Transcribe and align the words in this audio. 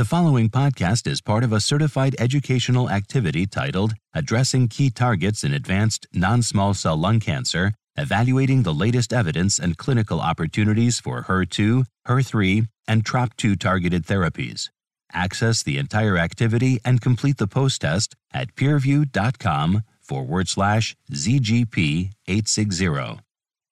The 0.00 0.06
following 0.06 0.48
podcast 0.48 1.06
is 1.06 1.20
part 1.20 1.44
of 1.44 1.52
a 1.52 1.60
certified 1.60 2.16
educational 2.18 2.88
activity 2.88 3.44
titled 3.44 3.92
Addressing 4.14 4.68
Key 4.68 4.88
Targets 4.88 5.44
in 5.44 5.52
Advanced 5.52 6.06
Non 6.14 6.40
Small 6.40 6.72
Cell 6.72 6.96
Lung 6.96 7.20
Cancer, 7.20 7.74
evaluating 7.98 8.62
the 8.62 8.72
latest 8.72 9.12
evidence 9.12 9.58
and 9.58 9.76
clinical 9.76 10.18
opportunities 10.18 10.98
for 10.98 11.24
HER2, 11.24 11.84
HER3, 12.08 12.66
and 12.88 13.04
TROP2 13.04 13.60
targeted 13.60 14.06
therapies. 14.06 14.70
Access 15.12 15.62
the 15.62 15.76
entire 15.76 16.16
activity 16.16 16.78
and 16.82 17.02
complete 17.02 17.36
the 17.36 17.46
post 17.46 17.82
test 17.82 18.16
at 18.32 18.54
peerview.com 18.54 19.82
forward 20.00 20.48
slash 20.48 20.96
ZGP 21.12 22.12
860. 22.26 23.20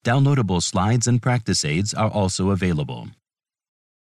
Downloadable 0.04 0.62
slides 0.62 1.06
and 1.06 1.22
practice 1.22 1.64
aids 1.64 1.94
are 1.94 2.10
also 2.10 2.50
available. 2.50 3.08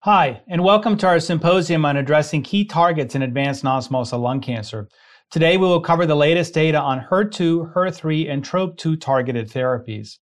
Hi, 0.04 0.40
and 0.48 0.64
welcome 0.64 0.96
to 0.96 1.06
our 1.06 1.20
symposium 1.20 1.84
on 1.84 1.98
addressing 1.98 2.40
key 2.40 2.64
targets 2.64 3.14
in 3.14 3.20
advanced 3.20 3.62
non-small 3.62 4.06
cell 4.06 4.20
lung 4.20 4.40
cancer. 4.40 4.88
Today 5.30 5.58
we 5.58 5.66
will 5.66 5.82
cover 5.82 6.06
the 6.06 6.16
latest 6.16 6.54
data 6.54 6.80
on 6.80 7.06
HER2, 7.10 7.74
HER3, 7.74 8.32
and 8.32 8.42
TROP2 8.42 8.98
targeted 8.98 9.50
therapies. 9.50 10.16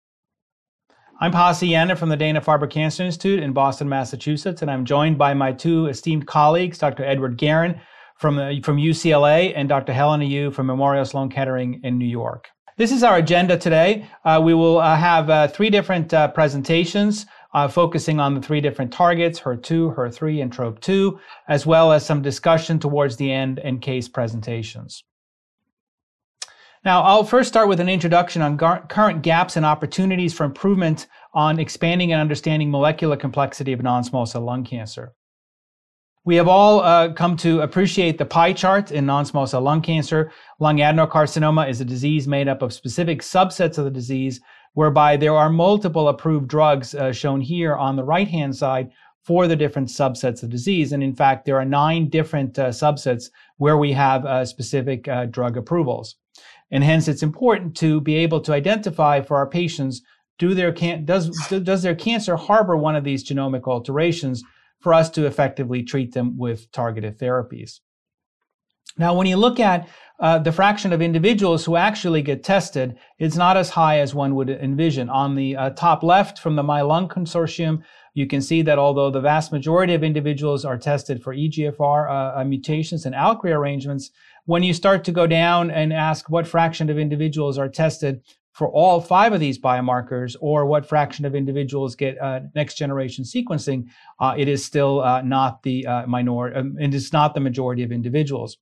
I'm 1.20 1.32
Pasi 1.32 1.70
Jänne 1.70 1.98
from 1.98 2.08
the 2.08 2.16
Dana-Farber 2.16 2.70
Cancer 2.70 3.02
Institute 3.02 3.42
in 3.42 3.52
Boston, 3.52 3.88
Massachusetts, 3.88 4.62
and 4.62 4.70
I'm 4.70 4.84
joined 4.84 5.18
by 5.18 5.34
my 5.34 5.50
two 5.50 5.88
esteemed 5.88 6.28
colleagues, 6.28 6.78
Dr. 6.78 7.04
Edward 7.04 7.36
Garon 7.36 7.80
from, 8.16 8.38
uh, 8.38 8.52
from 8.62 8.76
UCLA 8.76 9.54
and 9.56 9.68
Dr. 9.68 9.92
Helena 9.92 10.24
Yu 10.24 10.52
from 10.52 10.66
Memorial 10.66 11.04
Sloan 11.04 11.30
Kettering 11.30 11.80
in 11.82 11.98
New 11.98 12.06
York. 12.06 12.46
This 12.76 12.92
is 12.92 13.02
our 13.02 13.16
agenda 13.16 13.56
today. 13.56 14.08
Uh, 14.24 14.40
we 14.42 14.54
will 14.54 14.78
uh, 14.78 14.96
have 14.96 15.30
uh, 15.30 15.48
three 15.48 15.70
different 15.70 16.14
uh, 16.14 16.28
presentations 16.28 17.26
uh, 17.54 17.68
focusing 17.68 18.18
on 18.18 18.34
the 18.34 18.42
three 18.42 18.60
different 18.60 18.92
targets, 18.92 19.40
HER2, 19.40 19.96
HER3, 19.96 20.42
and 20.42 20.52
TROP2, 20.52 21.18
as 21.48 21.64
well 21.64 21.92
as 21.92 22.04
some 22.04 22.20
discussion 22.20 22.78
towards 22.78 23.16
the 23.16 23.30
end 23.32 23.60
and 23.60 23.80
case 23.80 24.08
presentations. 24.08 25.04
Now, 26.84 27.02
I'll 27.02 27.24
first 27.24 27.48
start 27.48 27.68
with 27.68 27.80
an 27.80 27.88
introduction 27.88 28.42
on 28.42 28.58
gar- 28.58 28.86
current 28.88 29.22
gaps 29.22 29.56
and 29.56 29.64
opportunities 29.64 30.34
for 30.34 30.44
improvement 30.44 31.06
on 31.32 31.58
expanding 31.58 32.12
and 32.12 32.20
understanding 32.20 32.70
molecular 32.70 33.16
complexity 33.16 33.72
of 33.72 33.82
non-small 33.82 34.26
cell 34.26 34.42
lung 34.42 34.64
cancer. 34.64 35.14
We 36.26 36.36
have 36.36 36.48
all 36.48 36.80
uh, 36.80 37.12
come 37.12 37.36
to 37.38 37.60
appreciate 37.60 38.18
the 38.18 38.24
pie 38.24 38.52
chart 38.52 38.90
in 38.90 39.06
non-small 39.06 39.46
cell 39.46 39.60
lung 39.60 39.80
cancer. 39.80 40.32
Lung 40.58 40.78
adenocarcinoma 40.78 41.68
is 41.68 41.80
a 41.80 41.84
disease 41.84 42.26
made 42.26 42.48
up 42.48 42.62
of 42.62 42.72
specific 42.72 43.20
subsets 43.20 43.78
of 43.78 43.84
the 43.84 43.90
disease 43.90 44.40
whereby 44.74 45.16
there 45.16 45.34
are 45.34 45.50
multiple 45.50 46.08
approved 46.08 46.48
drugs 46.48 46.94
uh, 46.94 47.12
shown 47.12 47.40
here 47.40 47.74
on 47.74 47.96
the 47.96 48.04
right 48.04 48.28
hand 48.28 48.54
side 48.54 48.90
for 49.24 49.48
the 49.48 49.56
different 49.56 49.88
subsets 49.88 50.42
of 50.42 50.50
disease. 50.50 50.92
And 50.92 51.02
in 51.02 51.14
fact, 51.14 51.46
there 51.46 51.56
are 51.56 51.64
nine 51.64 52.08
different 52.10 52.58
uh, 52.58 52.68
subsets 52.68 53.30
where 53.56 53.78
we 53.78 53.92
have 53.92 54.26
uh, 54.26 54.44
specific 54.44 55.08
uh, 55.08 55.26
drug 55.26 55.56
approvals. 55.56 56.16
And 56.70 56.84
hence, 56.84 57.08
it's 57.08 57.22
important 57.22 57.76
to 57.76 58.00
be 58.00 58.16
able 58.16 58.40
to 58.42 58.52
identify 58.52 59.20
for 59.22 59.36
our 59.36 59.48
patients 59.48 60.02
do 60.38 60.52
their 60.54 60.72
can- 60.72 61.04
does, 61.04 61.30
does 61.48 61.82
their 61.82 61.94
cancer 61.94 62.36
harbor 62.36 62.76
one 62.76 62.96
of 62.96 63.04
these 63.04 63.26
genomic 63.26 63.64
alterations 63.64 64.42
for 64.80 64.92
us 64.92 65.08
to 65.10 65.26
effectively 65.26 65.82
treat 65.82 66.12
them 66.12 66.36
with 66.36 66.70
targeted 66.72 67.18
therapies. 67.18 67.80
Now, 68.96 69.14
when 69.14 69.26
you 69.26 69.36
look 69.36 69.58
at 69.58 69.88
uh, 70.20 70.38
the 70.38 70.52
fraction 70.52 70.92
of 70.92 71.02
individuals 71.02 71.64
who 71.64 71.74
actually 71.74 72.22
get 72.22 72.44
tested 72.44 72.96
it's 73.18 73.34
not 73.34 73.56
as 73.56 73.70
high 73.70 73.98
as 73.98 74.14
one 74.14 74.36
would 74.36 74.48
envision. 74.48 75.10
On 75.10 75.34
the 75.34 75.56
uh, 75.56 75.70
top 75.70 76.04
left 76.04 76.38
from 76.38 76.54
the 76.54 76.62
MyLung 76.62 77.08
Consortium, 77.08 77.82
you 78.14 78.26
can 78.28 78.40
see 78.40 78.62
that 78.62 78.78
although 78.78 79.10
the 79.10 79.20
vast 79.20 79.50
majority 79.50 79.92
of 79.92 80.04
individuals 80.04 80.64
are 80.64 80.78
tested 80.78 81.20
for 81.20 81.34
EGFR 81.34 82.08
uh, 82.08 82.40
uh 82.40 82.44
mutations 82.44 83.04
and 83.06 83.14
ALK 83.14 83.42
rearrangements, 83.42 84.10
when 84.44 84.62
you 84.62 84.72
start 84.72 85.02
to 85.04 85.12
go 85.12 85.26
down 85.26 85.70
and 85.70 85.92
ask 85.92 86.30
what 86.30 86.46
fraction 86.46 86.88
of 86.90 86.98
individuals 86.98 87.58
are 87.58 87.68
tested 87.68 88.22
for 88.54 88.68
all 88.68 89.00
five 89.00 89.32
of 89.32 89.40
these 89.40 89.58
biomarkers 89.58 90.36
or 90.40 90.64
what 90.64 90.88
fraction 90.88 91.24
of 91.24 91.34
individuals 91.34 91.96
get 91.96 92.16
uh, 92.22 92.40
next 92.54 92.74
generation 92.74 93.24
sequencing, 93.24 93.88
uh, 94.20 94.34
it 94.38 94.46
is 94.46 94.64
still 94.64 95.02
uh, 95.02 95.20
not 95.22 95.62
the 95.64 95.84
uh, 95.86 96.06
minority, 96.06 96.56
um, 96.56 96.76
it 96.78 96.94
is 96.94 97.12
not 97.12 97.34
the 97.34 97.40
majority 97.40 97.82
of 97.82 97.90
individuals. 97.90 98.58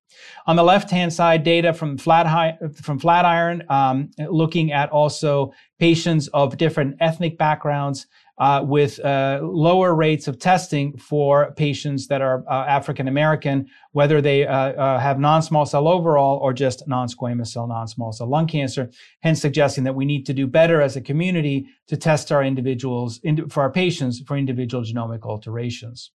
On 0.46 0.56
the 0.56 0.62
left 0.62 0.90
hand 0.90 1.12
side, 1.12 1.44
data 1.44 1.74
from, 1.74 1.98
Flat, 1.98 2.58
from 2.74 2.98
Flatiron, 2.98 3.62
um, 3.68 4.10
looking 4.30 4.72
at 4.72 4.88
also 4.90 5.52
patients 5.78 6.26
of 6.28 6.56
different 6.56 6.96
ethnic 7.00 7.36
backgrounds 7.36 8.06
uh, 8.38 8.64
with 8.66 8.98
uh, 9.04 9.40
lower 9.42 9.94
rates 9.94 10.26
of 10.26 10.38
testing 10.38 10.96
for 10.96 11.52
patients 11.52 12.08
that 12.08 12.22
are 12.22 12.44
uh, 12.48 12.64
African 12.66 13.06
American, 13.06 13.66
whether 13.92 14.20
they 14.20 14.46
uh, 14.46 14.54
uh, 14.54 14.98
have 14.98 15.20
non-small 15.20 15.66
cell 15.66 15.86
overall 15.86 16.38
or 16.38 16.52
just 16.52 16.88
non-squamous 16.88 17.48
cell 17.48 17.66
non-small 17.66 18.12
cell 18.12 18.28
lung 18.28 18.46
cancer. 18.46 18.90
Hence, 19.20 19.40
suggesting 19.40 19.84
that 19.84 19.94
we 19.94 20.04
need 20.04 20.24
to 20.26 20.32
do 20.32 20.46
better 20.46 20.80
as 20.80 20.96
a 20.96 21.00
community 21.00 21.66
to 21.88 21.96
test 21.96 22.32
our 22.32 22.42
individuals 22.42 23.20
for 23.48 23.62
our 23.62 23.70
patients 23.70 24.20
for 24.20 24.36
individual 24.36 24.82
genomic 24.82 25.22
alterations. 25.22 26.10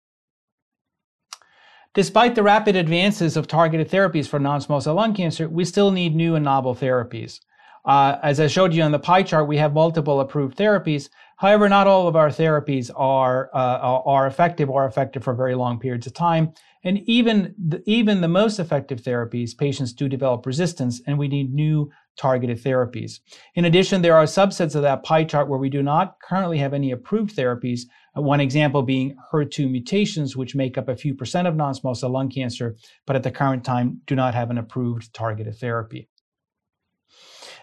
Despite 1.93 2.35
the 2.35 2.43
rapid 2.43 2.75
advances 2.75 3.37
of 3.37 3.47
targeted 3.47 3.89
therapies 3.89 4.27
for 4.27 4.39
non-small 4.39 4.81
cell 4.81 4.95
lung 4.95 5.13
cancer, 5.13 5.47
we 5.47 5.65
still 5.65 5.91
need 5.91 6.15
new 6.15 6.35
and 6.35 6.45
novel 6.45 6.75
therapies. 6.75 7.39
Uh, 7.85 8.19
as 8.21 8.39
I 8.39 8.47
showed 8.47 8.73
you 8.73 8.83
on 8.83 8.91
the 8.91 8.99
pie 8.99 9.23
chart, 9.23 9.47
we 9.47 9.57
have 9.57 9.73
multiple 9.73 10.19
approved 10.19 10.57
therapies, 10.57 11.09
However, 11.37 11.69
not 11.69 11.85
all 11.85 12.07
of 12.07 12.15
our 12.15 12.29
therapies 12.29 12.89
are 12.95 13.51
uh, 13.53 14.01
are 14.05 14.25
effective 14.25 14.69
or 14.69 14.85
effective 14.85 15.23
for 15.23 15.35
very 15.35 15.53
long 15.53 15.79
periods 15.79 16.07
of 16.07 16.13
time. 16.13 16.53
And 16.83 16.99
even 17.05 17.53
the, 17.57 17.83
even 17.85 18.21
the 18.21 18.27
most 18.27 18.59
effective 18.59 19.01
therapies, 19.01 19.55
patients 19.55 19.93
do 19.93 20.09
develop 20.09 20.45
resistance, 20.45 21.01
and 21.05 21.17
we 21.17 21.27
need 21.27 21.53
new 21.53 21.91
targeted 22.17 22.63
therapies. 22.63 23.19
In 23.53 23.65
addition, 23.65 24.01
there 24.01 24.15
are 24.15 24.23
subsets 24.23 24.73
of 24.73 24.81
that 24.81 25.03
pie 25.03 25.23
chart 25.23 25.47
where 25.47 25.59
we 25.59 25.69
do 25.69 25.83
not 25.83 26.15
currently 26.27 26.57
have 26.57 26.73
any 26.73 26.91
approved 26.91 27.35
therapies. 27.35 27.81
One 28.15 28.39
example 28.39 28.81
being 28.81 29.15
HER2 29.31 29.69
mutations, 29.69 30.35
which 30.35 30.55
make 30.55 30.77
up 30.77 30.89
a 30.89 30.95
few 30.95 31.13
percent 31.13 31.47
of 31.47 31.55
non-small 31.55 31.93
cell 31.93 32.09
lung 32.09 32.29
cancer, 32.29 32.75
but 33.05 33.15
at 33.15 33.21
the 33.21 33.31
current 33.31 33.63
time 33.63 34.01
do 34.07 34.15
not 34.15 34.33
have 34.33 34.49
an 34.49 34.57
approved 34.57 35.13
targeted 35.13 35.55
therapy. 35.59 36.09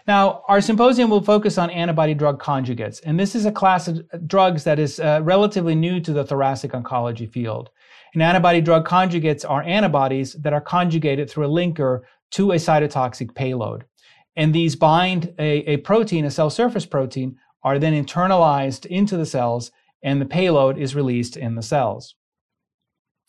Now, 0.07 0.43
our 0.47 0.61
symposium 0.61 1.09
will 1.09 1.23
focus 1.23 1.57
on 1.57 1.71
antibody 1.71 2.13
drug 2.13 2.39
conjugates, 2.39 3.01
and 3.03 3.19
this 3.19 3.33
is 3.33 3.45
a 3.45 3.51
class 3.51 3.87
of 3.87 4.03
drugs 4.27 4.63
that 4.63 4.77
is 4.77 4.99
uh, 4.99 5.21
relatively 5.23 5.73
new 5.73 5.99
to 6.01 6.13
the 6.13 6.23
thoracic 6.23 6.73
oncology 6.73 7.27
field. 7.29 7.71
And 8.13 8.21
antibody 8.21 8.61
drug 8.61 8.87
conjugates 8.87 9.49
are 9.49 9.63
antibodies 9.63 10.33
that 10.33 10.53
are 10.53 10.61
conjugated 10.61 11.29
through 11.29 11.47
a 11.47 11.49
linker 11.49 12.01
to 12.31 12.51
a 12.51 12.55
cytotoxic 12.55 13.33
payload. 13.33 13.85
And 14.35 14.53
these 14.53 14.75
bind 14.75 15.33
a, 15.39 15.73
a 15.73 15.77
protein, 15.77 16.25
a 16.25 16.31
cell 16.31 16.51
surface 16.51 16.85
protein, 16.85 17.37
are 17.63 17.79
then 17.79 17.93
internalized 17.93 18.85
into 18.85 19.17
the 19.17 19.25
cells, 19.25 19.71
and 20.03 20.21
the 20.21 20.25
payload 20.25 20.77
is 20.77 20.93
released 20.93 21.35
in 21.35 21.55
the 21.55 21.63
cells. 21.63 22.13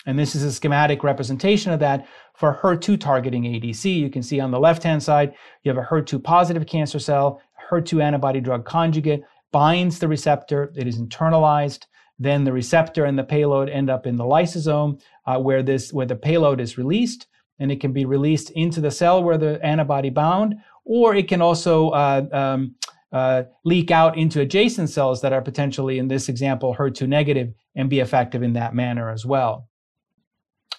And 0.06 0.19
this 0.19 0.34
is 0.34 0.44
a 0.44 0.53
schematic 0.53 1.03
representation 1.03 1.72
of 1.72 1.81
that 1.81 2.06
for 2.34 2.59
HER2 2.62 2.99
targeting 2.99 3.43
ADC. 3.43 3.93
You 3.93 4.09
can 4.09 4.22
see 4.22 4.39
on 4.41 4.53
the 4.53 4.61
left 4.61 4.83
hand 4.83 5.03
side, 5.03 5.34
you 5.62 5.72
have 5.75 5.83
a 5.83 5.87
HER2 5.87 6.22
positive 6.22 6.67
cancer 6.67 7.00
cell, 7.00 7.43
HER2 7.71 8.03
antibody 8.03 8.41
drug 8.41 8.65
conjugate 8.65 9.22
binds 9.53 9.99
the 9.99 10.09
receptor, 10.09 10.72
it 10.77 10.87
is 10.87 10.99
internalized. 10.99 11.87
Then 12.19 12.44
the 12.44 12.53
receptor 12.53 13.05
and 13.05 13.19
the 13.19 13.25
payload 13.25 13.69
end 13.69 13.91
up 13.91 14.06
in 14.06 14.17
the 14.17 14.25
lysosome 14.25 15.00
uh, 15.27 15.39
where, 15.39 15.62
this, 15.62 15.93
where 15.93 16.06
the 16.06 16.17
payload 16.17 16.61
is 16.61 16.78
released, 16.78 17.27
and 17.59 17.71
it 17.71 17.81
can 17.81 17.93
be 17.93 18.05
released 18.05 18.50
into 18.50 18.81
the 18.81 18.91
cell 18.91 19.23
where 19.23 19.38
the 19.38 19.62
antibody 19.65 20.11
bound, 20.11 20.56
or 20.84 21.15
it 21.15 21.28
can 21.28 21.43
also 21.43 21.91
uh, 21.91 22.27
um, 22.33 22.75
uh, 23.12 23.44
leak 23.65 23.91
out 23.91 24.17
into 24.17 24.41
adjacent 24.41 24.88
cells 24.88 25.21
that 25.21 25.33
are 25.33 25.43
potentially, 25.43 25.99
in 25.99 26.09
this 26.09 26.28
example, 26.28 26.75
HER2 26.75 27.09
negative 27.09 27.53
and 27.75 27.91
be 27.91 28.00
effective 28.00 28.43
in 28.43 28.55
that 28.55 28.75
manner 28.75 29.11
as 29.11 29.26
well. 29.26 29.69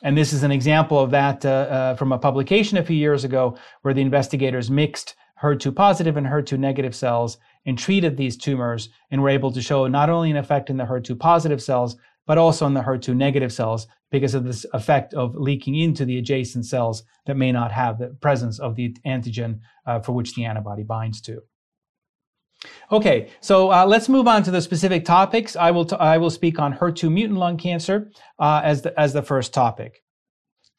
And 0.01 0.17
this 0.17 0.33
is 0.33 0.43
an 0.43 0.51
example 0.51 0.99
of 0.99 1.11
that 1.11 1.45
uh, 1.45 1.49
uh, 1.49 1.95
from 1.95 2.11
a 2.11 2.19
publication 2.19 2.77
a 2.77 2.83
few 2.83 2.95
years 2.95 3.23
ago 3.23 3.57
where 3.81 3.93
the 3.93 4.01
investigators 4.01 4.69
mixed 4.69 5.15
HER2 5.41 5.75
positive 5.75 6.17
and 6.17 6.27
HER2 6.27 6.57
negative 6.57 6.95
cells 6.95 7.37
and 7.65 7.77
treated 7.77 8.17
these 8.17 8.37
tumors 8.37 8.89
and 9.11 9.21
were 9.21 9.29
able 9.29 9.51
to 9.51 9.61
show 9.61 9.87
not 9.87 10.09
only 10.09 10.31
an 10.31 10.37
effect 10.37 10.69
in 10.69 10.77
the 10.77 10.85
HER2 10.85 11.19
positive 11.19 11.61
cells, 11.61 11.97
but 12.25 12.37
also 12.37 12.65
in 12.65 12.73
the 12.73 12.81
HER2 12.81 13.15
negative 13.15 13.53
cells 13.53 13.87
because 14.11 14.33
of 14.33 14.43
this 14.43 14.65
effect 14.73 15.13
of 15.13 15.35
leaking 15.35 15.75
into 15.75 16.05
the 16.05 16.17
adjacent 16.17 16.65
cells 16.65 17.03
that 17.25 17.37
may 17.37 17.51
not 17.51 17.71
have 17.71 17.97
the 17.97 18.07
presence 18.21 18.59
of 18.59 18.75
the 18.75 18.95
antigen 19.05 19.59
uh, 19.85 19.99
for 19.99 20.13
which 20.13 20.33
the 20.35 20.45
antibody 20.45 20.83
binds 20.83 21.21
to. 21.21 21.41
Okay, 22.91 23.29
so 23.39 23.71
uh, 23.71 23.85
let's 23.85 24.09
move 24.09 24.27
on 24.27 24.43
to 24.43 24.51
the 24.51 24.61
specific 24.61 25.05
topics. 25.05 25.55
I 25.55 25.71
will, 25.71 25.85
t- 25.85 25.95
I 25.97 26.17
will 26.17 26.29
speak 26.29 26.59
on 26.59 26.73
HER2 26.73 27.11
mutant 27.11 27.39
lung 27.39 27.57
cancer 27.57 28.11
uh, 28.39 28.61
as, 28.63 28.81
the, 28.81 28.99
as 28.99 29.13
the 29.13 29.21
first 29.21 29.53
topic. 29.53 30.03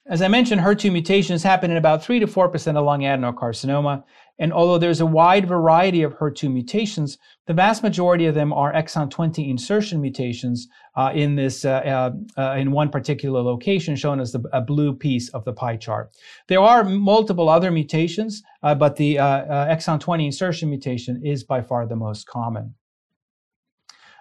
As 0.07 0.23
I 0.23 0.29
mentioned, 0.29 0.61
HER2 0.63 0.91
mutations 0.91 1.43
happen 1.43 1.71
in 1.71 1.77
about 1.77 2.03
3 2.03 2.19
to 2.21 2.27
4% 2.27 2.77
of 2.77 2.85
lung 2.85 3.01
adenocarcinoma. 3.01 4.05
And 4.39 4.53
although 4.53 4.79
there's 4.79 5.01
a 5.01 5.07
wide 5.07 5.49
variety 5.49 6.03
of 6.03 6.19
HER2 6.19 6.53
mutations, 6.53 7.19
the 7.47 7.55
vast 7.55 7.83
majority 7.83 8.27
of 8.27 8.35
them 8.35 8.53
are 8.53 8.73
exon 8.73 9.11
20 9.11 9.51
insertion 9.51 10.01
mutations 10.01 10.69
uh, 10.97 11.11
in 11.15 11.35
this 11.35 11.65
uh, 11.65 12.13
uh, 12.37 12.41
uh, 12.41 12.55
in 12.55 12.71
one 12.71 12.91
particular 12.91 13.41
location, 13.43 13.97
shown 13.97 14.21
as 14.21 14.33
the 14.33 14.43
a 14.53 14.61
blue 14.61 14.95
piece 14.95 15.29
of 15.31 15.45
the 15.45 15.53
pie 15.53 15.77
chart. 15.77 16.11
There 16.47 16.61
are 16.61 16.85
multiple 16.85 17.49
other 17.49 17.71
mutations, 17.71 18.43
uh, 18.63 18.75
but 18.75 18.97
the 18.97 19.19
uh, 19.19 19.67
exon 19.67 19.99
20 19.99 20.27
insertion 20.27 20.69
mutation 20.71 21.21
is 21.25 21.43
by 21.43 21.63
far 21.63 21.87
the 21.87 21.97
most 21.97 22.27
common. 22.27 22.75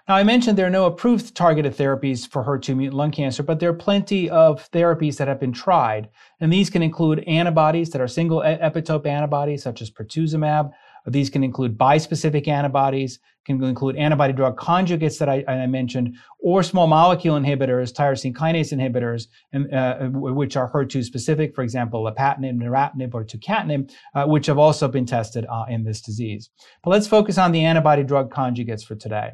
Now, 0.08 0.16
I 0.16 0.24
mentioned 0.24 0.58
there 0.58 0.66
are 0.66 0.70
no 0.70 0.86
approved 0.86 1.36
targeted 1.36 1.76
therapies 1.76 2.26
for 2.26 2.42
HER2 2.42 2.78
mutant 2.78 2.98
lung 2.98 3.12
cancer, 3.12 3.44
but 3.44 3.60
there 3.60 3.70
are 3.70 3.74
plenty 3.74 4.30
of 4.30 4.72
therapies 4.72 5.18
that 5.18 5.28
have 5.28 5.38
been 5.38 5.52
tried. 5.52 6.08
And 6.40 6.52
these 6.52 6.70
can 6.70 6.82
include 6.82 7.26
antibodies 7.28 7.90
that 7.90 8.00
are 8.00 8.08
single 8.08 8.40
epitope 8.40 9.06
antibodies, 9.06 9.64
such 9.64 9.82
as 9.82 9.92
pertuzumab. 9.92 10.72
These 11.08 11.30
can 11.30 11.44
include 11.44 11.78
bispecific 11.78 12.48
antibodies, 12.48 13.20
can 13.46 13.62
include 13.62 13.98
antibody 13.98 14.32
drug 14.32 14.58
conjugates 14.58 15.20
that 15.20 15.28
I, 15.28 15.44
I 15.46 15.68
mentioned, 15.68 16.16
or 16.40 16.64
small 16.64 16.88
molecule 16.88 17.38
inhibitors, 17.38 17.92
tyrosine 17.92 18.34
kinase 18.34 18.72
inhibitors, 18.72 19.28
and, 19.52 19.74
uh, 19.74 20.08
which 20.08 20.56
are 20.56 20.72
HER2 20.72 21.04
specific, 21.04 21.54
for 21.54 21.64
example, 21.64 22.02
lapatinib, 22.02 22.58
neratinib, 22.58 23.14
or 23.14 23.26
tucatinib, 23.26 23.92
uh, 24.16 24.26
which 24.26 24.46
have 24.46 24.58
also 24.58 24.88
been 24.88 25.06
tested 25.06 25.46
uh, 25.50 25.66
in 25.68 25.84
this 25.84 26.00
disease. 26.00 26.50
But 26.82 26.92
let's 26.92 27.08
focus 27.08 27.38
on 27.38 27.52
the 27.52 27.66
antibody 27.66 28.04
drug 28.06 28.34
conjugates 28.34 28.86
for 28.86 28.96
today. 28.96 29.34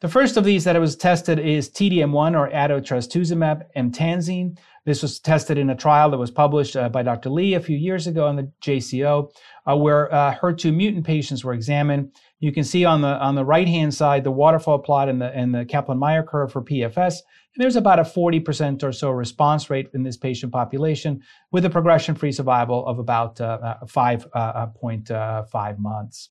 The 0.00 0.08
first 0.08 0.36
of 0.36 0.44
these 0.44 0.62
that 0.62 0.78
was 0.80 0.94
tested 0.94 1.40
is 1.40 1.68
TDM1 1.68 2.38
or 2.38 2.48
adotrastuzumab 2.50 3.62
emtansine. 3.74 4.56
This 4.84 5.02
was 5.02 5.18
tested 5.18 5.58
in 5.58 5.70
a 5.70 5.74
trial 5.74 6.08
that 6.10 6.18
was 6.18 6.30
published 6.30 6.76
uh, 6.76 6.88
by 6.88 7.02
Dr. 7.02 7.30
Lee 7.30 7.54
a 7.54 7.60
few 7.60 7.76
years 7.76 8.06
ago 8.06 8.28
in 8.28 8.36
the 8.36 8.48
JCO, 8.62 9.28
uh, 9.68 9.76
where 9.76 10.14
uh, 10.14 10.36
HER2 10.36 10.72
mutant 10.72 11.04
patients 11.04 11.42
were 11.42 11.52
examined. 11.52 12.12
You 12.38 12.52
can 12.52 12.62
see 12.62 12.84
on 12.84 13.00
the 13.00 13.08
on 13.08 13.34
the 13.34 13.44
right 13.44 13.66
hand 13.66 13.92
side 13.92 14.22
the 14.22 14.30
waterfall 14.30 14.78
plot 14.78 15.08
and 15.08 15.20
the 15.20 15.34
and 15.34 15.52
the 15.52 15.64
Kaplan-Meier 15.64 16.22
curve 16.22 16.52
for 16.52 16.62
PFS. 16.62 17.16
And 17.54 17.64
there's 17.64 17.74
about 17.74 17.98
a 17.98 18.04
40% 18.04 18.84
or 18.84 18.92
so 18.92 19.10
response 19.10 19.68
rate 19.68 19.88
in 19.94 20.04
this 20.04 20.16
patient 20.16 20.52
population, 20.52 21.22
with 21.50 21.64
a 21.64 21.70
progression-free 21.70 22.30
survival 22.30 22.86
of 22.86 23.00
about 23.00 23.38
5.5 23.38 24.26
uh, 24.32 24.38
uh, 24.38 25.44
uh, 25.52 25.74
months. 25.76 26.30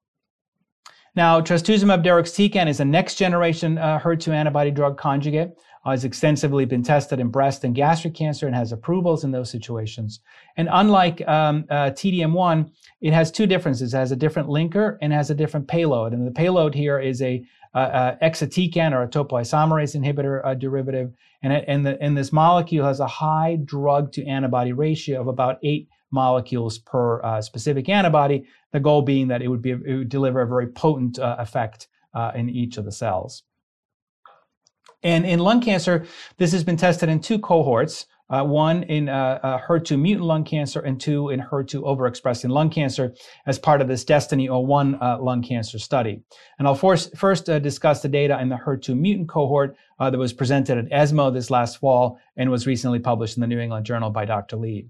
Now, 1.17 1.41
trastuzumab 1.41 2.05
deruxtecan 2.05 2.69
is 2.69 2.79
a 2.79 2.85
next 2.85 3.15
generation 3.15 3.79
uh, 3.79 3.99
HER2 3.99 4.31
antibody 4.31 4.69
drug 4.69 4.99
conjugate. 4.99 5.57
Uh, 5.83 5.89
has 5.89 6.05
extensively 6.05 6.63
been 6.63 6.83
tested 6.83 7.19
in 7.19 7.29
breast 7.29 7.63
and 7.63 7.73
gastric 7.73 8.13
cancer 8.13 8.45
and 8.45 8.55
has 8.55 8.71
approvals 8.71 9.23
in 9.23 9.31
those 9.31 9.49
situations. 9.49 10.19
And 10.57 10.69
unlike 10.71 11.27
um, 11.27 11.65
uh, 11.71 11.89
TDM1, 11.89 12.69
it 13.01 13.13
has 13.13 13.31
two 13.31 13.47
differences. 13.47 13.95
It 13.95 13.97
has 13.97 14.11
a 14.11 14.15
different 14.15 14.49
linker 14.49 14.99
and 15.01 15.11
has 15.11 15.31
a 15.31 15.33
different 15.33 15.67
payload. 15.67 16.13
And 16.13 16.27
the 16.27 16.31
payload 16.31 16.75
here 16.75 16.99
is 16.99 17.19
a 17.23 17.43
uh, 17.73 17.77
uh, 17.77 18.15
exatecan 18.21 18.93
or 18.93 19.01
a 19.01 19.07
topoisomerase 19.07 19.99
inhibitor 19.99 20.45
uh, 20.45 20.53
derivative. 20.53 21.13
And, 21.41 21.51
it, 21.51 21.65
and, 21.67 21.83
the, 21.83 21.99
and 21.99 22.15
this 22.15 22.31
molecule 22.31 22.85
has 22.85 22.99
a 22.99 23.07
high 23.07 23.57
drug 23.65 24.11
to 24.11 24.25
antibody 24.27 24.71
ratio 24.71 25.19
of 25.19 25.27
about 25.27 25.57
eight 25.63 25.89
molecules 26.12 26.77
per 26.77 27.21
uh, 27.24 27.42
specific 27.42 27.89
antibody. 27.89 28.45
The 28.71 28.80
goal 28.80 29.01
being 29.01 29.27
that 29.30 29.42
it 29.42 29.48
would 29.48 29.62
be 29.62 29.71
it 29.71 29.81
would 29.86 30.09
deliver 30.09 30.42
a 30.42 30.48
very 30.48 30.68
potent 30.68 31.19
uh, 31.19 31.36
effect 31.39 31.88
uh, 32.13 32.31
in 32.36 32.50
each 32.50 32.77
of 32.77 32.86
the 32.86 32.92
cells. 32.92 33.44
And 35.04 35.25
in 35.25 35.39
lung 35.39 35.62
cancer, 35.62 36.06
this 36.38 36.51
has 36.51 36.63
been 36.63 36.77
tested 36.77 37.09
in 37.09 37.19
two 37.19 37.39
cohorts. 37.39 38.07
Uh, 38.30 38.44
one 38.44 38.83
in 38.83 39.07
uh, 39.07 39.39
uh, 39.42 39.57
HER2 39.57 39.98
mutant 39.98 40.25
lung 40.25 40.44
cancer 40.44 40.81
and 40.81 41.00
two 41.00 41.30
in 41.30 41.39
HER2 41.39 41.81
overexpressing 41.81 42.50
lung 42.50 42.69
cancer 42.69 43.13
as 43.45 43.57
part 43.57 43.80
of 43.80 43.88
this 43.88 44.04
Destiny 44.04 44.50
01 44.50 45.00
lung 45.21 45.42
cancer 45.42 45.80
study. 45.80 46.21
And 46.59 46.68
I'll 46.68 46.75
first, 46.75 47.15
first 47.15 47.45
discuss 47.45 48.01
the 48.01 48.09
data 48.09 48.38
in 48.42 48.50
the 48.50 48.57
HER2 48.57 48.98
mutant 48.98 49.30
cohort 49.30 49.77
that 49.98 50.18
was 50.18 50.33
presented 50.33 50.77
at 50.77 50.92
ESMO 50.92 51.31
this 51.31 51.50
last 51.50 51.77
fall 51.77 52.19
and 52.36 52.51
was 52.51 52.68
recently 52.68 53.00
published 53.00 53.38
in 53.38 53.42
the 53.42 53.48
New 53.48 53.59
England 53.59 53.86
Journal 53.86 54.09
by 54.09 54.25
Dr. 54.25 54.57
Lee. 54.57 54.89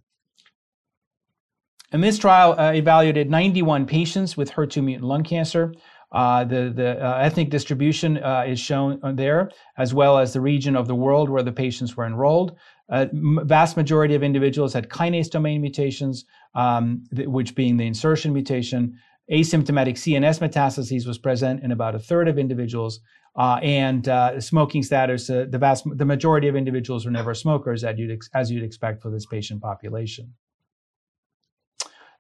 And 1.93 2.03
this 2.03 2.17
trial 2.17 2.59
uh, 2.59 2.73
evaluated 2.73 3.29
91 3.29 3.85
patients 3.85 4.35
with 4.35 4.51
HER2 4.51 4.83
mutant 4.83 5.07
lung 5.07 5.23
cancer. 5.23 5.73
Uh, 6.11 6.43
the 6.45 6.71
the 6.73 7.05
uh, 7.05 7.17
ethnic 7.17 7.49
distribution 7.49 8.17
uh, 8.17 8.45
is 8.47 8.59
shown 8.59 8.99
there, 9.15 9.51
as 9.77 9.93
well 9.93 10.17
as 10.17 10.31
the 10.31 10.39
region 10.39 10.75
of 10.75 10.87
the 10.87 10.95
world 10.95 11.29
where 11.29 11.43
the 11.43 11.51
patients 11.51 11.97
were 11.97 12.05
enrolled. 12.05 12.55
Uh, 12.89 13.07
vast 13.11 13.75
majority 13.75 14.15
of 14.15 14.23
individuals 14.23 14.73
had 14.73 14.87
kinase 14.87 15.29
domain 15.29 15.61
mutations, 15.61 16.23
um, 16.55 17.03
th- 17.13 17.27
which 17.27 17.55
being 17.55 17.75
the 17.75 17.85
insertion 17.85 18.33
mutation. 18.33 18.97
Asymptomatic 19.29 19.95
CNS 19.95 20.39
metastases 20.39 21.05
was 21.05 21.17
present 21.17 21.61
in 21.61 21.73
about 21.73 21.95
a 21.95 21.99
third 21.99 22.29
of 22.29 22.39
individuals, 22.39 23.01
uh, 23.35 23.59
and 23.61 24.07
uh, 24.07 24.39
smoking 24.39 24.83
status. 24.83 25.27
the 25.27 25.57
vast 25.59 25.83
the 25.97 26.05
majority 26.05 26.47
of 26.47 26.55
individuals 26.55 27.05
were 27.05 27.11
never 27.11 27.33
smokers, 27.33 27.83
as 27.83 27.99
you'd 27.99 28.11
ex- 28.11 28.29
as 28.33 28.49
you'd 28.49 28.63
expect 28.63 29.01
for 29.01 29.11
this 29.11 29.25
patient 29.25 29.61
population. 29.61 30.33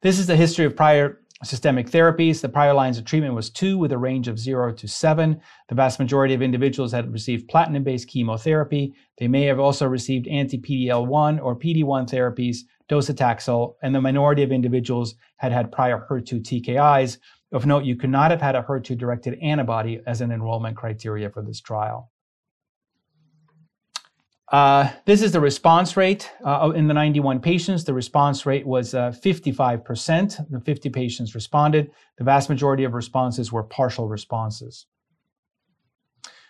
This 0.03 0.19
is 0.19 0.27
the 0.27 0.35
history 0.35 0.65
of 0.65 0.75
prior 0.75 1.21
systemic 1.43 1.89
therapies. 1.89 2.41
The 2.41 2.49
prior 2.49 2.73
lines 2.73 2.99
of 2.99 3.05
treatment 3.05 3.33
was 3.33 3.49
two 3.49 3.79
with 3.79 3.91
a 3.91 3.97
range 3.97 4.27
of 4.27 4.37
zero 4.37 4.71
to 4.73 4.87
seven. 4.87 5.41
The 5.69 5.75
vast 5.75 5.97
majority 5.97 6.35
of 6.35 6.43
individuals 6.43 6.91
had 6.91 7.11
received 7.11 7.47
platinum 7.47 7.83
based 7.83 8.07
chemotherapy. 8.07 8.93
They 9.17 9.27
may 9.27 9.45
have 9.45 9.59
also 9.59 9.87
received 9.87 10.27
anti 10.27 10.59
PDL1 10.59 11.43
or 11.43 11.55
PD1 11.55 12.09
therapies, 12.11 12.57
docetaxel, 12.87 13.73
and 13.81 13.95
the 13.95 14.01
minority 14.01 14.43
of 14.43 14.51
individuals 14.51 15.15
had 15.37 15.51
had 15.51 15.71
prior 15.71 16.05
HER2 16.07 16.43
TKIs. 16.43 17.17
Of 17.51 17.65
note, 17.65 17.83
you 17.83 17.95
could 17.95 18.11
not 18.11 18.29
have 18.29 18.41
had 18.41 18.55
a 18.55 18.61
HER2 18.61 18.95
directed 18.99 19.39
antibody 19.41 19.99
as 20.05 20.21
an 20.21 20.31
enrollment 20.31 20.77
criteria 20.77 21.31
for 21.31 21.41
this 21.41 21.59
trial. 21.59 22.11
Uh, 24.49 24.89
this 25.05 25.21
is 25.21 25.33
the 25.33 25.41
response 25.41 25.97
rate 25.97 26.31
uh, 26.45 26.71
in 26.73 26.87
the 26.87 26.93
91 26.93 27.41
patients. 27.41 27.83
The 27.83 27.93
response 27.93 28.45
rate 28.45 28.65
was 28.65 28.93
uh, 28.93 29.11
55%. 29.11 30.49
The 30.49 30.61
50 30.61 30.89
patients 30.89 31.35
responded. 31.35 31.91
The 32.17 32.23
vast 32.23 32.47
majority 32.49 32.85
of 32.85 32.93
responses 32.93 33.51
were 33.51 33.63
partial 33.63 34.07
responses. 34.07 34.85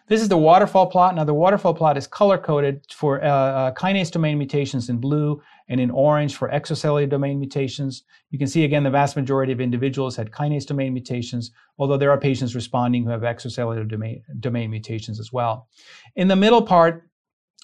This 0.07 0.21
is 0.21 0.29
the 0.29 0.37
waterfall 0.37 0.85
plot. 0.85 1.15
Now, 1.15 1.25
the 1.25 1.33
waterfall 1.33 1.73
plot 1.73 1.97
is 1.97 2.07
color 2.07 2.37
coded 2.37 2.85
for 2.93 3.21
uh, 3.21 3.27
uh, 3.27 3.73
kinase 3.73 4.09
domain 4.09 4.37
mutations 4.37 4.89
in 4.89 4.99
blue 4.99 5.41
and 5.67 5.81
in 5.81 5.91
orange 5.91 6.37
for 6.37 6.49
extracellular 6.49 7.09
domain 7.09 7.39
mutations. 7.39 8.03
You 8.29 8.39
can 8.39 8.47
see 8.47 8.63
again 8.63 8.83
the 8.83 8.89
vast 8.89 9.17
majority 9.17 9.51
of 9.51 9.59
individuals 9.59 10.15
had 10.15 10.31
kinase 10.31 10.65
domain 10.65 10.93
mutations, 10.93 11.51
although 11.77 11.97
there 11.97 12.11
are 12.11 12.17
patients 12.17 12.55
responding 12.55 13.03
who 13.03 13.09
have 13.09 13.21
extracellular 13.21 13.85
domain, 13.85 14.23
domain 14.39 14.69
mutations 14.69 15.19
as 15.19 15.33
well. 15.33 15.67
In 16.15 16.29
the 16.29 16.37
middle 16.37 16.61
part, 16.61 17.03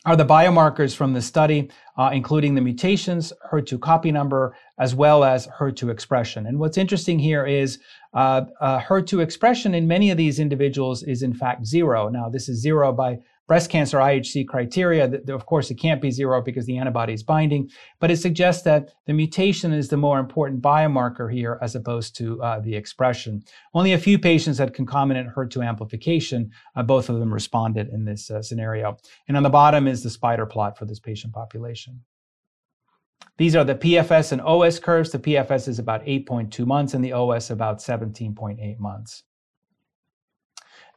are 0.06 0.16
the 0.18 0.26
biomarkers 0.26 0.96
from 0.96 1.14
the 1.14 1.22
study, 1.22 1.70
uh, 1.98 2.10
including 2.14 2.56
the 2.56 2.62
mutations, 2.62 3.32
HER2 3.52 3.80
copy 3.80 4.12
number, 4.12 4.56
as 4.78 4.94
well 4.94 5.24
as 5.24 5.48
HER2 5.48 5.90
expression. 5.90 6.46
And 6.46 6.60
what's 6.60 6.78
interesting 6.78 7.20
here 7.20 7.46
is 7.46 7.80
uh, 8.14 8.42
uh, 8.60 8.82
HER2 8.82 9.22
expression 9.22 9.74
in 9.74 9.88
many 9.88 10.12
of 10.12 10.18
these 10.18 10.40
individuals 10.40 11.04
is 11.04 11.24
in 11.24 11.34
fact 11.34 11.66
zero. 11.66 12.10
Now, 12.10 12.28
this 12.28 12.50
is 12.50 12.60
zero 12.60 12.92
by 12.92 13.20
breast 13.48 13.70
cancer 13.70 13.98
IHC 13.98 14.48
criteria. 14.48 15.12
Of 15.30 15.46
course, 15.46 15.70
it 15.70 15.76
can't 15.76 16.02
be 16.02 16.12
zero 16.12 16.42
because 16.42 16.66
the 16.66 16.78
antibody 16.78 17.14
is 17.14 17.24
binding, 17.24 17.70
but 18.00 18.12
it 18.12 18.18
suggests 18.18 18.64
that 18.64 18.94
the 19.06 19.14
mutation 19.14 19.74
is 19.74 19.90
the 19.90 19.98
more 19.98 20.20
important 20.20 20.62
biomarker 20.62 21.32
here 21.32 21.60
as 21.62 21.76
opposed 21.76 22.16
to 22.18 22.42
uh, 22.42 22.60
the 22.60 22.76
expression. 22.76 23.44
Only 23.74 23.94
a 23.94 23.98
few 23.98 24.18
patients 24.18 24.58
had 24.58 24.74
concomitant 24.74 25.36
HER2 25.36 25.66
amplification. 25.66 26.52
Uh, 26.76 26.84
both 26.84 27.10
of 27.10 27.20
them 27.20 27.34
responded 27.34 27.90
in 27.90 28.06
this 28.06 28.32
uh, 28.32 28.42
scenario. 28.42 28.98
And 29.28 29.38
on 29.38 29.44
the 29.44 29.50
bottom 29.50 29.88
is 29.88 30.04
the 30.04 30.10
spider 30.10 30.46
plot 30.46 30.78
for 30.78 30.86
this 30.86 31.00
patient 31.00 31.34
population. 31.34 32.02
These 33.38 33.56
are 33.56 33.64
the 33.64 33.76
PFS 33.76 34.32
and 34.32 34.42
OS 34.42 34.80
curves. 34.80 35.12
The 35.12 35.20
PFS 35.20 35.68
is 35.68 35.80
about 35.80 36.06
8.2 36.06 36.66
months 36.66 36.94
and 36.94 37.04
the 37.04 37.14
OS 37.14 37.50
about 37.50 37.80
17.8 37.80 38.80
months. 38.80 39.24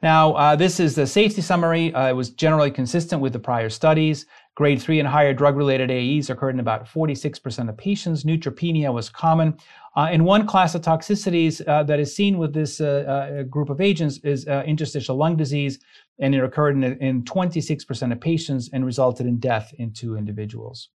Now, 0.03 0.33
uh, 0.33 0.55
this 0.55 0.79
is 0.79 0.93
the 0.93 1.07
safety 1.07 1.41
summary. 1.41 1.93
Uh, 1.93 2.09
it 2.09 2.13
was 2.13 2.29
generally 2.29 2.69
consistent 2.69 3.19
with 3.19 3.33
the 3.33 3.39
prior 3.39 3.69
studies. 3.69 4.27
Grade 4.53 4.81
3 4.81 4.99
and 4.99 5.07
higher 5.07 5.33
drug 5.33 5.55
related 5.55 5.89
AEs 5.89 6.29
occurred 6.29 6.53
in 6.53 6.59
about 6.59 6.85
46% 6.85 7.69
of 7.69 7.77
patients. 7.77 8.23
Neutropenia 8.23 8.93
was 8.93 9.09
common. 9.09 9.57
Uh, 9.95 10.09
and 10.11 10.23
one 10.23 10.45
class 10.45 10.75
of 10.75 10.83
toxicities 10.83 11.67
uh, 11.67 11.81
that 11.83 11.99
is 11.99 12.15
seen 12.15 12.37
with 12.37 12.53
this 12.53 12.79
uh, 12.79 13.39
uh, 13.39 13.43
group 13.43 13.71
of 13.71 13.81
agents 13.81 14.19
is 14.23 14.45
interstitial 14.45 15.15
lung 15.15 15.35
disease, 15.35 15.79
and 16.19 16.35
it 16.35 16.43
occurred 16.43 16.75
in, 16.75 16.83
in 16.83 17.23
26% 17.23 18.11
of 18.11 18.21
patients 18.21 18.69
and 18.73 18.85
resulted 18.85 19.25
in 19.25 19.39
death 19.39 19.73
in 19.79 19.91
two 19.91 20.15
individuals. 20.15 20.89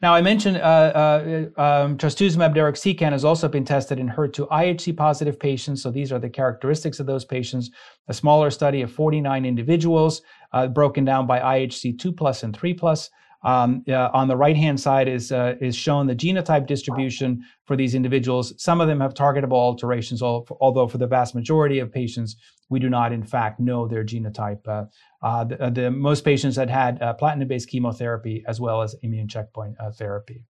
Now, 0.00 0.14
I 0.14 0.22
mentioned 0.22 0.58
uh, 0.58 0.60
uh, 0.60 1.44
um, 1.56 1.98
trastuzumab 1.98 2.54
deruxtecan 2.54 3.10
has 3.10 3.24
also 3.24 3.48
been 3.48 3.64
tested 3.64 3.98
in 3.98 4.08
HER2 4.08 4.48
IHC 4.48 4.96
positive 4.96 5.40
patients. 5.40 5.82
So 5.82 5.90
these 5.90 6.12
are 6.12 6.20
the 6.20 6.30
characteristics 6.30 7.00
of 7.00 7.06
those 7.06 7.24
patients. 7.24 7.70
A 8.06 8.14
smaller 8.14 8.50
study 8.50 8.82
of 8.82 8.92
49 8.92 9.44
individuals, 9.44 10.22
uh, 10.52 10.68
broken 10.68 11.04
down 11.04 11.26
by 11.26 11.40
IHC 11.40 11.98
2 11.98 12.12
plus 12.12 12.44
and 12.44 12.54
3 12.54 12.74
plus. 12.74 13.10
Um, 13.44 13.84
uh, 13.88 14.10
on 14.12 14.26
the 14.26 14.36
right 14.36 14.56
hand 14.56 14.80
side 14.80 15.06
is, 15.08 15.30
uh, 15.30 15.54
is 15.60 15.76
shown 15.76 16.06
the 16.06 16.14
genotype 16.14 16.66
distribution 16.66 17.44
for 17.66 17.76
these 17.76 17.94
individuals. 17.94 18.52
Some 18.62 18.80
of 18.80 18.88
them 18.88 19.00
have 19.00 19.14
targetable 19.14 19.52
alterations, 19.52 20.22
although 20.22 20.88
for 20.88 20.98
the 20.98 21.06
vast 21.06 21.34
majority 21.34 21.78
of 21.78 21.92
patients, 21.92 22.36
we 22.68 22.78
do 22.80 22.90
not, 22.90 23.12
in 23.12 23.22
fact, 23.22 23.60
know 23.60 23.86
their 23.86 24.04
genotype. 24.04 24.66
Uh, 24.66 24.84
uh 25.22 25.44
the, 25.44 25.62
uh, 25.62 25.70
the, 25.70 25.90
most 25.90 26.24
patients 26.24 26.56
that 26.56 26.70
had 26.70 27.02
uh, 27.02 27.12
platinum 27.14 27.48
based 27.48 27.68
chemotherapy 27.68 28.44
as 28.46 28.60
well 28.60 28.82
as 28.82 28.94
immune 29.02 29.28
checkpoint 29.28 29.76
therapy. 29.94 30.44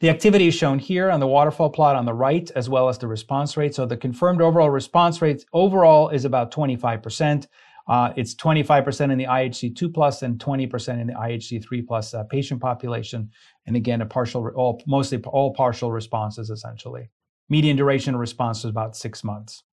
The 0.00 0.10
activity 0.10 0.46
is 0.46 0.54
shown 0.54 0.78
here 0.78 1.10
on 1.10 1.18
the 1.18 1.26
waterfall 1.26 1.70
plot 1.70 1.96
on 1.96 2.04
the 2.04 2.14
right, 2.14 2.48
as 2.54 2.68
well 2.68 2.88
as 2.88 2.98
the 2.98 3.08
response 3.08 3.56
rate. 3.56 3.74
So 3.74 3.84
the 3.84 3.96
confirmed 3.96 4.40
overall 4.40 4.70
response 4.70 5.20
rate 5.20 5.44
overall 5.52 6.08
is 6.10 6.24
about 6.24 6.52
25%. 6.52 7.48
Uh, 7.88 8.12
it's 8.16 8.34
25% 8.34 9.10
in 9.10 9.18
the 9.18 9.24
IHC2 9.24 9.92
plus 9.92 10.22
and 10.22 10.38
20% 10.38 11.00
in 11.00 11.06
the 11.08 11.14
IHC3 11.14 11.86
plus 11.86 12.14
uh, 12.14 12.22
patient 12.24 12.60
population. 12.60 13.30
And 13.66 13.74
again, 13.74 14.00
a 14.00 14.06
partial, 14.06 14.48
all, 14.54 14.80
mostly 14.86 15.18
all 15.24 15.52
partial 15.52 15.90
responses 15.90 16.50
essentially. 16.50 17.08
Median 17.48 17.76
duration 17.76 18.14
of 18.14 18.20
response 18.20 18.58
is 18.58 18.66
about 18.66 18.94
six 18.94 19.24
months. 19.24 19.64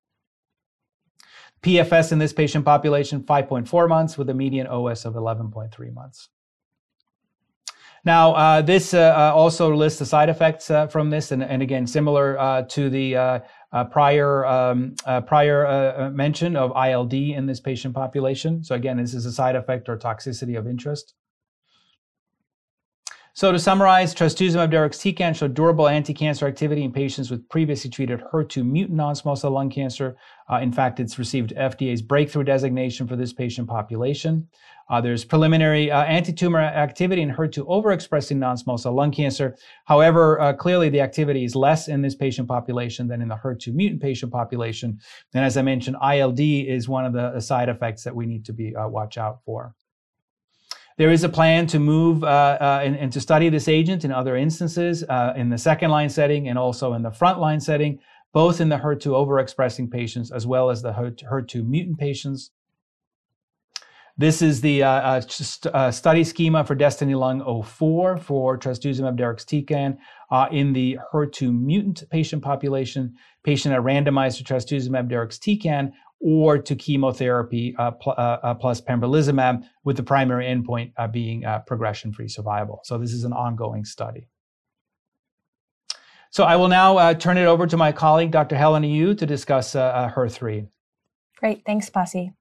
PFS 1.66 2.12
in 2.12 2.20
this 2.20 2.32
patient 2.32 2.64
population, 2.64 3.24
5.4 3.24 3.88
months 3.88 4.16
with 4.16 4.30
a 4.30 4.34
median 4.34 4.68
OS 4.68 5.04
of 5.04 5.14
11.3 5.14 5.92
months. 5.92 6.28
Now, 8.04 8.34
uh, 8.34 8.62
this 8.62 8.94
uh, 8.94 9.12
uh, 9.16 9.32
also 9.34 9.74
lists 9.74 9.98
the 9.98 10.06
side 10.06 10.28
effects 10.28 10.70
uh, 10.70 10.86
from 10.86 11.10
this, 11.10 11.32
and, 11.32 11.42
and 11.42 11.60
again, 11.60 11.88
similar 11.88 12.38
uh, 12.38 12.62
to 12.62 12.88
the 12.88 13.16
uh, 13.16 13.40
prior 13.90 14.46
um, 14.46 14.94
prior 15.26 16.08
mention 16.14 16.54
of 16.54 16.70
ILD 16.76 17.12
in 17.12 17.46
this 17.46 17.58
patient 17.58 17.96
population. 17.96 18.62
So 18.62 18.76
again, 18.76 18.98
this 18.98 19.12
is 19.12 19.26
a 19.26 19.32
side 19.32 19.56
effect 19.56 19.88
or 19.88 19.98
toxicity 19.98 20.56
of 20.56 20.68
interest. 20.68 21.14
So 23.36 23.52
to 23.52 23.58
summarize, 23.58 24.14
trastuzumab 24.14 24.72
deruxtecan 24.72 25.36
showed 25.36 25.52
durable 25.52 25.88
anti-cancer 25.88 26.46
activity 26.46 26.84
in 26.84 26.90
patients 26.90 27.30
with 27.30 27.46
previously 27.50 27.90
treated 27.90 28.22
HER2 28.32 28.64
mutant 28.64 28.96
non-small 28.96 29.36
cell 29.36 29.50
lung 29.50 29.68
cancer. 29.68 30.16
Uh, 30.50 30.60
in 30.60 30.72
fact, 30.72 31.00
it's 31.00 31.18
received 31.18 31.52
FDA's 31.54 32.00
breakthrough 32.00 32.44
designation 32.44 33.06
for 33.06 33.14
this 33.14 33.34
patient 33.34 33.68
population. 33.68 34.48
Uh, 34.88 35.02
there's 35.02 35.22
preliminary 35.22 35.90
uh, 35.90 36.04
anti-tumor 36.04 36.60
activity 36.60 37.20
in 37.20 37.30
HER2 37.30 37.58
overexpressing 37.68 38.38
non-small 38.38 38.78
cell 38.78 38.94
lung 38.94 39.10
cancer. 39.10 39.54
However, 39.84 40.40
uh, 40.40 40.54
clearly 40.54 40.88
the 40.88 41.02
activity 41.02 41.44
is 41.44 41.54
less 41.54 41.88
in 41.88 42.00
this 42.00 42.14
patient 42.14 42.48
population 42.48 43.06
than 43.06 43.20
in 43.20 43.28
the 43.28 43.36
HER2 43.36 43.74
mutant 43.74 44.00
patient 44.00 44.32
population. 44.32 44.98
And 45.34 45.44
as 45.44 45.58
I 45.58 45.62
mentioned, 45.62 45.98
ILD 46.02 46.40
is 46.40 46.88
one 46.88 47.04
of 47.04 47.12
the 47.12 47.38
side 47.40 47.68
effects 47.68 48.02
that 48.04 48.16
we 48.16 48.24
need 48.24 48.46
to 48.46 48.54
be 48.54 48.74
uh, 48.74 48.88
watch 48.88 49.18
out 49.18 49.40
for. 49.44 49.74
There 50.98 51.10
is 51.10 51.24
a 51.24 51.28
plan 51.28 51.66
to 51.68 51.78
move 51.78 52.24
uh, 52.24 52.26
uh, 52.26 52.80
and, 52.82 52.96
and, 52.96 53.12
to 53.12 53.20
study 53.20 53.50
this 53.50 53.68
agent 53.68 54.04
in 54.04 54.12
other 54.12 54.34
instances 54.34 55.02
in 55.36 55.50
the 55.50 55.58
second 55.58 55.90
line 55.90 56.08
setting 56.08 56.48
and 56.48 56.58
also 56.58 56.94
in 56.94 57.02
the 57.02 57.10
front 57.10 57.38
line 57.38 57.60
setting, 57.60 57.98
both 58.32 58.60
in 58.60 58.68
the 58.68 58.76
HER2 58.76 59.06
overexpressing 59.06 59.90
patients 59.90 60.30
as 60.30 60.46
well 60.46 60.70
as 60.70 60.82
the 60.82 60.92
HER2 60.92 61.66
mutant 61.66 61.98
patients. 61.98 62.50
This 64.18 64.40
is 64.40 64.62
the 64.62 64.82
uh, 64.82 64.88
uh, 64.88 65.20
st- 65.20 65.74
uh, 65.74 65.90
study 65.90 66.24
schema 66.24 66.64
for 66.64 66.74
Destiny 66.74 67.14
Lung 67.14 67.40
04 67.62 68.16
for 68.16 68.58
trastuzumab 68.58 69.18
deruxtecan 69.18 69.98
uh, 70.30 70.48
in 70.50 70.72
the 70.72 70.98
HER2 71.12 71.54
mutant 71.54 72.02
patient 72.08 72.42
population, 72.42 73.14
patient 73.44 73.74
are 73.74 73.82
randomized 73.82 74.38
to 74.38 74.44
trastuzumab 74.44 75.10
deruxtecan 75.10 75.92
or 76.26 76.58
to 76.58 76.74
chemotherapy 76.74 77.72
uh, 77.78 77.92
pl- 77.92 78.14
uh, 78.16 78.52
plus 78.54 78.80
pembrolizumab, 78.80 79.62
with 79.84 79.96
the 79.96 80.02
primary 80.02 80.44
endpoint 80.44 80.90
being 81.12 81.44
progression-free 81.68 82.26
survival. 82.26 82.80
So 82.82 82.98
this 82.98 83.12
is 83.12 83.22
an 83.22 83.32
ongoing 83.32 83.84
study. 83.84 84.26
So 86.30 86.42
I 86.42 86.56
will 86.56 86.66
now 86.66 87.12
turn 87.12 87.38
it 87.38 87.44
over 87.44 87.68
to 87.68 87.76
my 87.76 87.92
colleague, 87.92 88.32
Dr. 88.32 88.56
Helena 88.56 88.88
Yu, 88.88 89.14
to 89.14 89.24
discuss 89.24 89.74
HER3. 89.74 90.66
Great, 91.36 91.62
thanks, 91.64 91.88
Pasi. 91.88 92.32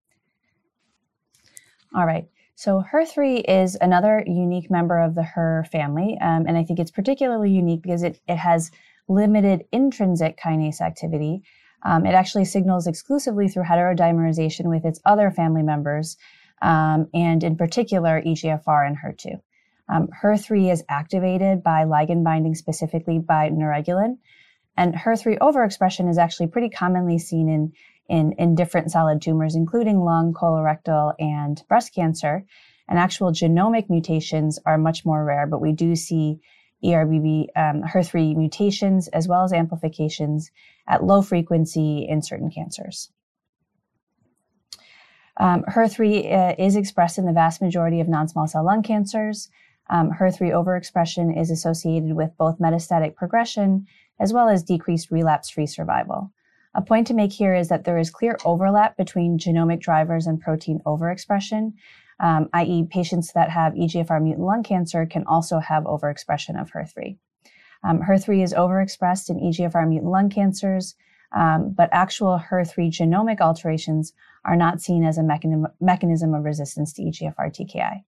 All 1.96 2.08
right. 2.08 2.28
So 2.56 2.84
HER3 2.92 3.44
is 3.48 3.78
another 3.80 4.24
unique 4.26 4.72
member 4.72 5.00
of 5.00 5.14
the 5.14 5.22
HER 5.22 5.64
family, 5.72 6.18
um, 6.22 6.46
and 6.48 6.58
I 6.58 6.64
think 6.64 6.80
it's 6.80 6.90
particularly 6.90 7.52
unique 7.52 7.84
because 7.84 8.02
it, 8.02 8.20
it 8.28 8.38
has 8.38 8.72
limited 9.08 9.66
intrinsic 9.72 10.40
kinase 10.40 10.82
activity. 10.82 11.44
Um, 11.86 12.06
it 12.06 12.14
actually 12.14 12.46
signals 12.46 12.88
exclusively 12.88 13.48
through 13.48 13.64
heterodimerization 13.64 14.66
with 14.66 14.86
its 14.86 15.00
other 15.06 15.30
family 15.30 15.62
members, 15.62 16.18
um, 16.62 17.08
and 17.14 17.44
in 17.44 17.56
particular 17.56 18.22
EGFR 18.26 18.88
and 18.88 18.98
HER2. 18.98 19.40
Um, 19.88 20.08
HER3 20.22 20.72
is 20.72 20.84
activated 20.90 21.62
by 21.62 21.86
ligand 21.86 22.24
binding 22.24 22.56
specifically 22.56 23.20
by 23.20 23.50
neuregulin, 23.50 24.18
and 24.76 24.96
HER3 24.96 25.38
overexpression 25.38 26.10
is 26.10 26.18
actually 26.18 26.48
pretty 26.48 26.70
commonly 26.70 27.20
seen 27.20 27.48
in 27.48 27.72
in, 28.08 28.34
in 28.34 28.56
different 28.56 28.92
solid 28.92 29.22
tumors, 29.22 29.56
including 29.56 30.00
lung, 30.00 30.34
colorectal, 30.34 31.14
and 31.20 31.64
breast 31.68 31.94
cancer. 31.94 32.46
And 32.88 33.00
actual 33.00 33.32
genomic 33.32 33.90
mutations 33.90 34.60
are 34.64 34.78
much 34.78 35.06
more 35.06 35.26
rare, 35.26 35.48
but 35.48 35.60
we 35.60 35.72
do 35.72 35.96
see 35.96 36.40
ERBB 36.84 37.48
um, 37.56 37.82
HER3 37.84 38.36
mutations 38.36 39.08
as 39.10 39.28
well 39.28 39.44
as 39.44 39.54
amplifications 39.54 40.52
at 40.88 41.04
low 41.04 41.22
frequency 41.22 42.06
in 42.08 42.22
certain 42.22 42.52
cancers. 42.52 43.12
Um, 45.38 45.64
HER3 45.64 46.32
uh, 46.32 46.56
is 46.58 46.76
expressed 46.76 47.18
in 47.18 47.26
the 47.26 47.34
vast 47.34 47.62
majority 47.62 48.00
of 48.00 48.08
non-small 48.08 48.48
cell 48.48 48.66
lung 48.66 48.84
cancers. 48.84 49.50
Um, 49.90 50.12
HER3 50.12 50.52
overexpression 50.52 51.40
is 51.40 51.52
associated 51.52 52.16
with 52.16 52.38
both 52.38 52.60
metastatic 52.60 53.16
progression 53.16 53.88
as 54.20 54.32
well 54.32 54.48
as 54.48 54.64
decreased 54.64 55.12
relapse-free 55.12 55.68
survival. 55.68 56.32
A 56.74 56.82
point 56.82 57.08
to 57.08 57.14
make 57.14 57.32
here 57.32 57.54
is 57.54 57.70
that 57.70 57.84
there 57.84 57.98
is 57.98 58.10
clear 58.10 58.38
overlap 58.44 58.98
between 58.98 59.38
genomic 59.38 59.80
drivers 59.80 60.28
and 60.28 60.40
protein 60.40 60.82
overexpression, 60.86 61.74
um, 62.20 62.50
i.e., 62.54 62.88
patients 62.90 63.34
that 63.34 63.50
have 63.50 63.74
EGFR 63.74 64.22
mutant 64.22 64.46
lung 64.46 64.64
cancer 64.64 65.06
can 65.06 65.24
also 65.28 65.60
have 65.60 65.84
overexpression 65.84 66.60
of 66.60 66.72
HER3. 66.72 67.18
Um, 67.84 68.02
HER3 68.02 68.44
is 68.44 68.54
overexpressed 68.54 69.30
in 69.30 69.40
EGFR 69.40 69.88
mutant 69.88 70.12
lung 70.12 70.30
cancers, 70.30 70.96
um, 71.36 71.74
but 71.76 71.90
actual 71.92 72.42
HER3 72.50 72.90
genomic 72.90 73.42
alterations 73.42 74.14
are 74.46 74.56
not 74.56 74.82
seen 74.82 75.04
as 75.04 75.18
a 75.18 75.24
mechanism, 75.24 75.68
mechanism 75.82 76.34
of 76.34 76.44
resistance 76.44 76.94
to 76.94 77.04
EGFR 77.04 77.52
TKI. 77.52 78.04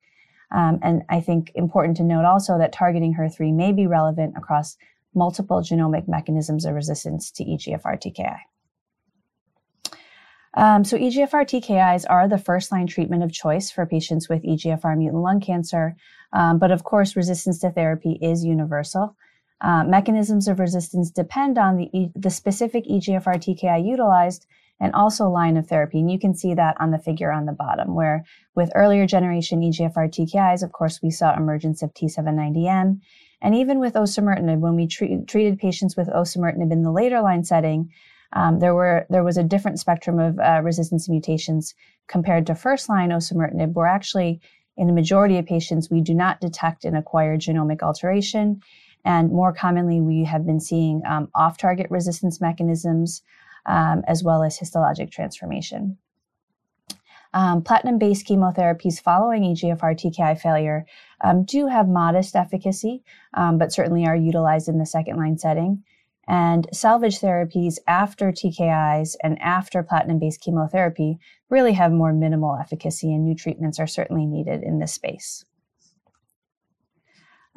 Um, 0.51 0.79
and 0.81 1.03
I 1.09 1.19
think 1.19 1.51
important 1.55 1.97
to 1.97 2.03
note 2.03 2.23
also 2.23 2.57
that 2.57 2.71
targeting 2.71 3.13
HER3 3.13 3.53
may 3.53 3.73
be 3.73 3.87
relevant 3.87 4.35
across 4.37 4.77
multiple 5.13 5.61
genomic 5.61 6.07
mechanisms 6.07 6.65
of 6.65 6.75
resistance 6.75 7.31
to 7.31 7.43
EGFR 7.43 7.99
TKI. 8.01 8.39
Um, 10.53 10.83
so 10.83 10.97
EGFR 10.97 11.45
TKIs 11.45 12.05
are 12.09 12.27
the 12.27 12.37
first 12.37 12.71
line 12.71 12.87
treatment 12.87 13.23
of 13.23 13.31
choice 13.31 13.69
for 13.69 13.85
patients 13.85 14.27
with 14.29 14.43
EGFR 14.43 14.97
mutant 14.97 15.21
lung 15.21 15.39
cancer. 15.39 15.95
Um, 16.33 16.59
but 16.59 16.71
of 16.71 16.83
course, 16.83 17.15
resistance 17.15 17.59
to 17.59 17.71
therapy 17.71 18.17
is 18.21 18.43
universal. 18.43 19.15
Uh, 19.59 19.83
mechanisms 19.83 20.47
of 20.47 20.59
resistance 20.59 21.09
depend 21.09 21.57
on 21.57 21.77
the, 21.77 21.89
e- 21.97 22.11
the 22.15 22.29
specific 22.29 22.85
EGFR 22.85 23.35
TKI 23.35 23.85
utilized 23.87 24.45
and 24.79 24.93
also 24.93 25.27
line 25.27 25.57
of 25.57 25.67
therapy. 25.67 25.99
And 25.99 26.11
you 26.11 26.19
can 26.19 26.35
see 26.35 26.53
that 26.53 26.79
on 26.79 26.91
the 26.91 26.99
figure 26.99 27.31
on 27.31 27.45
the 27.45 27.53
bottom, 27.53 27.95
where 27.95 28.23
with 28.55 28.71
earlier 28.75 29.07
generation 29.07 29.61
EGFR 29.61 30.09
TKIs, 30.09 30.61
of 30.61 30.71
course, 30.71 31.01
we 31.01 31.09
saw 31.09 31.35
emergence 31.35 31.81
of 31.81 31.93
T790M. 31.93 32.99
And 33.41 33.55
even 33.55 33.79
with 33.79 33.93
osimertinib, 33.93 34.59
when 34.59 34.75
we 34.75 34.87
treat, 34.87 35.27
treated 35.27 35.59
patients 35.59 35.95
with 35.95 36.07
osimertinib 36.07 36.71
in 36.71 36.83
the 36.83 36.91
later 36.91 37.21
line 37.21 37.43
setting, 37.43 37.91
um, 38.33 38.59
there 38.59 38.75
were 38.75 39.05
there 39.09 39.23
was 39.23 39.37
a 39.37 39.43
different 39.43 39.79
spectrum 39.79 40.19
of 40.19 40.39
uh, 40.39 40.61
resistance 40.63 41.07
mutations 41.07 41.73
compared 42.07 42.45
to 42.47 42.55
first 42.55 42.89
line 42.89 43.09
osimertinib, 43.09 43.73
where 43.73 43.87
actually 43.87 44.41
in 44.75 44.87
the 44.87 44.93
majority 44.93 45.37
of 45.37 45.45
patients 45.45 45.89
we 45.89 46.01
do 46.01 46.13
not 46.13 46.41
detect 46.41 46.85
an 46.85 46.95
acquired 46.95 47.41
genomic 47.41 47.81
alteration, 47.81 48.61
and 49.05 49.31
more 49.31 49.53
commonly 49.53 50.01
we 50.01 50.23
have 50.23 50.45
been 50.45 50.59
seeing 50.59 51.01
um, 51.07 51.29
off-target 51.33 51.87
resistance 51.89 52.41
mechanisms 52.41 53.21
um, 53.65 54.03
as 54.07 54.23
well 54.23 54.43
as 54.43 54.57
histologic 54.57 55.11
transformation. 55.11 55.97
Um, 57.33 57.61
platinum 57.61 57.97
based 57.97 58.27
chemotherapies 58.27 59.01
following 59.01 59.43
EGFR 59.43 59.95
TKI 59.95 60.39
failure 60.39 60.85
um, 61.23 61.43
do 61.43 61.67
have 61.67 61.87
modest 61.87 62.35
efficacy, 62.35 63.03
um, 63.33 63.57
but 63.57 63.73
certainly 63.73 64.05
are 64.05 64.15
utilized 64.15 64.69
in 64.69 64.77
the 64.77 64.85
second 64.85 65.17
line 65.17 65.37
setting. 65.37 65.83
And 66.27 66.67
salvage 66.73 67.19
therapies 67.19 67.77
after 67.87 68.31
TKIs 68.31 69.15
and 69.23 69.41
after 69.41 69.81
platinum 69.81 70.19
based 70.19 70.41
chemotherapy 70.41 71.19
really 71.49 71.73
have 71.73 71.91
more 71.91 72.11
minimal 72.11 72.57
efficacy, 72.59 73.13
and 73.13 73.23
new 73.23 73.35
treatments 73.35 73.79
are 73.79 73.87
certainly 73.87 74.25
needed 74.25 74.61
in 74.61 74.79
this 74.79 74.93
space. 74.93 75.45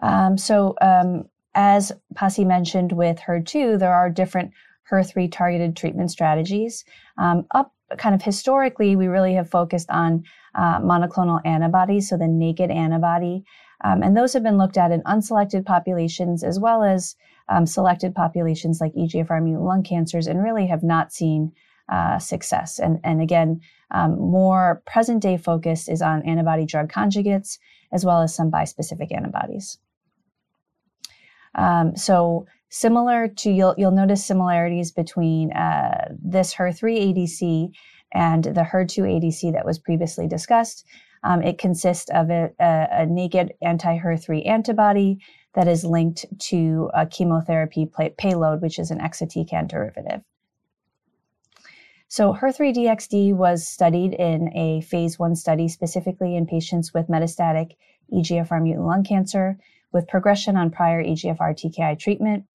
Um, 0.03 0.39
so, 0.39 0.77
um, 0.81 1.25
as 1.55 1.91
Pasi 2.15 2.45
mentioned 2.45 2.93
with 2.93 3.19
HER2, 3.19 3.79
there 3.79 3.93
are 3.93 4.09
different 4.09 4.53
HER3 4.91 5.31
targeted 5.31 5.77
treatment 5.77 6.11
strategies. 6.11 6.85
Um, 7.19 7.47
up 7.53 7.75
kind 7.97 8.15
of 8.15 8.23
historically, 8.23 8.95
we 8.95 9.09
really 9.09 9.35
have 9.35 9.51
focused 9.51 9.91
on 9.91 10.25
uh, 10.55 10.81
monoclonal 10.81 11.41
antibodies, 11.45 12.09
so 12.09 12.17
the 12.17 12.29
naked 12.29 12.71
antibody. 12.71 13.45
Um, 13.83 14.03
and 14.03 14.17
those 14.17 14.33
have 14.33 14.43
been 14.43 14.59
looked 14.59 14.77
at 14.77 14.93
in 14.93 15.03
unselected 15.03 15.65
populations 15.65 16.45
as 16.45 16.61
well 16.61 16.83
as 16.83 17.17
um, 17.51 17.67
selected 17.67 18.15
populations 18.15 18.81
like 18.81 18.95
EGFR 18.95 19.43
mutant 19.43 19.65
lung 19.65 19.83
cancers 19.83 20.27
and 20.27 20.43
really 20.43 20.67
have 20.67 20.83
not 20.83 21.13
seen 21.13 21.53
uh, 21.91 22.19
success. 22.19 22.79
And, 22.79 23.01
and 23.03 23.21
again, 23.21 23.61
um, 23.91 24.13
more 24.19 24.83
present 24.87 25.21
day 25.21 25.37
focus 25.37 25.89
is 25.89 26.01
on 26.01 26.23
antibody 26.23 26.65
drug 26.65 26.91
conjugates 26.91 27.59
as 27.93 28.05
well 28.05 28.23
as 28.23 28.35
some 28.35 28.51
bispecific 28.51 29.15
antibodies. 29.15 29.79
Um, 31.57 31.97
so 31.97 32.47
similar 32.69 33.27
to 33.27 33.51
you'll 33.51 33.75
you'll 33.77 33.91
notice 33.91 34.25
similarities 34.25 34.93
between 34.93 35.53
uh, 35.53 36.15
this 36.23 36.55
HER3 36.55 37.13
ADC 37.13 37.73
and 38.13 38.45
the 38.45 38.63
HER2 38.63 39.21
ADC 39.21 39.53
that 39.53 39.67
was 39.67 39.81
previously 39.81 40.29
discussed. 40.29 40.87
Um, 41.25 41.43
it 41.43 41.59
consists 41.59 42.09
of 42.11 42.31
a, 42.31 42.51
a, 42.61 42.89
a 42.91 43.07
naked 43.07 43.53
anti-HER3 43.61 44.47
antibody 44.49 45.19
that 45.55 45.69
is 45.69 45.85
linked 45.85 46.25
to 46.39 46.91
a 46.95 47.07
chemotherapy 47.07 47.87
play, 47.87 48.15
payload, 48.17 48.63
which 48.63 48.79
is 48.79 48.91
an 48.91 48.99
exatecan 48.99 49.69
derivative. 49.69 50.23
So 52.09 52.33
HER3-DXd 52.35 53.35
was 53.35 53.69
studied 53.69 54.15
in 54.15 54.57
a 54.57 54.81
phase 54.81 55.19
one 55.19 55.37
study 55.37 55.69
specifically 55.69 56.37
in 56.37 56.47
patients 56.47 56.93
with 56.93 57.09
metastatic 57.09 57.77
EGFR 58.13 58.61
mutant 58.63 58.87
lung 58.87 59.05
cancer 59.05 59.59
with 59.93 60.09
progression 60.09 60.57
on 60.57 60.71
prior 60.71 61.05
EGFR 61.05 61.55
TKI 61.55 61.99
treatment. 61.99 62.47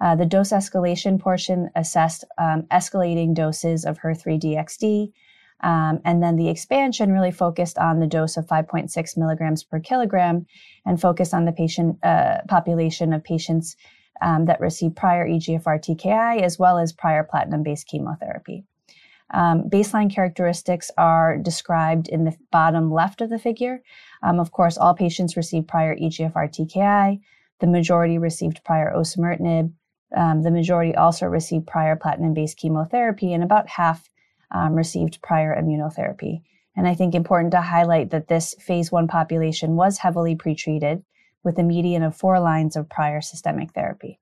Uh, 0.00 0.14
the 0.14 0.26
dose 0.26 0.50
escalation 0.50 1.20
portion 1.20 1.70
assessed 1.74 2.24
um, 2.36 2.62
escalating 2.64 3.32
doses 3.32 3.84
of 3.84 3.98
HER3-DXd, 3.98 5.12
um, 5.60 6.00
and 6.04 6.22
then 6.22 6.36
the 6.36 6.48
expansion 6.48 7.12
really 7.12 7.30
focused 7.30 7.78
on 7.78 7.98
the 7.98 8.06
dose 8.06 8.36
of 8.36 8.46
5.6 8.46 9.16
milligrams 9.16 9.64
per 9.64 9.80
kilogram 9.80 10.46
and 10.84 11.00
focused 11.00 11.32
on 11.32 11.44
the 11.44 11.52
patient 11.52 11.98
uh, 12.02 12.38
population 12.48 13.12
of 13.12 13.24
patients 13.24 13.76
um, 14.20 14.46
that 14.46 14.60
received 14.60 14.96
prior 14.96 15.26
EGFR 15.26 15.80
TKI 15.80 16.42
as 16.42 16.58
well 16.58 16.78
as 16.78 16.92
prior 16.92 17.24
platinum 17.24 17.62
based 17.62 17.86
chemotherapy. 17.86 18.64
Um, 19.32 19.64
baseline 19.68 20.14
characteristics 20.14 20.90
are 20.96 21.36
described 21.36 22.08
in 22.08 22.24
the 22.24 22.36
bottom 22.52 22.92
left 22.92 23.20
of 23.20 23.30
the 23.30 23.38
figure. 23.38 23.82
Um, 24.22 24.38
of 24.38 24.52
course, 24.52 24.78
all 24.78 24.94
patients 24.94 25.36
received 25.36 25.68
prior 25.68 25.96
EGFR 25.96 26.48
TKI. 26.48 27.20
The 27.58 27.66
majority 27.66 28.18
received 28.18 28.62
prior 28.64 28.92
osimertinib. 28.94 29.72
Um, 30.16 30.42
the 30.42 30.52
majority 30.52 30.94
also 30.94 31.26
received 31.26 31.66
prior 31.66 31.96
platinum 31.96 32.34
based 32.34 32.58
chemotherapy, 32.58 33.32
and 33.32 33.42
about 33.42 33.68
half 33.68 34.08
um, 34.50 34.74
received 34.74 35.22
prior 35.22 35.54
immunotherapy. 35.54 36.42
And 36.76 36.86
I 36.86 36.94
think 36.94 37.14
important 37.14 37.52
to 37.52 37.60
highlight 37.60 38.10
that 38.10 38.28
this 38.28 38.54
phase 38.60 38.92
one 38.92 39.08
population 39.08 39.76
was 39.76 39.98
heavily 39.98 40.36
pretreated 40.36 41.02
with 41.42 41.58
a 41.58 41.62
median 41.62 42.02
of 42.02 42.16
four 42.16 42.38
lines 42.38 42.76
of 42.76 42.88
prior 42.88 43.20
systemic 43.20 43.72
therapy. 43.72 44.18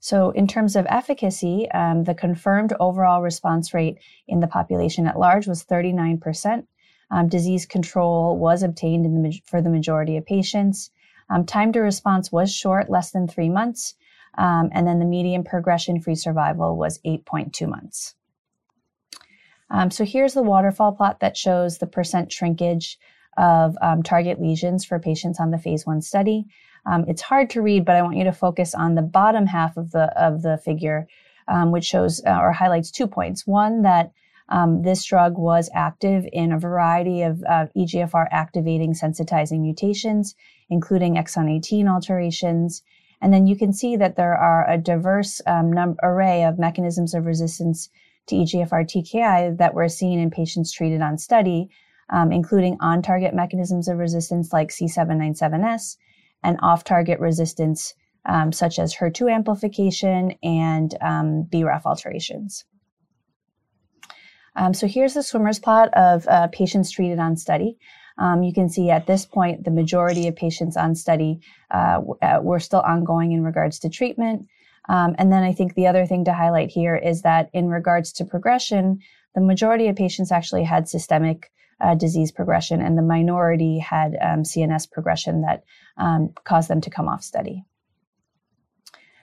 So, 0.00 0.30
in 0.30 0.46
terms 0.46 0.76
of 0.76 0.86
efficacy, 0.88 1.68
um, 1.72 2.04
the 2.04 2.14
confirmed 2.14 2.72
overall 2.78 3.20
response 3.20 3.74
rate 3.74 3.98
in 4.28 4.38
the 4.38 4.46
population 4.46 5.08
at 5.08 5.18
large 5.18 5.48
was 5.48 5.64
39%. 5.64 6.66
Um, 7.10 7.28
disease 7.28 7.66
control 7.66 8.36
was 8.36 8.62
obtained 8.62 9.04
the, 9.04 9.40
for 9.44 9.60
the 9.60 9.70
majority 9.70 10.16
of 10.16 10.26
patients. 10.26 10.90
Um, 11.30 11.44
time 11.44 11.72
to 11.72 11.80
response 11.80 12.30
was 12.30 12.54
short, 12.54 12.90
less 12.90 13.10
than 13.10 13.26
three 13.26 13.48
months. 13.48 13.94
Um, 14.36 14.70
and 14.72 14.86
then 14.86 15.00
the 15.00 15.04
median 15.04 15.42
progression 15.42 16.00
free 16.00 16.14
survival 16.14 16.76
was 16.76 17.00
8.2 17.04 17.68
months. 17.68 18.14
Um, 19.70 19.90
so 19.90 20.04
here's 20.04 20.34
the 20.34 20.42
waterfall 20.42 20.92
plot 20.92 21.20
that 21.20 21.36
shows 21.36 21.78
the 21.78 21.86
percent 21.86 22.32
shrinkage 22.32 22.98
of 23.36 23.76
um, 23.82 24.02
target 24.02 24.40
lesions 24.40 24.84
for 24.84 24.98
patients 24.98 25.38
on 25.38 25.50
the 25.50 25.58
phase 25.58 25.86
one 25.86 26.02
study. 26.02 26.46
Um, 26.86 27.04
it's 27.06 27.22
hard 27.22 27.50
to 27.50 27.62
read, 27.62 27.84
but 27.84 27.96
I 27.96 28.02
want 28.02 28.16
you 28.16 28.24
to 28.24 28.32
focus 28.32 28.74
on 28.74 28.94
the 28.94 29.02
bottom 29.02 29.46
half 29.46 29.76
of 29.76 29.90
the 29.90 30.06
of 30.20 30.42
the 30.42 30.58
figure, 30.58 31.06
um, 31.46 31.70
which 31.70 31.84
shows 31.84 32.22
uh, 32.26 32.38
or 32.40 32.52
highlights 32.52 32.90
two 32.90 33.06
points. 33.06 33.46
One 33.46 33.82
that 33.82 34.12
um, 34.48 34.82
this 34.82 35.04
drug 35.04 35.36
was 35.36 35.68
active 35.74 36.26
in 36.32 36.52
a 36.52 36.58
variety 36.58 37.22
of 37.22 37.42
uh, 37.48 37.66
EGFR 37.76 38.26
activating 38.30 38.94
sensitizing 38.94 39.60
mutations, 39.60 40.34
including 40.70 41.16
exon 41.16 41.50
18 41.50 41.86
alterations. 41.86 42.82
And 43.20 43.32
then 43.32 43.46
you 43.46 43.56
can 43.56 43.72
see 43.72 43.96
that 43.96 44.16
there 44.16 44.36
are 44.36 44.68
a 44.70 44.78
diverse 44.78 45.40
um, 45.46 45.72
num- 45.72 45.96
array 46.02 46.44
of 46.44 46.58
mechanisms 46.58 47.14
of 47.14 47.26
resistance 47.26 47.90
to 48.28 48.36
EGFR 48.36 48.84
TKI 48.84 49.58
that 49.58 49.74
were 49.74 49.88
seen 49.88 50.18
in 50.18 50.30
patients 50.30 50.72
treated 50.72 51.00
on 51.00 51.18
study, 51.18 51.68
um, 52.10 52.32
including 52.32 52.76
on 52.80 53.02
target 53.02 53.34
mechanisms 53.34 53.88
of 53.88 53.98
resistance 53.98 54.52
like 54.52 54.68
C797S 54.68 55.96
and 56.42 56.58
off 56.62 56.84
target 56.84 57.20
resistance, 57.20 57.94
um, 58.24 58.52
such 58.52 58.78
as 58.78 58.94
HER2 58.94 59.32
amplification 59.32 60.32
and 60.42 60.94
um, 61.00 61.48
BRAF 61.50 61.84
alterations. 61.84 62.64
Um, 64.56 64.74
so 64.74 64.86
here's 64.86 65.14
the 65.14 65.22
swimmer's 65.22 65.58
plot 65.58 65.90
of 65.94 66.26
uh, 66.26 66.48
patients 66.48 66.90
treated 66.90 67.18
on 67.18 67.36
study. 67.36 67.78
Um, 68.18 68.42
you 68.42 68.52
can 68.52 68.68
see 68.68 68.90
at 68.90 69.06
this 69.06 69.24
point, 69.24 69.64
the 69.64 69.70
majority 69.70 70.26
of 70.26 70.34
patients 70.34 70.76
on 70.76 70.96
study 70.96 71.40
uh, 71.70 72.00
uh, 72.20 72.40
were 72.42 72.58
still 72.58 72.80
ongoing 72.80 73.32
in 73.32 73.44
regards 73.44 73.78
to 73.80 73.88
treatment. 73.88 74.46
Um, 74.88 75.14
and 75.18 75.32
then 75.32 75.42
I 75.42 75.52
think 75.52 75.74
the 75.74 75.86
other 75.86 76.06
thing 76.06 76.24
to 76.24 76.32
highlight 76.32 76.70
here 76.70 76.96
is 76.96 77.22
that 77.22 77.50
in 77.52 77.68
regards 77.68 78.12
to 78.14 78.24
progression, 78.24 79.00
the 79.34 79.40
majority 79.40 79.88
of 79.88 79.96
patients 79.96 80.32
actually 80.32 80.64
had 80.64 80.88
systemic 80.88 81.50
uh, 81.80 81.94
disease 81.94 82.32
progression, 82.32 82.80
and 82.80 82.98
the 82.98 83.02
minority 83.02 83.78
had 83.78 84.16
um, 84.20 84.42
CNS 84.42 84.90
progression 84.90 85.42
that 85.42 85.62
um, 85.96 86.32
caused 86.44 86.68
them 86.68 86.80
to 86.80 86.90
come 86.90 87.08
off 87.08 87.22
study. 87.22 87.64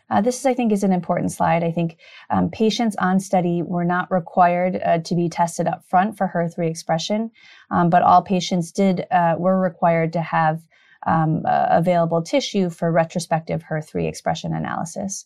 Uh, 0.09 0.21
this, 0.21 0.45
I 0.45 0.53
think, 0.53 0.71
is 0.71 0.83
an 0.83 0.93
important 0.93 1.31
slide. 1.31 1.63
I 1.63 1.71
think 1.71 1.97
um, 2.29 2.49
patients 2.51 2.95
on 2.97 3.19
study 3.19 3.63
were 3.63 3.83
not 3.83 4.11
required 4.11 4.79
uh, 4.85 4.99
to 4.99 5.15
be 5.15 5.29
tested 5.29 5.67
up 5.67 5.83
front 5.89 6.15
for 6.15 6.31
HER3 6.33 6.69
expression, 6.69 7.31
um, 7.71 7.89
but 7.89 8.03
all 8.03 8.21
patients 8.21 8.71
did 8.71 9.05
uh, 9.09 9.35
were 9.37 9.59
required 9.59 10.13
to 10.13 10.21
have 10.21 10.61
um, 11.07 11.41
available 11.45 12.21
tissue 12.21 12.69
for 12.69 12.91
retrospective 12.91 13.63
HER3 13.63 14.07
expression 14.07 14.53
analysis. 14.53 15.25